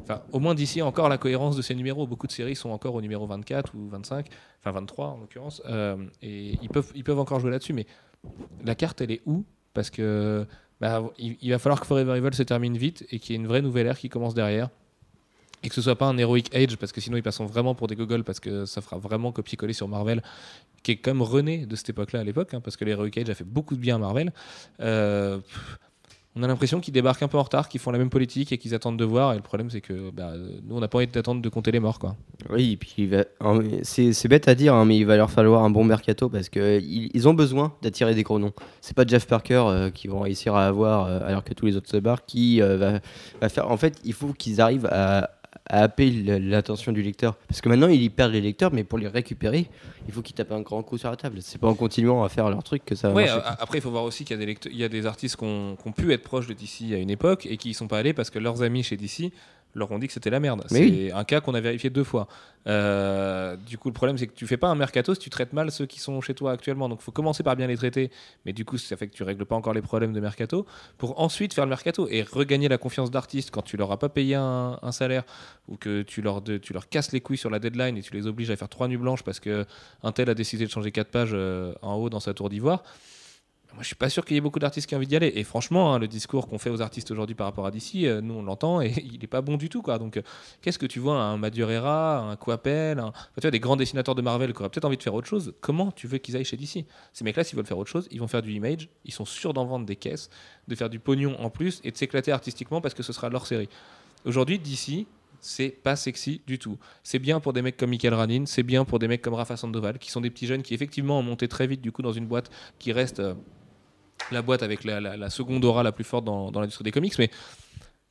Enfin, 0.02 0.22
au 0.32 0.40
moins 0.40 0.54
d'ici, 0.56 0.82
encore 0.82 1.08
la 1.08 1.18
cohérence 1.18 1.56
de 1.56 1.62
ces 1.62 1.76
numéros. 1.76 2.08
Beaucoup 2.08 2.26
de 2.26 2.32
séries 2.32 2.56
sont 2.56 2.70
encore 2.70 2.94
au 2.96 3.00
numéro 3.00 3.24
24 3.26 3.74
ou 3.76 3.88
25, 3.88 4.26
enfin 4.60 4.72
23 4.72 5.06
en 5.06 5.18
l'occurrence. 5.18 5.62
et 6.22 6.58
ils 6.62 6.68
peuvent, 6.68 6.90
ils 6.96 7.04
peuvent 7.04 7.20
encore 7.20 7.38
jouer 7.40 7.50
là-dessus, 7.52 7.72
mais 7.74 7.86
la 8.64 8.74
carte, 8.74 9.00
elle 9.00 9.10
est 9.10 9.22
où 9.26 9.44
Parce 9.74 9.90
que 9.90 10.46
bah, 10.80 11.02
il, 11.18 11.50
va 11.50 11.58
falloir 11.58 11.80
que 11.80 11.86
Forever 11.86 12.16
Evil 12.16 12.34
se 12.34 12.42
termine 12.42 12.76
vite 12.76 13.06
et 13.10 13.18
qu'il 13.18 13.34
y 13.34 13.38
ait 13.38 13.40
une 13.40 13.46
vraie 13.46 13.62
nouvelle 13.62 13.86
ère 13.86 13.98
qui 13.98 14.08
commence 14.08 14.34
derrière. 14.34 14.70
Et 15.62 15.68
que 15.68 15.74
ce 15.74 15.82
soit 15.82 15.96
pas 15.96 16.06
un 16.06 16.16
Heroic 16.16 16.54
Age, 16.54 16.76
parce 16.78 16.90
que 16.90 17.02
sinon 17.02 17.18
ils 17.18 17.22
passeront 17.22 17.44
vraiment 17.44 17.74
pour 17.74 17.86
des 17.86 17.94
gogoles, 17.94 18.24
parce 18.24 18.40
que 18.40 18.64
ça 18.64 18.80
fera 18.80 18.96
vraiment 18.96 19.30
copier-coller 19.30 19.74
sur 19.74 19.88
Marvel, 19.88 20.22
qui 20.82 20.92
est 20.92 20.96
comme 20.96 21.20
rené 21.20 21.66
de 21.66 21.76
cette 21.76 21.90
époque-là 21.90 22.20
à 22.20 22.24
l'époque, 22.24 22.54
hein, 22.54 22.62
parce 22.62 22.78
que 22.78 22.86
l'Heroic 22.86 23.10
Age 23.18 23.28
a 23.28 23.34
fait 23.34 23.44
beaucoup 23.44 23.76
de 23.76 23.80
bien 23.80 23.96
à 23.96 23.98
Marvel. 23.98 24.32
Euh, 24.80 25.38
on 26.36 26.42
a 26.44 26.46
l'impression 26.46 26.80
qu'ils 26.80 26.94
débarquent 26.94 27.22
un 27.24 27.28
peu 27.28 27.38
en 27.38 27.42
retard, 27.42 27.68
qu'ils 27.68 27.80
font 27.80 27.90
la 27.90 27.98
même 27.98 28.08
politique 28.10 28.52
et 28.52 28.58
qu'ils 28.58 28.74
attendent 28.74 28.98
de 28.98 29.04
voir. 29.04 29.32
Et 29.32 29.36
le 29.36 29.42
problème, 29.42 29.68
c'est 29.68 29.80
que 29.80 30.10
bah, 30.10 30.32
nous, 30.64 30.76
on 30.76 30.80
n'a 30.80 30.86
pas 30.86 30.98
envie 30.98 31.08
d'attendre 31.08 31.42
de 31.42 31.48
compter 31.48 31.72
les 31.72 31.80
morts. 31.80 31.98
Quoi. 31.98 32.14
Oui, 32.50 32.72
et 32.72 32.76
puis 32.76 33.10
en- 33.40 33.58
c'est 33.82 34.28
bête 34.28 34.46
à 34.46 34.54
dire, 34.54 34.74
hein, 34.74 34.84
mais 34.84 34.96
il 34.96 35.04
va 35.06 35.16
leur 35.16 35.30
falloir 35.30 35.64
un 35.64 35.70
bon 35.70 35.82
mercato 35.84 36.28
parce 36.28 36.48
qu'ils 36.48 37.10
ils 37.12 37.28
ont 37.28 37.34
besoin 37.34 37.74
d'attirer 37.82 38.14
des 38.14 38.22
gros 38.22 38.38
noms. 38.38 38.52
C'est 38.80 38.94
pas 38.96 39.04
Jeff 39.06 39.26
Parker 39.26 39.64
euh, 39.66 39.90
qui 39.90 40.06
vont 40.06 40.20
réussir 40.20 40.54
à 40.54 40.66
avoir 40.66 41.06
euh, 41.06 41.20
alors 41.26 41.42
que 41.42 41.52
tous 41.52 41.66
les 41.66 41.76
autres 41.76 41.90
se 41.90 41.96
barrent 41.96 42.24
qui 42.24 42.62
euh, 42.62 43.00
va 43.40 43.48
faire. 43.48 43.68
En 43.70 43.76
fait, 43.76 43.98
il 44.04 44.12
faut 44.12 44.32
qu'ils 44.32 44.60
arrivent 44.60 44.86
à, 44.86 45.30
à 45.72 45.82
happer 45.82 46.10
l'attention 46.10 46.90
du 46.92 47.00
lecteur 47.02 47.36
parce 47.48 47.60
que 47.60 47.68
maintenant 47.68 47.86
ils 47.88 48.02
y 48.02 48.10
perdent 48.10 48.32
les 48.32 48.40
lecteurs, 48.40 48.72
mais 48.72 48.82
pour 48.84 48.98
les 48.98 49.06
récupérer, 49.08 49.68
il 50.08 50.12
faut 50.12 50.20
qu'ils 50.20 50.34
tapent 50.34 50.52
un 50.52 50.60
grand 50.62 50.82
coup 50.82 50.98
sur 50.98 51.08
la 51.10 51.16
table. 51.16 51.38
C'est 51.42 51.58
pas 51.60 51.68
en 51.68 51.74
continuant 51.74 52.24
à 52.24 52.28
faire 52.28 52.50
leur 52.50 52.62
truc 52.64 52.84
que 52.84 52.94
ça 52.96 53.08
va 53.08 53.14
Ouais, 53.14 53.26
marcher. 53.26 53.40
a- 53.44 53.56
après, 53.62 53.78
il 53.78 53.80
faut 53.80 53.90
voir 53.90 54.02
aussi 54.04 54.24
qu'il 54.24 54.34
y 54.34 54.38
a 54.38 54.40
des, 54.40 54.46
lecteurs- 54.46 54.72
il 54.72 54.78
y 54.78 54.84
a 54.84 54.88
des 54.88 55.06
artistes 55.06 55.36
qui 55.36 55.44
ont, 55.44 55.76
qui 55.80 55.88
ont 55.88 55.92
pu 55.92 56.12
être 56.12 56.22
proches 56.24 56.48
de 56.48 56.54
DC 56.54 56.92
à 56.92 56.96
une 56.98 57.10
époque 57.10 57.46
et 57.46 57.56
qui 57.56 57.70
y 57.70 57.74
sont 57.74 57.86
pas 57.88 57.98
allés 57.98 58.12
parce 58.12 58.30
que 58.30 58.38
leurs 58.40 58.62
amis 58.62 58.82
chez 58.82 58.96
DC 58.96 59.32
leur 59.74 59.90
ont 59.92 59.98
dit 59.98 60.06
que 60.08 60.12
c'était 60.12 60.30
la 60.30 60.40
merde. 60.40 60.64
C'est 60.68 60.80
oui. 60.80 61.10
un 61.14 61.24
cas 61.24 61.40
qu'on 61.40 61.54
a 61.54 61.60
vérifié 61.60 61.90
deux 61.90 62.04
fois. 62.04 62.26
Euh, 62.66 63.56
du 63.56 63.78
coup, 63.78 63.88
le 63.88 63.94
problème, 63.94 64.18
c'est 64.18 64.26
que 64.26 64.34
tu 64.34 64.46
fais 64.46 64.56
pas 64.56 64.68
un 64.68 64.74
mercato 64.74 65.14
si 65.14 65.20
tu 65.20 65.30
traites 65.30 65.52
mal 65.52 65.70
ceux 65.70 65.86
qui 65.86 66.00
sont 66.00 66.20
chez 66.20 66.34
toi 66.34 66.52
actuellement. 66.52 66.88
Donc, 66.88 66.98
il 67.00 67.04
faut 67.04 67.12
commencer 67.12 67.42
par 67.42 67.56
bien 67.56 67.66
les 67.66 67.76
traiter. 67.76 68.10
Mais 68.44 68.52
du 68.52 68.64
coup, 68.64 68.78
ça 68.78 68.96
fait 68.96 69.06
que 69.08 69.14
tu 69.14 69.22
règles 69.22 69.46
pas 69.46 69.54
encore 69.54 69.72
les 69.72 69.82
problèmes 69.82 70.12
de 70.12 70.20
mercato 70.20 70.66
pour 70.98 71.20
ensuite 71.20 71.54
faire 71.54 71.64
le 71.64 71.70
mercato 71.70 72.08
et 72.10 72.22
regagner 72.22 72.68
la 72.68 72.78
confiance 72.78 73.10
d'artistes 73.10 73.50
quand 73.50 73.62
tu 73.62 73.76
leur 73.76 73.90
as 73.92 73.98
pas 73.98 74.08
payé 74.08 74.34
un, 74.34 74.78
un 74.82 74.92
salaire 74.92 75.24
ou 75.68 75.76
que 75.76 76.02
tu 76.02 76.20
leur, 76.20 76.42
de- 76.42 76.58
tu 76.58 76.72
leur 76.72 76.88
casses 76.88 77.12
les 77.12 77.20
couilles 77.20 77.38
sur 77.38 77.50
la 77.50 77.58
deadline 77.58 77.96
et 77.96 78.02
tu 78.02 78.12
les 78.12 78.26
obliges 78.26 78.50
à 78.50 78.56
faire 78.56 78.68
trois 78.68 78.88
nuits 78.88 78.96
blanches 78.96 79.22
parce 79.22 79.40
que 79.40 79.64
un 80.02 80.12
tel 80.12 80.28
a 80.30 80.34
décidé 80.34 80.66
de 80.66 80.70
changer 80.70 80.90
quatre 80.92 81.10
pages 81.10 81.30
euh, 81.32 81.72
en 81.82 81.94
haut 81.94 82.10
dans 82.10 82.20
sa 82.20 82.34
tour 82.34 82.48
d'ivoire. 82.50 82.82
Moi, 83.74 83.82
je 83.82 83.86
suis 83.86 83.96
pas 83.96 84.08
sûr 84.08 84.24
qu'il 84.24 84.34
y 84.34 84.38
ait 84.38 84.40
beaucoup 84.40 84.58
d'artistes 84.58 84.88
qui 84.88 84.94
aient 84.94 84.96
envie 84.96 85.06
d'y 85.06 85.16
aller. 85.16 85.32
Et 85.36 85.44
franchement, 85.44 85.94
hein, 85.94 85.98
le 85.98 86.08
discours 86.08 86.48
qu'on 86.48 86.58
fait 86.58 86.70
aux 86.70 86.82
artistes 86.82 87.10
aujourd'hui 87.10 87.36
par 87.36 87.46
rapport 87.46 87.66
à 87.66 87.70
DC, 87.70 88.04
euh, 88.04 88.20
nous 88.20 88.34
on 88.34 88.42
l'entend 88.42 88.80
et 88.80 88.92
il 89.12 89.22
est 89.22 89.28
pas 89.28 89.42
bon 89.42 89.56
du 89.56 89.68
tout. 89.68 89.80
Quoi. 89.80 89.98
Donc, 89.98 90.16
euh, 90.16 90.22
qu'est-ce 90.60 90.78
que 90.78 90.86
tu 90.86 90.98
vois 90.98 91.14
Un 91.14 91.36
Madureira, 91.36 92.18
un 92.18 92.32
enfin, 92.32 92.58
tu 92.58 93.40
vois, 93.40 93.50
des 93.50 93.60
grands 93.60 93.76
dessinateurs 93.76 94.14
de 94.14 94.22
Marvel 94.22 94.52
qui 94.52 94.58
auraient 94.58 94.70
peut-être 94.70 94.84
envie 94.84 94.96
de 94.96 95.02
faire 95.02 95.14
autre 95.14 95.28
chose. 95.28 95.54
Comment 95.60 95.92
tu 95.92 96.08
veux 96.08 96.18
qu'ils 96.18 96.36
aillent 96.36 96.44
chez 96.44 96.56
DC 96.56 96.84
Ces 97.12 97.24
mecs-là, 97.24 97.44
s'ils 97.44 97.56
veulent 97.56 97.66
faire 97.66 97.78
autre 97.78 97.90
chose, 97.90 98.08
ils 98.10 98.18
vont 98.18 98.28
faire 98.28 98.42
du 98.42 98.52
image. 98.52 98.88
Ils 99.04 99.12
sont 99.12 99.24
sûrs 99.24 99.54
d'en 99.54 99.64
vendre 99.64 99.86
des 99.86 99.96
caisses, 99.96 100.30
de 100.66 100.74
faire 100.74 100.90
du 100.90 100.98
pognon 100.98 101.36
en 101.38 101.50
plus 101.50 101.80
et 101.84 101.92
de 101.92 101.96
s'éclater 101.96 102.32
artistiquement 102.32 102.80
parce 102.80 102.94
que 102.94 103.02
ce 103.02 103.12
sera 103.12 103.28
leur 103.28 103.46
série. 103.46 103.68
Aujourd'hui, 104.24 104.58
DC, 104.58 105.06
c'est 105.40 105.70
pas 105.70 105.96
sexy 105.96 106.42
du 106.46 106.58
tout. 106.58 106.76
C'est 107.02 107.18
bien 107.18 107.40
pour 107.40 107.52
des 107.52 107.62
mecs 107.62 107.76
comme 107.76 107.90
Michael 107.90 108.14
Ranin, 108.14 108.44
c'est 108.46 108.62
bien 108.62 108.84
pour 108.84 108.98
des 108.98 109.08
mecs 109.08 109.22
comme 109.22 109.34
Rafa 109.34 109.56
Sandoval, 109.56 109.98
qui 109.98 110.10
sont 110.10 110.20
des 110.20 110.30
petits 110.30 110.46
jeunes 110.46 110.62
qui 110.62 110.74
effectivement 110.74 111.18
ont 111.18 111.22
monté 111.22 111.48
très 111.48 111.66
vite 111.66 111.80
du 111.80 111.92
coup 111.92 112.02
dans 112.02 112.12
une 112.12 112.26
boîte 112.26 112.50
qui 112.78 112.92
reste 112.92 113.20
euh, 113.20 113.34
la 114.32 114.42
boîte 114.42 114.62
avec 114.62 114.84
la, 114.84 115.30
seconde 115.30 115.64
aura 115.64 115.82
la 115.82 115.92
plus 115.92 116.04
forte 116.04 116.24
dans, 116.24 116.50
l'industrie 116.50 116.84
des 116.84 116.92
comics, 116.92 117.18
mais 117.18 117.30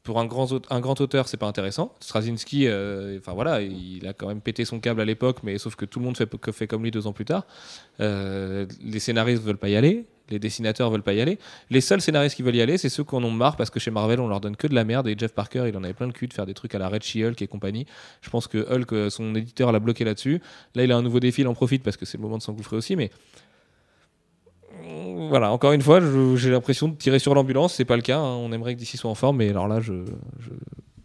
pour 0.03 0.19
un 0.19 0.25
grand, 0.25 0.47
un 0.71 0.79
grand 0.79 0.99
auteur, 1.01 1.27
c'est 1.27 1.37
pas 1.37 1.47
intéressant. 1.47 1.93
Straczynski, 1.99 2.67
euh, 2.67 3.19
voilà, 3.27 3.61
il 3.61 4.07
a 4.07 4.13
quand 4.13 4.27
même 4.27 4.41
pété 4.41 4.65
son 4.65 4.79
câble 4.79 5.01
à 5.01 5.05
l'époque, 5.05 5.39
mais 5.43 5.57
sauf 5.57 5.75
que 5.75 5.85
tout 5.85 5.99
le 5.99 6.05
monde 6.05 6.17
fait 6.17 6.67
comme 6.67 6.83
lui 6.83 6.91
deux 6.91 7.05
ans 7.05 7.13
plus 7.13 7.25
tard. 7.25 7.45
Euh, 7.99 8.65
les 8.81 8.99
scénaristes 8.99 9.43
veulent 9.43 9.57
pas 9.57 9.69
y 9.69 9.75
aller, 9.75 10.07
les 10.29 10.39
dessinateurs 10.39 10.89
veulent 10.89 11.03
pas 11.03 11.13
y 11.13 11.21
aller. 11.21 11.39
Les 11.69 11.81
seuls 11.81 12.01
scénaristes 12.01 12.35
qui 12.35 12.43
veulent 12.43 12.55
y 12.55 12.61
aller, 12.61 12.77
c'est 12.77 12.89
ceux 12.89 13.03
qu'on 13.03 13.23
en 13.23 13.29
marre 13.29 13.55
parce 13.55 13.69
que 13.69 13.79
chez 13.79 13.91
Marvel, 13.91 14.19
on 14.19 14.27
leur 14.27 14.39
donne 14.39 14.55
que 14.55 14.67
de 14.67 14.75
la 14.75 14.83
merde. 14.83 15.07
Et 15.07 15.15
Jeff 15.17 15.33
Parker, 15.33 15.65
il 15.67 15.75
en 15.77 15.83
avait 15.83 15.93
plein 15.93 16.07
le 16.07 16.13
cul 16.13 16.27
de 16.27 16.33
faire 16.33 16.45
des 16.45 16.53
trucs 16.53 16.75
à 16.75 16.79
la 16.79 16.89
Red 16.89 17.03
She-Hulk 17.03 17.41
et 17.41 17.47
compagnie. 17.47 17.85
Je 18.21 18.29
pense 18.29 18.47
que 18.47 18.57
Hulk, 18.57 18.93
euh, 18.93 19.09
son 19.09 19.35
éditeur, 19.35 19.71
l'a 19.71 19.79
bloqué 19.79 20.03
là-dessus. 20.03 20.41
Là, 20.75 20.83
il 20.83 20.91
a 20.91 20.97
un 20.97 21.01
nouveau 21.01 21.19
défi, 21.19 21.41
il 21.41 21.47
en 21.47 21.53
profite 21.53 21.83
parce 21.83 21.97
que 21.97 22.05
c'est 22.05 22.17
le 22.17 22.23
moment 22.23 22.37
de 22.37 22.43
s'engouffrer 22.43 22.75
aussi, 22.75 22.95
mais 22.95 23.11
voilà, 25.29 25.51
encore 25.51 25.73
une 25.73 25.81
fois, 25.81 25.99
j'ai 26.35 26.49
l'impression 26.51 26.87
de 26.87 26.95
tirer 26.95 27.19
sur 27.19 27.33
l'ambulance. 27.35 27.73
C'est 27.75 27.85
pas 27.85 27.95
le 27.95 28.01
cas. 28.01 28.17
hein. 28.19 28.35
On 28.41 28.51
aimerait 28.51 28.73
que 28.73 28.79
d'ici 28.79 28.97
soit 28.97 29.09
en 29.11 29.15
forme, 29.15 29.37
mais 29.37 29.49
alors 29.49 29.67
là, 29.67 29.79
je, 29.81 29.93
je 30.39 30.49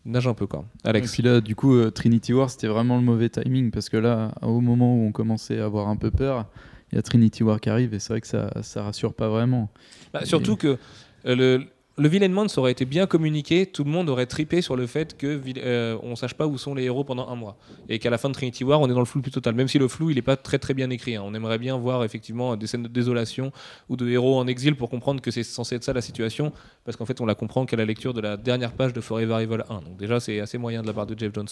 nage 0.04 0.26
un 0.26 0.34
peu 0.34 0.46
quoi. 0.46 0.64
Et 0.84 0.88
Alex. 0.88 1.12
puis 1.12 1.22
là, 1.22 1.40
du 1.40 1.54
coup, 1.54 1.74
euh, 1.74 1.90
Trinity 1.90 2.32
War, 2.32 2.50
c'était 2.50 2.66
vraiment 2.66 2.96
le 2.96 3.02
mauvais 3.02 3.28
timing 3.28 3.70
parce 3.70 3.88
que 3.88 3.96
là, 3.96 4.32
au 4.42 4.60
moment 4.60 4.94
où 4.94 5.06
on 5.06 5.12
commençait 5.12 5.60
à 5.60 5.64
avoir 5.64 5.88
un 5.88 5.96
peu 5.96 6.10
peur, 6.10 6.46
il 6.92 6.96
y 6.96 6.98
a 6.98 7.02
Trinity 7.02 7.42
War 7.42 7.60
qui 7.60 7.70
arrive 7.70 7.94
et 7.94 7.98
c'est 7.98 8.12
vrai 8.12 8.20
que 8.20 8.26
ça, 8.26 8.50
ça 8.62 8.82
rassure 8.82 9.14
pas 9.14 9.28
vraiment. 9.28 9.70
Bah, 10.12 10.24
surtout 10.24 10.56
que 10.56 10.78
euh, 11.26 11.34
le, 11.34 11.64
le 11.96 12.08
Villainment 12.08 12.48
ça 12.48 12.60
aurait 12.60 12.72
été 12.72 12.84
bien 12.84 13.06
communiqué, 13.06 13.66
tout 13.66 13.84
le 13.84 13.90
monde 13.90 14.08
aurait 14.08 14.26
tripé 14.26 14.62
sur 14.62 14.76
le 14.76 14.86
fait 14.86 15.16
que 15.16 15.40
euh, 15.58 16.14
sache 16.16 16.34
pas 16.34 16.46
où 16.46 16.58
sont 16.58 16.74
les 16.74 16.84
héros 16.84 17.04
pendant 17.04 17.28
un 17.28 17.36
mois 17.36 17.56
et 17.88 17.98
qu'à 17.98 18.10
la 18.10 18.18
fin 18.18 18.28
de 18.28 18.34
Trinity 18.34 18.64
War 18.64 18.80
on 18.80 18.88
est 18.88 18.92
dans 18.92 18.98
le 18.98 19.04
flou 19.04 19.20
plus 19.20 19.30
total. 19.30 19.54
Même 19.54 19.68
si 19.68 19.78
le 19.78 19.88
flou 19.88 20.10
il 20.10 20.18
est 20.18 20.22
pas 20.22 20.36
très 20.36 20.58
très 20.58 20.74
bien 20.74 20.90
écrit, 20.90 21.16
hein. 21.16 21.22
on 21.24 21.34
aimerait 21.34 21.58
bien 21.58 21.76
voir 21.76 22.04
effectivement 22.04 22.56
des 22.56 22.66
scènes 22.66 22.82
de 22.82 22.88
désolation 22.88 23.52
ou 23.88 23.96
de 23.96 24.08
héros 24.08 24.38
en 24.38 24.46
exil 24.46 24.76
pour 24.76 24.90
comprendre 24.90 25.20
que 25.20 25.30
c'est 25.30 25.44
censé 25.44 25.76
être 25.76 25.84
ça 25.84 25.92
la 25.92 26.00
situation, 26.00 26.52
parce 26.84 26.96
qu'en 26.96 27.06
fait 27.06 27.20
on 27.20 27.26
la 27.26 27.34
comprend 27.34 27.66
qu'à 27.66 27.76
la 27.76 27.84
lecture 27.84 28.14
de 28.14 28.20
la 28.20 28.36
dernière 28.36 28.72
page 28.72 28.92
de 28.92 29.00
Forever 29.00 29.42
Evil 29.42 29.62
1. 29.68 29.74
Donc 29.82 29.96
déjà 29.96 30.20
c'est 30.20 30.40
assez 30.40 30.58
moyen 30.58 30.82
de 30.82 30.86
la 30.86 30.92
part 30.92 31.06
de 31.06 31.18
Jeff 31.18 31.32
Jones, 31.34 31.48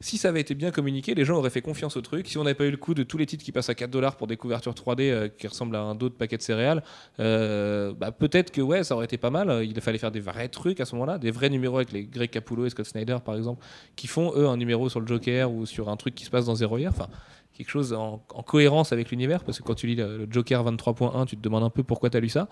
si 0.00 0.18
ça 0.18 0.28
avait 0.28 0.40
été 0.40 0.54
bien 0.54 0.70
communiqué, 0.70 1.14
les 1.14 1.24
gens 1.24 1.36
auraient 1.36 1.50
fait 1.50 1.62
confiance 1.62 1.96
au 1.96 2.02
truc. 2.02 2.28
Si 2.28 2.36
on 2.36 2.44
n'avait 2.44 2.54
pas 2.54 2.66
eu 2.66 2.70
le 2.70 2.76
coup 2.76 2.92
de 2.92 3.02
tous 3.02 3.16
les 3.16 3.26
titres 3.26 3.44
qui 3.44 3.52
passent 3.52 3.70
à 3.70 3.74
4 3.74 3.90
dollars 3.90 4.16
pour 4.16 4.26
des 4.26 4.36
couvertures 4.36 4.74
3D 4.74 5.10
euh, 5.10 5.28
qui 5.28 5.46
ressemblent 5.46 5.76
à 5.76 5.80
un 5.80 5.94
dos 5.94 6.08
de 6.08 6.14
paquet 6.14 6.36
de 6.36 6.42
céréales, 6.42 6.82
euh, 7.18 7.94
bah, 7.94 8.12
peut-être 8.12 8.50
que 8.50 8.60
ouais, 8.60 8.84
ça 8.84 8.94
aurait 8.94 9.06
été 9.06 9.16
pas 9.16 9.30
mal. 9.30 9.64
Il 9.64 9.80
fallait 9.80 9.98
faire 9.98 10.10
des 10.10 10.20
vrais 10.20 10.48
trucs 10.48 10.80
à 10.80 10.84
ce 10.84 10.94
moment-là, 10.96 11.18
des 11.18 11.30
vrais 11.30 11.48
numéros 11.48 11.76
avec 11.76 11.92
les 11.92 12.04
Greg 12.04 12.30
Capullo 12.30 12.66
et 12.66 12.70
Scott 12.70 12.86
Snyder 12.86 13.18
par 13.24 13.36
exemple, 13.36 13.64
qui 13.96 14.06
font 14.06 14.32
eux 14.36 14.46
un 14.46 14.56
numéro 14.56 14.88
sur 14.88 15.00
le 15.00 15.06
Joker 15.06 15.50
ou 15.50 15.66
sur 15.66 15.88
un 15.88 15.96
truc 15.96 16.14
qui 16.14 16.24
se 16.24 16.30
passe 16.30 16.44
dans 16.44 16.54
Zero 16.54 16.76
Year. 16.76 16.92
Enfin, 16.94 17.08
quelque 17.56 17.70
chose 17.70 17.92
en, 17.92 18.22
en 18.34 18.42
cohérence 18.42 18.92
avec 18.92 19.10
l'univers, 19.10 19.42
parce 19.44 19.58
que 19.58 19.62
quand 19.62 19.74
tu 19.74 19.86
lis 19.86 19.96
le, 19.96 20.18
le 20.18 20.26
Joker 20.30 20.62
23.1, 20.64 21.26
tu 21.26 21.36
te 21.36 21.42
demandes 21.42 21.64
un 21.64 21.70
peu 21.70 21.82
pourquoi 21.82 22.10
tu 22.10 22.16
as 22.16 22.20
lu 22.20 22.28
ça. 22.28 22.48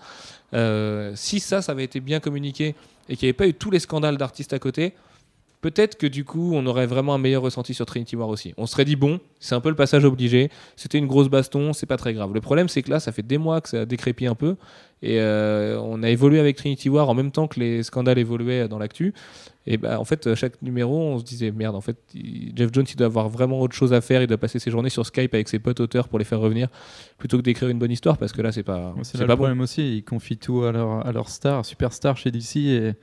Euh, 0.53 1.11
si 1.15 1.39
ça, 1.39 1.61
ça 1.61 1.73
avait 1.73 1.83
été 1.83 1.99
bien 1.99 2.19
communiqué 2.19 2.75
et 3.07 3.15
qu'il 3.15 3.27
n'y 3.27 3.29
avait 3.29 3.33
pas 3.33 3.47
eu 3.47 3.53
tous 3.53 3.69
les 3.69 3.79
scandales 3.79 4.17
d'artistes 4.17 4.53
à 4.53 4.59
côté, 4.59 4.93
peut-être 5.65 5.97
que 5.97 6.05
du 6.05 6.25
coup, 6.25 6.51
on 6.53 6.63
aurait 6.67 6.85
vraiment 6.85 7.15
un 7.15 7.17
meilleur 7.17 7.41
ressenti 7.41 7.73
sur 7.73 7.87
Trinity 7.87 8.15
War 8.15 8.29
aussi. 8.29 8.53
On 8.55 8.67
se 8.67 8.73
serait 8.73 8.85
dit, 8.85 8.95
bon, 8.95 9.19
c'est 9.39 9.55
un 9.55 9.61
peu 9.61 9.69
le 9.69 9.75
passage 9.75 10.05
obligé, 10.05 10.51
c'était 10.75 10.99
une 10.99 11.07
grosse 11.07 11.27
baston, 11.27 11.73
c'est 11.73 11.87
pas 11.87 11.97
très 11.97 12.13
grave. 12.13 12.35
Le 12.35 12.39
problème, 12.39 12.67
c'est 12.69 12.83
que 12.83 12.91
là, 12.91 12.99
ça 12.99 13.11
fait 13.11 13.23
des 13.23 13.39
mois 13.39 13.61
que 13.61 13.69
ça 13.69 13.81
a 13.81 13.85
décrépit 13.87 14.27
un 14.27 14.35
peu, 14.35 14.57
et 15.01 15.19
euh, 15.19 15.79
on 15.81 16.03
a 16.03 16.09
évolué 16.11 16.39
avec 16.39 16.55
Trinity 16.55 16.87
War 16.87 17.09
en 17.09 17.15
même 17.15 17.31
temps 17.31 17.47
que 17.47 17.59
les 17.59 17.81
scandales 17.81 18.19
évoluaient 18.19 18.67
dans 18.67 18.77
l'actu. 18.77 19.15
Et 19.65 19.77
bah, 19.77 19.99
en 19.99 20.05
fait, 20.05 20.35
chaque 20.35 20.61
numéro, 20.61 21.01
on 21.01 21.17
se 21.17 21.23
disait, 21.23 21.49
merde, 21.49 21.75
en 21.75 21.81
fait, 21.81 21.97
Jeff 22.55 22.69
Jones, 22.71 22.85
il 22.87 22.95
doit 22.95 23.07
avoir 23.07 23.27
vraiment 23.29 23.59
autre 23.59 23.75
chose 23.75 23.91
à 23.91 24.01
faire, 24.01 24.21
il 24.21 24.27
doit 24.27 24.37
passer 24.37 24.59
ses 24.59 24.69
journées 24.69 24.91
sur 24.91 25.03
Skype 25.03 25.33
avec 25.33 25.49
ses 25.49 25.57
potes 25.57 25.79
auteurs 25.79 26.09
pour 26.09 26.19
les 26.19 26.25
faire 26.25 26.39
revenir, 26.41 26.67
plutôt 27.17 27.37
que 27.37 27.41
d'écrire 27.41 27.69
une 27.69 27.79
bonne 27.79 27.91
histoire, 27.91 28.19
parce 28.19 28.33
que 28.33 28.43
là, 28.43 28.51
c'est 28.51 28.61
pas, 28.61 28.93
C'est 29.01 29.17
pas 29.17 29.23
le 29.23 29.29
bon. 29.29 29.35
problème 29.37 29.61
aussi, 29.61 29.97
ils 29.97 30.03
confient 30.03 30.37
tout 30.37 30.61
à 30.63 30.71
leur, 30.71 31.07
à 31.07 31.11
leur 31.11 31.27
star, 31.29 31.65
superstar 31.65 32.17
chez 32.17 32.29
DC 32.29 32.57
et 32.57 32.93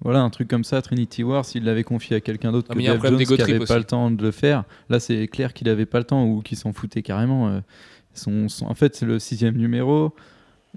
voilà, 0.00 0.20
un 0.20 0.30
truc 0.30 0.48
comme 0.48 0.64
ça, 0.64 0.80
Trinity 0.82 1.22
War, 1.24 1.44
s'il 1.44 1.64
l'avait 1.64 1.84
confié 1.84 2.16
à 2.16 2.20
quelqu'un 2.20 2.52
d'autre 2.52 2.68
Ah, 2.70 2.74
que 2.74 2.78
problème 2.98 3.18
Jones 3.18 3.18
qui 3.36 3.52
n'avait 3.52 3.64
pas 3.66 3.78
le 3.78 3.84
temps 3.84 4.10
de 4.10 4.22
le 4.22 4.30
faire, 4.30 4.64
là 4.88 5.00
c'est 5.00 5.26
clair 5.28 5.52
qu'il 5.54 5.66
n'avait 5.66 5.86
pas 5.86 5.98
le 5.98 6.04
temps 6.04 6.24
ou 6.24 6.40
qu'il 6.42 6.56
s'en 6.56 6.72
foutait 6.72 7.02
carrément. 7.02 7.48
euh, 7.48 7.60
son, 8.14 8.48
son- 8.48 8.66
en 8.66 8.74
fait, 8.74 8.96
c'est 8.96 9.06
le 9.06 9.18
sixième 9.18 9.56
numéro. 9.56 10.12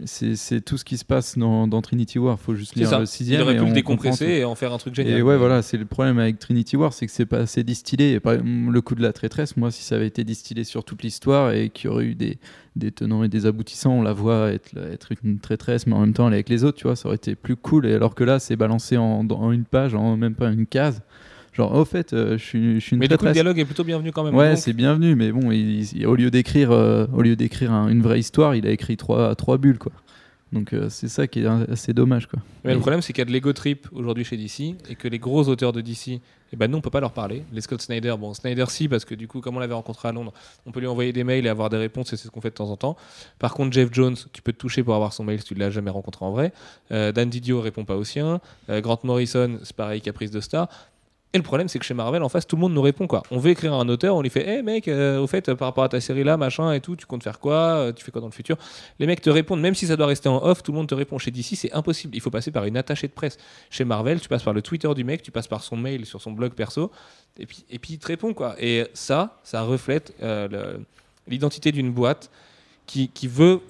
C'est 0.06 0.62
tout 0.62 0.78
ce 0.78 0.86
qui 0.86 0.98
se 0.98 1.06
passe 1.06 1.38
dans, 1.38 1.68
dans 1.68 1.82
Trinity 1.82 2.20
War. 2.20 2.40
Faut 2.40 2.56
juste 2.56 2.76
lire 2.76 2.90
ça. 2.90 2.98
le 2.98 3.04
Il 3.04 3.08
sixième. 3.08 3.42
aurait 3.42 3.56
et 3.56 3.60
pu 3.60 3.66
le 3.66 3.72
décompresser 3.74 4.26
et 4.26 4.46
en 4.46 4.56
faire 4.56 4.74
un 4.74 4.78
truc 4.78 4.96
génial. 4.96 5.18
Et 5.18 5.22
ouais, 5.22 5.38
voilà, 5.38 5.62
c'est 5.62 5.78
le 5.78 5.86
problème 5.86 6.20
avec 6.20 6.40
Trinity 6.40 6.76
War, 6.78 6.94
c'est 6.94 7.06
que 7.06 7.12
c'est 7.12 7.26
pas 7.26 7.40
assez 7.40 7.64
distillé. 7.64 8.14
Et 8.14 8.20
par 8.20 8.36
le 8.38 8.82
coup 8.82 8.96
de 8.96 9.02
la 9.02 9.14
traîtresse, 9.14 9.58
moi, 9.58 9.72
si 9.72 9.84
ça 9.84 9.96
avait 9.96 10.08
été 10.08 10.24
distillé 10.24 10.64
sur 10.64 10.84
toute 10.84 11.04
l'histoire 11.04 11.52
et 11.54 11.70
qu'il 11.70 11.90
y 11.90 11.94
aurait 11.94 12.06
eu 12.06 12.16
des, 12.16 12.38
des 12.76 12.92
tenants 12.92 13.24
et 13.24 13.30
des 13.30 13.46
aboutissants, 13.46 13.94
on 13.94 14.02
la 14.02 14.14
voit 14.14 14.52
être, 14.52 14.78
être 14.78 15.10
une 15.24 15.40
traîtresse, 15.40 15.88
mais 15.88 15.94
en 15.94 16.02
même 16.02 16.14
temps, 16.14 16.28
elle 16.28 16.34
est 16.34 16.38
avec 16.38 16.50
les 16.50 16.64
autres, 16.64 16.78
tu 16.78 16.88
vois, 16.88 16.96
ça 16.96 17.08
aurait 17.08 17.16
été 17.18 17.36
plus 17.36 17.56
cool. 17.56 17.86
Et 17.86 17.94
alors 17.94 18.16
que 18.16 18.24
là, 18.24 18.40
c'est 18.40 18.56
balancé 18.56 18.98
en, 18.98 19.26
en 19.30 19.52
une 19.52 19.66
page, 19.66 19.96
en 19.96 20.18
même 20.18 20.36
pas 20.36 20.50
une 20.52 20.66
case. 20.66 21.02
Genre, 21.54 21.74
au 21.74 21.84
fait, 21.86 22.14
euh, 22.14 22.38
je 22.38 22.44
suis, 22.44 22.76
je 22.76 22.80
suis 22.80 22.94
une 22.94 23.00
Mais 23.00 23.08
du 23.08 23.18
coup, 23.18 23.26
le 23.26 23.34
dialogue 23.34 23.60
est 23.60 23.66
plutôt 23.66 23.84
bienvenu 23.84 24.12
quand 24.12 24.24
même. 24.24 24.34
Ouais, 24.36 24.56
c'est 24.56 24.74
bienvenu, 24.74 25.16
mais 25.16 25.32
bon, 25.32 25.52
il- 25.52 25.82
il- 25.98 26.08
au 26.08 26.16
lieu 26.16 26.32
d'écrire, 26.32 26.72
euh, 26.72 27.06
au 27.14 27.22
lieu 27.22 27.36
d'écrire 27.36 27.72
un- 27.74 27.90
une 27.90 28.02
vraie 28.02 28.20
histoire, 28.20 28.56
il 28.56 28.66
a 28.66 28.72
écrit 28.72 28.96
trois, 28.96 29.36
trois 29.36 29.58
bulles, 29.58 29.78
quoi. 29.80 29.92
Donc 30.54 30.74
euh, 30.74 30.88
c'est 30.90 31.08
ça 31.08 31.28
qui 31.28 31.40
est 31.40 31.46
assez 31.46 31.94
dommage, 31.94 32.28
quoi. 32.28 32.40
Mais 32.66 32.74
le 32.74 32.80
problème, 32.82 33.02
c'est 33.02 33.14
qu'il 33.14 33.22
y 33.22 33.24
a 33.24 33.26
de 33.26 33.32
l'ego 33.32 33.54
trip 33.54 33.88
aujourd'hui 33.94 34.26
chez 34.26 34.36
DC 34.36 34.76
et 34.90 34.96
que 34.96 35.08
les 35.08 35.18
gros 35.18 35.48
auteurs 35.48 35.72
de 35.72 35.80
DC, 35.80 36.20
eh 36.52 36.58
ben, 36.58 36.70
nous, 36.70 36.78
on 36.78 36.82
peut 36.82 36.90
pas 36.90 37.00
leur 37.00 37.14
parler. 37.14 37.44
Les 37.54 37.62
Scott 37.62 37.82
Snyder, 37.82 38.16
bon, 38.20 38.34
Snyder, 38.34 38.66
si, 38.68 38.90
parce 38.90 39.06
que 39.06 39.16
du 39.16 39.30
coup, 39.30 39.40
comme 39.40 39.56
on 39.56 39.60
l'avait 39.62 39.74
rencontré 39.74 40.10
à 40.10 40.12
Londres, 40.12 40.34
on 40.66 40.72
peut 40.74 40.82
lui 40.82 40.88
envoyer 40.88 41.14
des 41.14 41.24
mails 41.24 41.46
et 41.46 41.50
avoir 41.50 41.70
des 41.70 41.78
réponses 41.78 42.12
et 42.12 42.18
c'est 42.18 42.26
ce 42.26 42.32
qu'on 42.32 42.42
fait 42.42 42.50
de 42.50 42.56
temps 42.56 42.70
en 42.70 42.76
temps. 42.76 42.98
Par 43.40 43.54
contre, 43.54 43.72
Jeff 43.72 43.88
Jones, 43.94 44.18
tu 44.34 44.42
peux 44.42 44.52
te 44.52 44.58
toucher 44.58 44.84
pour 44.84 44.94
avoir 44.94 45.14
son 45.14 45.24
mail 45.24 45.40
si 45.40 45.46
tu 45.46 45.54
l'as 45.54 45.70
jamais 45.70 45.90
rencontré 45.90 46.26
en 46.26 46.32
vrai. 46.32 46.52
Euh, 46.92 47.14
Dan 47.14 47.30
Didio 47.30 47.62
répond 47.62 47.86
pas 47.86 47.96
au 47.96 48.04
sien. 48.04 48.42
Euh, 48.70 48.82
Grant 48.82 49.00
Morrison, 49.06 49.58
c'est 49.64 49.76
pareil, 49.76 50.02
caprice 50.02 50.32
de 50.32 50.42
star. 50.42 50.68
Et 51.34 51.38
le 51.38 51.44
problème, 51.44 51.70
c'est 51.70 51.80
que 51.80 51.86
chez 51.86 51.94
Marvel, 51.94 52.24
en 52.24 52.30
face, 52.30 52.46
tout 52.46 52.58
le 52.58 52.60
monde 52.60 52.74
nous 52.74 52.82
répond 52.82 53.08
quoi. 53.08 53.24
On 53.32 53.38
veut 53.38 53.52
écrire 53.52 53.74
un 53.74 53.88
auteur, 53.88 54.18
on 54.18 54.22
lui 54.22 54.30
fait, 54.30 54.46
hé 54.48 54.62
mec, 54.62 54.90
euh, 54.90 55.18
au 55.18 55.28
fait, 55.28 55.48
euh, 55.48 55.56
par 55.56 55.70
rapport 55.70 55.86
à 55.86 55.90
ta 55.90 56.02
série 56.02 56.26
là, 56.26 56.36
machin 56.36 56.74
et 56.74 56.82
tout, 56.82 56.98
tu 56.98 57.06
comptes 57.06 57.24
faire 57.24 57.40
quoi 57.40 57.56
Euh, 57.56 57.94
Tu 57.94 58.04
fais 58.04 58.12
quoi 58.12 58.20
dans 58.20 58.28
le 58.28 58.34
futur? 58.34 58.58
Les 59.00 59.08
mecs 59.08 59.22
te 59.22 59.30
répondent, 59.30 59.62
même 59.62 59.74
si 59.74 59.88
ça 59.88 59.96
doit 59.96 60.08
rester 60.08 60.28
en 60.28 60.44
off, 60.44 60.62
tout 60.62 60.74
le 60.74 60.78
monde 60.78 60.90
te 60.90 60.96
répond. 60.96 61.18
Chez 61.18 61.32
DC, 61.32 61.56
c'est 61.56 61.72
impossible. 61.72 62.16
Il 62.16 62.22
faut 62.22 62.32
passer 62.32 62.52
par 62.52 62.66
une 62.66 62.76
attachée 62.76 63.08
de 63.08 63.14
presse. 63.14 63.38
Chez 63.70 63.86
Marvel, 63.86 64.20
tu 64.20 64.28
passes 64.28 64.44
par 64.44 64.54
le 64.54 64.62
Twitter 64.62 64.94
du 64.94 65.06
mec, 65.06 65.22
tu 65.22 65.32
passes 65.32 65.48
par 65.48 65.64
son 65.64 65.78
mail 65.78 66.06
sur 66.06 66.22
son 66.22 66.32
blog 66.34 66.52
perso, 66.52 66.92
et 67.40 67.46
puis, 67.46 67.64
et 67.70 67.80
puis 67.80 67.94
il 67.94 68.00
te 68.00 68.08
répond 68.08 68.34
quoi. 68.34 68.56
Et 68.60 68.88
ça, 68.94 69.40
ça 69.44 69.62
reflète 69.62 70.14
l'identité 71.28 71.72
d'une 71.72 71.92
boîte 71.94 72.30
qui, 72.86 73.08
qui 73.08 73.28
veut 73.28 73.62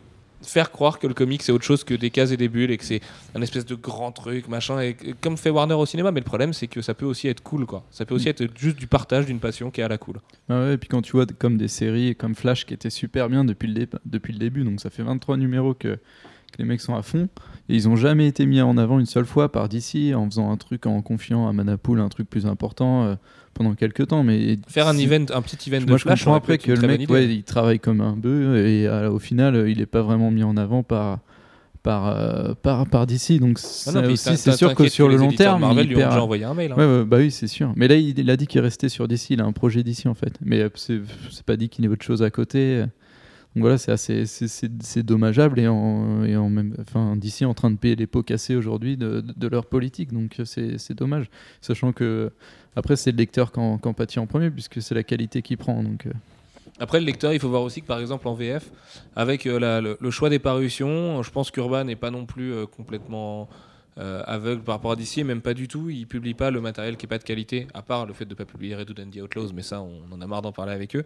faire 0.44 0.72
croire 0.72 1.00
que 1.00 1.08
le 1.08 1.14
comic 1.14 1.44
c'est 1.44 1.52
autre 1.52 1.64
chose 1.64 1.84
que 1.84 1.94
des 1.94 2.10
cases 2.10 2.32
et 2.32 2.38
des 2.38 2.48
bulles 2.50 2.72
et 2.72 2.78
que 2.78 2.84
c'est 2.86 3.02
un 3.36 3.42
espèce 3.42 3.66
de 3.66 3.76
grand 3.76 4.12
truc 4.12 4.48
machin 4.48 4.80
et 4.82 4.96
comme 5.22 5.38
fait 5.38 5.50
Warner 5.50 5.76
au 5.76 5.86
cinéma. 5.86 6.12
Mais 6.12 6.20
le 6.20 6.26
problème 6.26 6.54
c'est 6.54 6.68
que 6.68 6.82
ça 6.82 6.94
peut 6.94 7.06
aussi 7.06 7.28
être 7.28 7.42
cool 7.44 7.66
quoi. 7.66 7.84
Ça 7.92 8.06
peut 8.06 8.16
aussi 8.16 8.30
être 8.30 8.44
juste 8.58 8.78
du 8.78 8.88
partage 8.88 9.26
d'une 9.26 9.40
passion 9.40 9.72
qui 9.72 9.82
est 9.82 9.84
à 9.84 9.88
la 9.88 9.98
cool. 9.98 10.18
Ah 10.50 10.60
ouais, 10.62 10.74
et 10.74 10.78
puis 10.78 10.90
quand 10.90 11.02
tu 11.02 11.12
vois 11.14 11.26
comme 11.26 11.58
des 11.58 11.68
séries 11.68 12.16
comme 12.16 12.36
Flash 12.36 12.66
qui 12.66 12.74
étaient 12.74 12.90
super 12.90 13.30
bien 13.30 13.44
depuis 13.46 13.68
le, 13.68 13.74
dé- 13.74 13.88
depuis 14.06 14.34
le 14.34 14.40
début, 14.40 14.64
donc 14.64 14.80
ça 14.82 14.90
fait 14.90 15.04
23 15.04 15.38
numéros 15.38 15.74
que, 15.74 15.90
que 15.96 16.58
les 16.60 16.66
mecs 16.66 16.82
sont 16.82 16.96
à 16.96 17.02
fond, 17.02 17.30
et 17.70 17.76
ils 17.76 17.88
ont 17.88 17.96
jamais 17.96 18.28
été 18.28 18.46
mis 18.46 18.62
en 18.62 18.78
avant 18.78 19.00
une 19.00 19.06
seule 19.06 19.26
fois 19.26 19.52
par 19.52 19.70
DC 19.70 20.14
en 20.16 20.26
faisant 20.26 20.52
un 20.52 20.58
truc 20.58 20.86
en 20.86 21.02
confiant 21.02 21.48
à 21.48 21.54
Manapool 21.54 22.00
un 22.02 22.10
truc 22.10 22.30
plus 22.30 22.46
important 22.46 23.06
euh, 23.06 23.16
pendant 23.54 23.74
quelques 23.76 24.08
temps. 24.08 24.24
Mais 24.24 24.58
faire 24.68 24.88
un 24.88 24.98
event 24.98 25.26
un 25.34 25.42
petit 25.42 25.70
event 25.70 25.86
Moi 25.86 25.94
de 25.94 25.98
je 25.98 26.02
flash 26.04 26.20
comprends 26.24 26.36
après 26.36 26.58
que 26.58 26.72
le 26.72 26.88
mec 26.88 27.10
ouais, 27.10 27.28
il 27.28 27.44
travaille 27.44 27.80
comme 27.80 28.02
un 28.02 28.16
bœuf 28.16 28.58
et 28.58 28.88
euh, 28.88 29.10
au 29.12 29.20
final 29.20 29.68
il 29.70 29.82
est 29.82 29.86
pas 29.86 30.02
vraiment 30.02 30.32
mis 30.32 30.44
en 30.44 30.58
avant 30.58 30.84
par 30.84 31.20
par 31.84 32.08
euh, 32.10 32.54
par, 32.62 32.86
par 32.86 33.08
DC 33.08 33.40
donc 33.40 33.60
Ah 33.88 33.92
non, 33.92 34.04
aussi 34.12 34.38
c'est 34.38 34.52
sûr 34.52 34.76
que 34.76 34.88
sur 34.88 35.08
le 35.10 35.16
long 35.16 35.32
terme 35.32 35.62
Marvel 35.62 35.86
il 35.86 35.90
lui 35.90 35.96
perd- 35.96 36.10
déjà 36.12 36.24
envoyé 36.24 36.44
un 36.44 36.54
mail 36.54 36.72
hein. 36.72 36.76
Ouais, 36.78 36.86
ouais, 37.00 37.06
bah 37.06 37.18
oui, 37.18 37.32
c'est 37.32 37.48
sûr. 37.48 37.74
Mais 37.76 37.88
là, 37.88 37.96
il, 37.96 38.20
il 38.20 38.30
a 38.30 38.38
dit 38.38 38.46
qu'il 38.46 38.62
restait 38.62 38.88
sur 38.90 39.08
DC. 39.08 39.32
Il 39.32 39.42
a 39.42 39.46
un 39.46 39.52
projet 39.52 39.82
DC 39.82 40.06
en 40.06 40.14
fait. 40.14 40.34
Mais 40.46 40.60
euh, 40.62 40.70
c'est 40.76 41.02
c'est 41.32 41.44
pas 41.44 41.58
dit 41.58 41.70
qu'il 41.70 41.84
ait 41.86 41.88
autre 41.88 42.06
chose 42.06 42.22
à 42.22 42.30
côté. 42.30 42.84
Donc 43.56 43.64
voilà, 43.64 43.78
c'est 43.78 43.92
assez, 43.92 44.26
c'est- 44.26 45.04
dommageable 45.04 45.60
et 45.60 45.68
en, 45.68 46.24
et 46.24 46.38
en 46.38 46.50
enfin, 46.80 47.18
est 47.22 47.44
en 47.44 47.54
train 47.54 47.70
de 47.70 47.76
payer 47.76 47.98
les 47.98 48.08
pots 48.08 48.24
cassés 48.24 48.56
aujourd'hui 48.56 48.96
de, 48.96 49.48
leur 49.48 49.66
politique. 49.66 50.14
Donc 50.14 50.40
c'est 50.46 50.94
dommage, 50.94 51.30
sachant 51.60 51.92
que 51.92 52.32
après 52.78 52.96
c'est 52.96 53.12
le 53.12 53.18
lecteur 53.18 53.52
qui 53.52 53.60
en, 53.60 53.78
qui 53.78 53.92
pâtit 53.92 54.20
en 54.20 54.28
premier 54.28 54.50
puisque 54.50 54.82
c'est 54.82 54.96
la 54.96 55.04
qualité 55.04 55.42
qu'il 55.42 55.58
prend. 55.58 55.84
Donc 55.84 56.06
euh, 56.06 56.12
Après, 56.80 57.02
le 57.02 57.06
lecteur, 57.06 57.34
il 57.34 57.42
faut 57.42 57.50
voir 57.50 57.64
aussi 57.64 57.82
que 57.82 57.88
par 57.88 58.00
exemple 58.00 58.26
en 58.30 58.36
VF, 58.36 58.72
avec 59.18 59.46
euh, 59.46 59.96
le 60.00 60.12
choix 60.12 60.30
des 60.30 60.40
parutions, 60.40 61.22
je 61.22 61.32
pense 61.32 61.52
qu'Urban 61.52 61.84
n'est 61.84 61.98
pas 61.98 62.12
non 62.12 62.26
plus 62.26 62.54
euh, 62.54 62.66
complètement 62.66 63.50
euh, 64.02 64.24
aveugle 64.26 64.64
par 64.64 64.76
rapport 64.76 64.92
à 64.92 64.96
DC, 64.96 65.18
même 65.18 65.42
pas 65.42 65.54
du 65.54 65.68
tout. 65.68 65.90
Il 65.90 66.08
publie 66.08 66.34
pas 66.34 66.50
le 66.50 66.60
matériel 66.60 66.98
qui 66.98 67.06
est 67.06 67.10
pas 67.10 67.20
de 67.20 67.24
qualité, 67.24 67.68
à 67.74 67.82
part 67.82 68.06
le 68.06 68.14
fait 68.14 68.26
de 68.26 68.34
pas 68.34 68.46
publier 68.46 68.76
Red 68.76 68.90
and 69.00 69.12
the 69.12 69.22
Outlaws, 69.22 69.52
mais 69.54 69.62
ça, 69.62 69.82
on 69.82 70.12
en 70.12 70.22
a 70.22 70.28
marre 70.28 70.42
d'en 70.42 70.52
parler 70.52 70.74
avec 70.74 70.96
eux. 70.96 71.04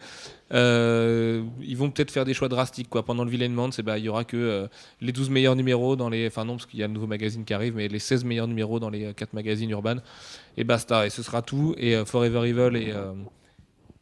Euh, 0.53 1.43
ils 1.61 1.75
vont 1.75 1.91
peut-être 1.91 2.11
faire 2.11 2.25
des 2.25 2.33
choix 2.33 2.47
drastiques. 2.47 2.89
Quoi. 2.89 3.03
Pendant 3.03 3.25
le 3.25 3.29
Villain 3.29 3.49
Month, 3.49 3.81
ben, 3.81 3.97
il 3.97 4.05
y 4.05 4.09
aura 4.09 4.23
que 4.23 4.37
euh, 4.37 4.67
les 5.01 5.11
12 5.11 5.29
meilleurs 5.29 5.55
numéros 5.55 5.95
dans 5.95 6.09
les. 6.09 6.27
Enfin, 6.27 6.45
non, 6.45 6.53
parce 6.55 6.65
qu'il 6.65 6.79
y 6.79 6.83
a 6.83 6.87
le 6.87 6.93
nouveau 6.93 7.07
magazine 7.07 7.43
qui 7.43 7.53
arrive, 7.53 7.75
mais 7.75 7.87
les 7.87 7.99
16 7.99 8.23
meilleurs 8.23 8.47
numéros 8.47 8.79
dans 8.79 8.89
les 8.89 9.13
4 9.13 9.33
magazines 9.33 9.69
Urban. 9.69 9.97
Et 10.57 10.63
basta. 10.63 11.05
Et 11.05 11.09
ce 11.09 11.21
sera 11.21 11.41
tout. 11.41 11.75
Et 11.77 11.95
euh, 11.95 12.05
Forever 12.05 12.47
Evil 12.47 12.77
et. 12.77 12.93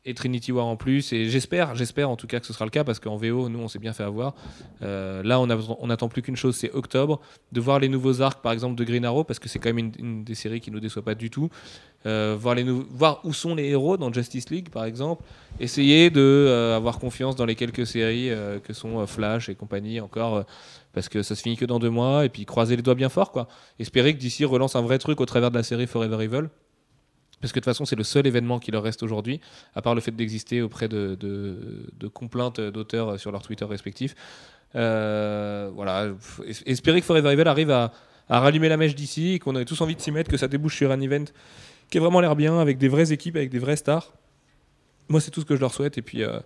Et 0.06 0.14
Trinity 0.14 0.52
War 0.52 0.66
en 0.66 0.76
plus. 0.76 1.14
Et 1.14 1.30
j'espère, 1.30 1.76
j'espère 1.76 2.10
en 2.10 2.16
tout 2.16 2.28
cas 2.28 2.40
que 2.40 2.46
ce 2.46 2.54
sera 2.54 2.66
le 2.66 2.72
cas 2.72 2.84
parce 2.84 3.00
qu'en 3.00 3.16
VO, 3.16 3.50
nous, 3.50 3.60
on 3.60 3.68
s'est 3.68 3.80
bien 3.80 3.94
fait 3.94 4.04
avoir. 4.04 4.36
Euh, 4.82 5.24
là, 5.24 5.40
on, 5.40 5.50
a, 5.50 5.58
on 5.80 5.90
attend 5.90 6.10
plus 6.10 6.22
qu'une 6.22 6.36
chose, 6.36 6.56
c'est 6.56 6.72
octobre, 6.74 7.22
de 7.52 7.62
voir 7.62 7.80
les 7.80 7.90
nouveaux 7.90 8.22
arcs, 8.22 8.42
par 8.42 8.52
exemple, 8.52 8.76
de 8.76 8.84
Green 8.84 9.06
Arrow, 9.06 9.24
parce 9.24 9.40
que 9.40 9.48
c'est 9.48 9.60
quand 9.60 9.74
même 9.74 9.92
une, 9.98 10.24
des 10.24 10.36
séries 10.36 10.60
qui 10.60 10.72
nous 10.72 10.80
déçoit 10.80 11.04
pas 11.04 11.16
du 11.16 11.30
tout. 11.30 11.50
Euh, 12.06 12.36
voir, 12.38 12.56
les 12.56 12.64
voir 12.64 13.22
où 13.24 13.32
sont 13.32 13.56
les 13.56 13.70
héros 13.70 13.96
dans 13.96 14.12
Justice 14.12 14.50
League, 14.50 14.70
par 14.70 14.84
exemple. 14.84 15.24
Essayer 15.60 16.10
de 16.10 16.20
euh, 16.20 16.76
avoir 16.76 17.00
confiance 17.00 17.36
dans 17.36 17.46
les 17.46 17.56
quelques 17.56 17.88
séries 17.88 18.30
que 18.64 18.74
sont 18.74 19.06
Flash 19.08 19.48
et 19.50 19.56
compagnie 19.56 20.02
encore. 20.02 20.46
parce 20.92 21.08
que 21.08 21.24
ça 21.24 21.36
se 21.36 21.42
finit 21.42 21.56
que 21.56 21.66
dans 21.66 21.80
deux 21.80 21.90
mois, 21.90 22.26
et 22.26 22.30
puis 22.30 22.46
croiser 22.46 22.76
les 22.76 22.82
doigts 22.82 22.96
bien 22.96 23.10
fort, 23.10 23.32
quoi. 23.32 23.48
Espérer 23.80 24.14
que 24.14 24.20
d'ici 24.20 24.44
relance 24.44 24.76
un 24.76 24.82
vrai 24.82 25.00
truc 25.00 25.22
au 25.22 25.26
travers 25.26 25.50
de 25.50 25.56
la 25.56 25.64
série 25.64 25.88
Forever 25.88 26.24
Evil. 26.24 26.50
Parce 27.44 27.52
que 27.52 27.60
de 27.60 27.66
toute 27.66 27.74
façon, 27.74 27.84
c'est 27.84 27.98
le 27.98 28.06
seul 28.06 28.26
événement 28.26 28.58
qui 28.58 28.72
leur 28.72 28.82
reste 28.84 29.04
aujourd'hui, 29.04 29.42
à 29.76 29.82
part 29.82 29.96
le 29.96 30.00
fait 30.00 30.16
d'exister 30.16 30.62
auprès 30.62 30.88
de, 30.88 31.18
de, 31.20 32.08
complaintes 32.08 32.62
d'auteurs 32.62 33.20
sur 33.20 33.34
leur 33.34 33.42
Twitter 33.42 33.66
respectifs. 33.66 34.16
Euh, 34.76 35.70
voilà, 35.76 36.08
espérer 36.66 37.02
que 37.02 37.06
Forever 37.06 37.34
Evil 37.34 37.46
arrive 37.46 37.70
à, 37.70 37.92
à 38.30 38.40
rallumer 38.40 38.70
la 38.70 38.78
mèche 38.78 38.96
d'ici, 38.96 39.40
qu'on 39.40 39.58
ait 39.58 39.66
tous 39.66 39.82
envie 39.82 39.98
de 39.98 40.00
s'y 40.00 40.10
mettre, 40.10 40.32
que 40.32 40.38
ça 40.38 40.48
débouche 40.48 40.78
sur 40.78 40.90
un 40.90 41.02
event 41.02 41.26
qui 41.90 41.98
a 41.98 42.02
vraiment 42.02 42.22
l'air 42.22 42.38
bien, 42.38 42.62
avec 42.62 42.78
des 42.78 42.88
vraies 42.88 43.12
équipes, 43.12 43.36
avec 43.36 43.50
des 43.50 43.60
vrais 43.60 43.76
stars. 43.76 44.14
Moi, 45.10 45.20
c'est 45.20 45.30
tout 45.30 45.42
ce 45.42 45.46
que 45.46 45.58
je 45.58 45.60
leur 45.60 45.74
souhaite. 45.74 45.98
Et 45.98 46.02
puis, 46.02 46.24
euh, 46.24 46.40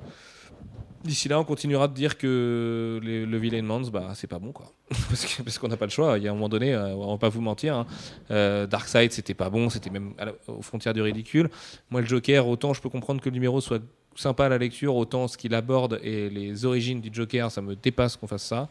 d'ici 1.08 1.28
là, 1.28 1.40
on 1.40 1.44
continuera 1.44 1.88
de 1.88 1.94
dire 1.94 2.18
que 2.18 3.00
le 3.02 3.38
Villain 3.38 3.64
Mans, 3.64 3.82
bah, 3.92 4.12
c'est 4.14 4.28
pas 4.28 4.38
bon, 4.38 4.52
quoi. 4.52 4.72
parce 5.44 5.58
qu'on 5.58 5.68
n'a 5.68 5.78
pas 5.78 5.86
le 5.86 5.92
choix. 5.92 6.18
Il 6.18 6.24
y 6.24 6.28
a 6.28 6.32
un 6.32 6.34
moment 6.36 6.50
donné, 6.50 6.74
euh, 6.74 6.94
on 6.94 7.14
va 7.14 7.18
pas 7.18 7.30
vous 7.30 7.42
mentir. 7.42 7.76
hein. 7.76 7.88
Euh, 8.30 8.68
Darkseid, 8.68 9.12
c'était 9.12 9.34
pas 9.34 9.50
bon, 9.50 9.70
c'était 9.70 9.90
même 9.90 10.14
aux 10.48 10.62
frontières 10.62 10.94
du 10.94 11.02
ridicule. 11.02 11.50
Moi, 11.90 12.02
le 12.02 12.08
Joker, 12.08 12.48
autant 12.48 12.74
je 12.74 12.82
peux 12.82 12.90
comprendre 12.90 13.22
que 13.22 13.30
le 13.30 13.34
numéro 13.34 13.60
soit 13.62 13.82
sympa 14.16 14.46
à 14.46 14.50
la 14.50 14.58
lecture, 14.58 14.96
autant 14.96 15.28
ce 15.28 15.38
qu'il 15.38 15.54
aborde 15.54 16.00
et 16.04 16.30
les 16.30 16.66
origines 16.66 17.02
du 17.02 17.10
Joker, 17.12 17.52
ça 17.52 17.62
me 17.62 17.76
dépasse 17.76 18.16
qu'on 18.18 18.28
fasse 18.28 18.44
ça. 18.44 18.70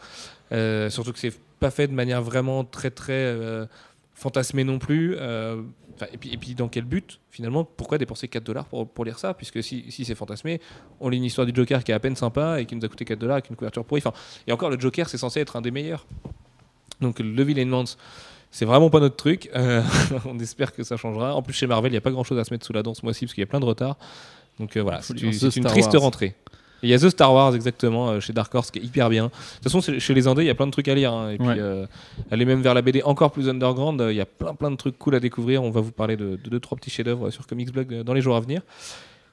Euh, 0.52 0.90
surtout 0.90 1.12
que 1.12 1.18
c'est 1.18 1.34
pas 1.60 1.70
fait 1.70 1.86
de 1.88 1.92
manière 1.92 2.22
vraiment 2.22 2.64
très 2.64 2.90
très 2.90 3.34
fantasmée 4.16 4.64
non 4.64 4.80
plus. 4.80 5.14
Euh, 5.18 5.62
et, 6.12 6.18
puis, 6.18 6.32
et 6.32 6.36
puis 6.36 6.54
dans 6.54 6.68
quel 6.68 6.84
but 6.84 7.20
finalement 7.30 7.64
Pourquoi 7.64 7.98
dépenser 7.98 8.26
4 8.26 8.42
dollars 8.42 8.64
pour, 8.66 8.88
pour 8.88 9.04
lire 9.04 9.18
ça? 9.18 9.34
Puisque 9.34 9.62
si, 9.62 9.84
si 9.90 10.04
c'est 10.04 10.14
fantasmé, 10.16 10.60
on 10.98 11.08
lit 11.08 11.18
une 11.18 11.24
histoire 11.24 11.46
du 11.46 11.54
Joker 11.54 11.84
qui 11.84 11.92
est 11.92 11.94
à 11.94 12.00
peine 12.00 12.16
sympa 12.16 12.60
et 12.60 12.66
qui 12.66 12.74
nous 12.74 12.84
a 12.84 12.88
coûté 12.88 13.04
4 13.04 13.18
dollars 13.18 13.36
avec 13.36 13.50
une 13.50 13.56
couverture 13.56 13.84
pourrie. 13.84 14.02
Enfin, 14.04 14.18
et 14.46 14.52
encore, 14.52 14.70
le 14.70 14.80
Joker, 14.80 15.08
c'est 15.08 15.18
censé 15.18 15.40
être 15.40 15.54
un 15.56 15.60
des 15.60 15.70
meilleurs. 15.70 16.06
Donc 17.00 17.18
le 17.18 17.42
Villain 17.42 17.66
Mans, 17.66 17.84
c'est 18.50 18.64
vraiment 18.64 18.88
pas 18.90 19.00
notre 19.00 19.16
truc. 19.16 19.50
Euh, 19.54 19.82
on 20.24 20.38
espère 20.38 20.72
que 20.72 20.82
ça 20.82 20.96
changera. 20.96 21.34
En 21.34 21.42
plus, 21.42 21.52
chez 21.52 21.66
Marvel, 21.66 21.90
il 21.90 21.94
n'y 21.94 21.98
a 21.98 22.02
pas 22.02 22.10
grand 22.10 22.24
chose 22.24 22.38
à 22.38 22.44
se 22.44 22.52
mettre 22.52 22.64
sous 22.64 22.72
la 22.72 22.82
dent 22.82 22.94
ce 22.94 23.04
mois-ci 23.04 23.26
parce 23.26 23.34
qu'il 23.34 23.42
y 23.42 23.44
a 23.44 23.48
plein 23.48 23.60
de 23.60 23.66
retard. 23.66 23.98
Donc 24.58 24.76
euh, 24.76 24.82
voilà, 24.82 25.02
c'est 25.02 25.20
une, 25.20 25.30
triste 25.64 25.92
Wars. 25.92 26.02
rentrée. 26.02 26.34
Il 26.82 26.90
y 26.90 26.94
a 26.94 26.98
The 26.98 27.08
Star 27.08 27.32
Wars 27.32 27.54
exactement 27.54 28.08
euh, 28.10 28.20
chez 28.20 28.32
Dark 28.32 28.54
Horse 28.54 28.70
qui 28.70 28.78
est 28.78 28.82
hyper 28.82 29.08
bien. 29.08 29.24
De 29.26 29.30
toute 29.62 29.72
façon, 29.72 29.80
chez 29.98 30.14
les 30.14 30.26
Indés, 30.28 30.42
il 30.42 30.46
y 30.46 30.50
a 30.50 30.54
plein 30.54 30.66
de 30.66 30.70
trucs 30.72 30.88
à 30.88 30.94
lire. 30.94 31.12
hein. 31.12 31.30
Et 31.30 31.38
puis, 31.38 31.46
Ouais. 31.46 31.56
euh, 31.58 31.86
aller 32.30 32.44
même 32.44 32.60
vers 32.60 32.74
la 32.74 32.82
BD 32.82 33.02
encore 33.02 33.30
plus 33.32 33.48
underground, 33.48 34.00
euh, 34.00 34.12
il 34.12 34.16
y 34.16 34.20
a 34.20 34.26
plein 34.26 34.54
plein 34.54 34.70
de 34.70 34.76
trucs 34.76 34.98
cool 34.98 35.14
à 35.14 35.20
découvrir. 35.20 35.62
On 35.62 35.70
va 35.70 35.80
vous 35.80 35.90
parler 35.92 36.16
de, 36.16 36.38
de 36.42 36.50
deux 36.50 36.60
trois 36.60 36.76
petits 36.76 36.90
chefs-d'œuvre 36.90 37.30
sur 37.30 37.46
Comics 37.46 37.72
Blog 37.72 38.02
dans 38.02 38.12
les 38.12 38.20
jours 38.20 38.36
à 38.36 38.40
venir. 38.40 38.60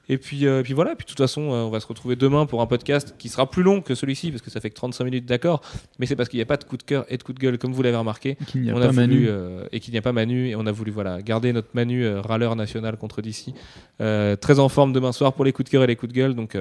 Et 0.08 0.18
puis, 0.18 0.46
euh, 0.46 0.62
puis 0.62 0.74
voilà, 0.74 0.94
puis 0.96 1.04
de 1.04 1.08
toute 1.08 1.18
façon, 1.18 1.42
euh, 1.52 1.62
on 1.64 1.70
va 1.70 1.80
se 1.80 1.86
retrouver 1.86 2.14
demain 2.16 2.44
pour 2.46 2.60
un 2.60 2.66
podcast 2.66 3.14
qui 3.18 3.28
sera 3.28 3.48
plus 3.50 3.62
long 3.62 3.80
que 3.80 3.94
celui-ci, 3.94 4.30
parce 4.30 4.42
que 4.42 4.50
ça 4.50 4.60
fait 4.60 4.68
que 4.68 4.74
35 4.74 5.04
minutes, 5.04 5.24
d'accord, 5.26 5.62
mais 5.98 6.06
c'est 6.06 6.14
parce 6.16 6.28
qu'il 6.28 6.36
n'y 6.38 6.42
a 6.42 6.46
pas 6.46 6.58
de 6.58 6.64
coup 6.64 6.76
de 6.76 6.82
cœur 6.82 7.06
et 7.08 7.16
de 7.16 7.22
coup 7.22 7.32
de 7.32 7.38
gueule, 7.38 7.56
comme 7.58 7.72
vous 7.72 7.82
l'avez 7.82 7.96
remarqué 7.96 8.36
qu'il 8.48 8.62
n'y 8.62 8.70
a 8.70 8.74
on 8.74 8.80
pas 8.80 8.88
a 8.88 8.92
Manu. 8.92 9.14
voulu 9.14 9.28
euh, 9.28 9.64
et 9.72 9.80
qu'il 9.80 9.92
n'y 9.92 9.98
a 9.98 10.02
pas 10.02 10.12
Manu 10.12 10.48
et 10.48 10.56
on 10.56 10.66
a 10.66 10.72
voulu 10.72 10.90
voilà 10.90 11.22
garder 11.22 11.52
notre 11.54 11.68
Manu 11.74 12.06
râleur 12.18 12.54
national 12.56 12.96
contre 12.98 13.22
DC 13.22 13.54
Euh, 14.00 14.34
très 14.36 14.58
en 14.58 14.68
forme 14.68 14.92
demain 14.92 15.12
soir 15.12 15.32
pour 15.34 15.44
les 15.44 15.52
coups 15.52 15.66
de 15.66 15.70
cœur 15.70 15.84
et 15.84 15.86
les 15.86 15.94
coups 15.96 16.12
de 16.12 16.16
gueule 16.18 16.34
donc 16.34 16.58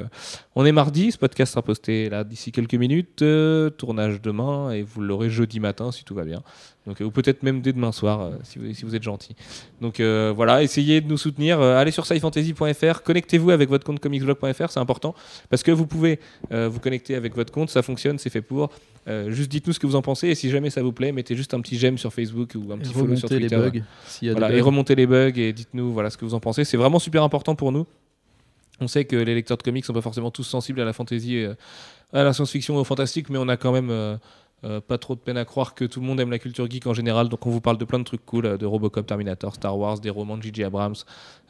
on 0.55 0.65
est 0.65 0.71
mardi 0.71 1.11
ce 1.11 1.17
podcast 1.17 1.51
sera 1.53 1.63
posté 1.63 2.07
là 2.09 2.23
d'ici 2.23 2.51
quelques 2.51 2.75
minutes 2.75 3.23
tournage 3.77 4.21
demain 4.21 4.71
et 4.71 4.83
vous 4.83 5.01
l'aurez 5.01 5.29
jeudi 5.31 5.59
matin 5.59 5.91
si 5.91 6.03
tout 6.05 6.13
va 6.13 6.23
bien 6.25 6.43
Donc, 6.85 6.99
ou 6.99 7.11
peut-être 7.11 7.43
même 7.43 7.61
dès 7.61 7.71
demain 7.71 7.91
soir, 7.91 8.31
si, 8.43 8.59
vous, 8.59 8.73
si, 8.73 8.83
vous, 8.83 8.95
êtes 8.95 9.03
gentil. 9.03 9.35
Donc 9.81 10.01
voilà, 10.01 10.63
essayez 10.63 11.01
de 11.01 11.07
nous 11.07 11.17
soutenir. 11.17 11.61
allez 11.61 11.91
sur 11.91 12.05
scifantasy.fr, 12.05 13.03
connectez-vous 13.03 13.51
avec 13.51 13.69
votre 13.69 13.85
compte 13.85 13.99
comicsblog.fr, 13.99 14.69
c'est 14.69 14.79
important. 14.79 15.15
Parce 15.49 15.63
que 15.63 15.71
vous 15.71 15.87
pouvez 15.87 16.19
vous 16.51 16.79
connecter 16.79 17.15
avec 17.15 17.35
votre 17.35 17.53
compte, 17.53 17.69
ça 17.69 17.81
fonctionne, 17.81 18.19
c'est 18.19 18.29
fait 18.29 18.41
pour. 18.41 18.69
juste 19.27 19.49
dites-nous 19.49 19.73
ce 19.73 19.79
que 19.79 19.87
vous 19.87 19.95
en 19.95 20.01
pensez. 20.01 20.27
Et 20.27 20.35
si 20.35 20.49
jamais 20.49 20.69
ça 20.69 20.81
vous 20.81 20.91
plaît, 20.91 21.11
mettez 21.13 21.35
juste 21.35 21.53
un 21.53 21.61
petit 21.61 21.77
j'aime 21.77 21.97
sur 21.97 22.13
Facebook 22.13 22.53
ou 22.55 22.73
un 22.73 22.77
petit 22.77 22.93
follow 22.93 23.15
sur 23.15 23.29
Twitter. 23.29 23.47
Les 23.47 23.57
bugs, 23.57 23.83
y 24.21 24.29
a 24.29 24.33
voilà, 24.33 24.49
bugs. 24.49 24.55
Et 24.55 24.61
remontez 24.61 24.95
les 24.95 25.07
bugs 25.07 25.31
et 25.37 25.53
dites-nous 25.53 25.93
voilà, 25.93 26.09
ce 26.09 26.17
que 26.17 26.25
vous 26.25 26.33
en 26.33 26.41
pensez. 26.41 26.65
C'est 26.65 26.77
vraiment 26.77 26.99
super 26.99 27.23
important 27.23 27.55
pour 27.55 27.71
nous. 27.71 27.87
On 28.79 28.87
sait 28.87 29.05
que 29.05 29.15
les 29.15 29.35
lecteurs 29.35 29.57
de 29.57 29.63
comics 29.63 29.85
sont 29.85 29.93
pas 29.93 30.01
forcément 30.01 30.31
tous 30.31 30.43
sensibles 30.43 30.81
à 30.81 30.85
la 30.85 30.93
fantasy, 30.93 31.37
et 31.37 31.49
à 32.11 32.23
la 32.23 32.33
science-fiction, 32.33 32.75
au 32.75 32.83
fantastique, 32.83 33.29
mais 33.29 33.37
on 33.37 33.47
a 33.47 33.57
quand 33.57 33.71
même 33.71 33.89
euh, 33.89 34.17
euh, 34.65 34.79
pas 34.79 34.97
trop 34.97 35.15
de 35.15 35.19
peine 35.19 35.37
à 35.37 35.45
croire 35.45 35.75
que 35.75 35.83
tout 35.85 35.99
le 35.99 36.05
monde 36.05 36.19
aime 36.19 36.31
la 36.31 36.39
culture 36.39 36.69
geek 36.69 36.87
en 36.87 36.93
général. 36.93 37.29
Donc 37.29 37.45
on 37.45 37.49
vous 37.49 37.61
parle 37.61 37.77
de 37.77 37.85
plein 37.85 37.99
de 37.99 38.03
trucs 38.03 38.25
cool, 38.25 38.45
euh, 38.45 38.57
de 38.57 38.65
Robocop, 38.65 39.05
Terminator, 39.05 39.55
Star 39.55 39.77
Wars, 39.77 39.99
des 39.99 40.09
romans 40.09 40.37
de 40.37 40.43
J.J. 40.43 40.63
Abrams. 40.63 40.95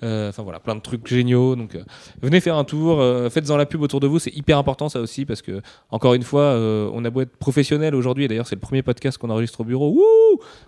Enfin 0.03 0.43
voilà, 0.43 0.59
plein 0.59 0.75
de 0.75 0.81
trucs 0.81 1.07
géniaux. 1.07 1.55
Donc 1.55 1.77
venez 2.21 2.39
faire 2.39 2.57
un 2.57 2.63
tour, 2.63 3.01
faites-en 3.31 3.57
la 3.57 3.65
pub 3.65 3.81
autour 3.81 3.99
de 3.99 4.07
vous. 4.07 4.19
C'est 4.19 4.35
hyper 4.35 4.57
important 4.57 4.89
ça 4.89 4.99
aussi 4.99 5.25
parce 5.25 5.41
que 5.41 5.61
encore 5.91 6.13
une 6.13 6.23
fois, 6.23 6.55
on 6.93 7.03
a 7.05 7.09
beau 7.09 7.21
être 7.21 7.35
professionnel 7.37 7.95
aujourd'hui. 7.95 8.27
D'ailleurs, 8.27 8.47
c'est 8.47 8.55
le 8.55 8.61
premier 8.61 8.83
podcast 8.83 9.17
qu'on 9.17 9.29
enregistre 9.29 9.61
au 9.61 9.63
bureau. 9.63 9.91
Wouh 9.91 10.23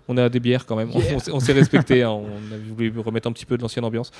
on 0.08 0.16
a 0.16 0.28
des 0.28 0.40
bières 0.40 0.66
quand 0.66 0.76
même. 0.76 0.90
Yeah. 0.90 1.18
On, 1.32 1.40
s'est 1.40 1.52
respecté. 1.52 2.02
hein. 2.02 2.10
On 2.10 2.54
a 2.54 2.58
voulu 2.74 2.92
remettre 3.00 3.28
un 3.28 3.32
petit 3.32 3.46
peu 3.46 3.56
de 3.56 3.62
l'ancienne 3.62 3.84
ambiance. 3.84 4.10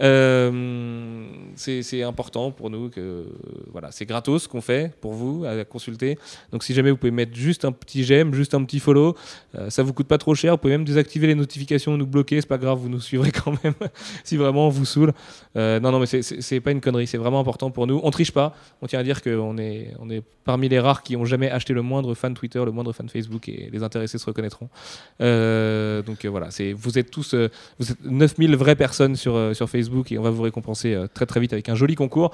Euh, 0.00 1.24
c'est 1.56 2.02
important 2.02 2.50
pour 2.50 2.70
nous 2.70 2.88
que 2.88 3.26
voilà, 3.72 3.90
c'est 3.90 4.06
gratos 4.06 4.44
ce 4.44 4.48
qu'on 4.48 4.60
fait 4.60 4.92
pour 5.00 5.12
vous 5.12 5.44
à 5.44 5.64
consulter. 5.64 6.18
Donc 6.52 6.64
si 6.64 6.74
jamais 6.74 6.90
vous 6.90 6.96
pouvez 6.96 7.12
mettre 7.12 7.34
juste 7.34 7.64
un 7.64 7.72
petit 7.72 8.04
j'aime, 8.04 8.34
juste 8.34 8.54
un 8.54 8.64
petit 8.64 8.80
follow, 8.80 9.16
euh, 9.56 9.70
ça 9.70 9.82
vous 9.82 9.92
coûte 9.92 10.08
pas 10.08 10.18
trop 10.18 10.34
cher. 10.34 10.54
Vous 10.54 10.58
pouvez 10.58 10.72
même 10.72 10.84
désactiver 10.84 11.26
les 11.26 11.34
notifications, 11.34 11.96
nous 11.96 12.06
bloquer, 12.06 12.40
c'est 12.40 12.48
pas 12.48 12.58
grave, 12.58 12.78
vous 12.78 12.88
nous 12.88 13.00
suivrez 13.00 13.30
quand 13.30 13.62
même 13.62 13.74
si 14.24 14.36
vraiment 14.36 14.53
on 14.62 14.68
vous 14.70 14.84
saoule. 14.84 15.12
Euh, 15.56 15.78
non 15.80 15.92
non 15.92 16.00
mais 16.00 16.06
c'est 16.06 16.60
pas 16.60 16.70
une 16.72 16.80
connerie, 16.80 17.06
c'est 17.06 17.18
vraiment 17.18 17.40
important 17.40 17.70
pour 17.70 17.86
nous. 17.86 18.00
On 18.02 18.10
triche 18.10 18.32
pas. 18.32 18.54
On 18.82 18.86
tient 18.86 18.98
à 18.98 19.02
dire 19.04 19.22
qu'on 19.22 19.56
est 19.58 19.92
on 20.00 20.10
est 20.10 20.22
parmi 20.44 20.68
les 20.68 20.80
rares 20.80 21.02
qui 21.02 21.16
ont 21.16 21.24
jamais 21.24 21.50
acheté 21.50 21.72
le 21.72 21.82
moindre 21.82 22.14
fan 22.14 22.34
Twitter, 22.34 22.62
le 22.64 22.72
moindre 22.72 22.92
fan 22.92 23.08
Facebook 23.08 23.48
et 23.48 23.68
les 23.72 23.82
intéressés 23.82 24.18
se 24.18 24.26
reconnaîtront. 24.26 24.68
donc 25.20 26.24
voilà, 26.26 26.50
c'est 26.50 26.72
vous 26.72 26.98
êtes 26.98 27.10
tous 27.10 27.34
vous 27.78 27.90
êtes 27.92 28.04
9000 28.04 28.56
vraies 28.56 28.76
personnes 28.76 29.16
sur 29.16 29.54
sur 29.54 29.68
Facebook 29.68 30.10
et 30.12 30.18
on 30.18 30.22
va 30.22 30.30
vous 30.30 30.42
récompenser 30.42 30.94
euh, 30.94 31.06
très 31.12 31.26
très 31.26 31.40
vite 31.40 31.52
avec 31.52 31.68
un 31.68 31.74
joli 31.74 31.94
concours. 31.94 32.30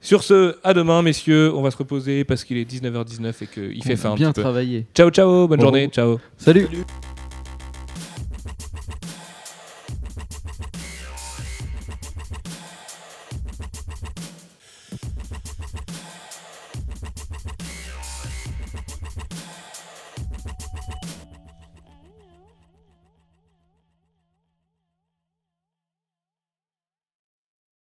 Sur 0.00 0.22
ce, 0.22 0.56
à 0.64 0.74
demain 0.74 1.00
messieurs, 1.02 1.52
on 1.54 1.62
va 1.62 1.70
se 1.70 1.76
reposer 1.76 2.24
parce 2.24 2.44
qu'il 2.44 2.56
est 2.58 2.70
19h19 2.70 3.32
et 3.42 3.46
qu'il 3.46 3.82
fait 3.82 3.96
faim 3.96 4.12
un 4.12 4.14
bien 4.16 4.32
peu. 4.32 4.42
travaillé. 4.42 4.86
Ciao 4.94 5.10
ciao, 5.10 5.48
bonne 5.48 5.58
Bon. 5.58 5.64
journée, 5.66 5.88
ciao. 5.88 6.18
Salut. 6.36 6.66
Salut. 6.66 6.84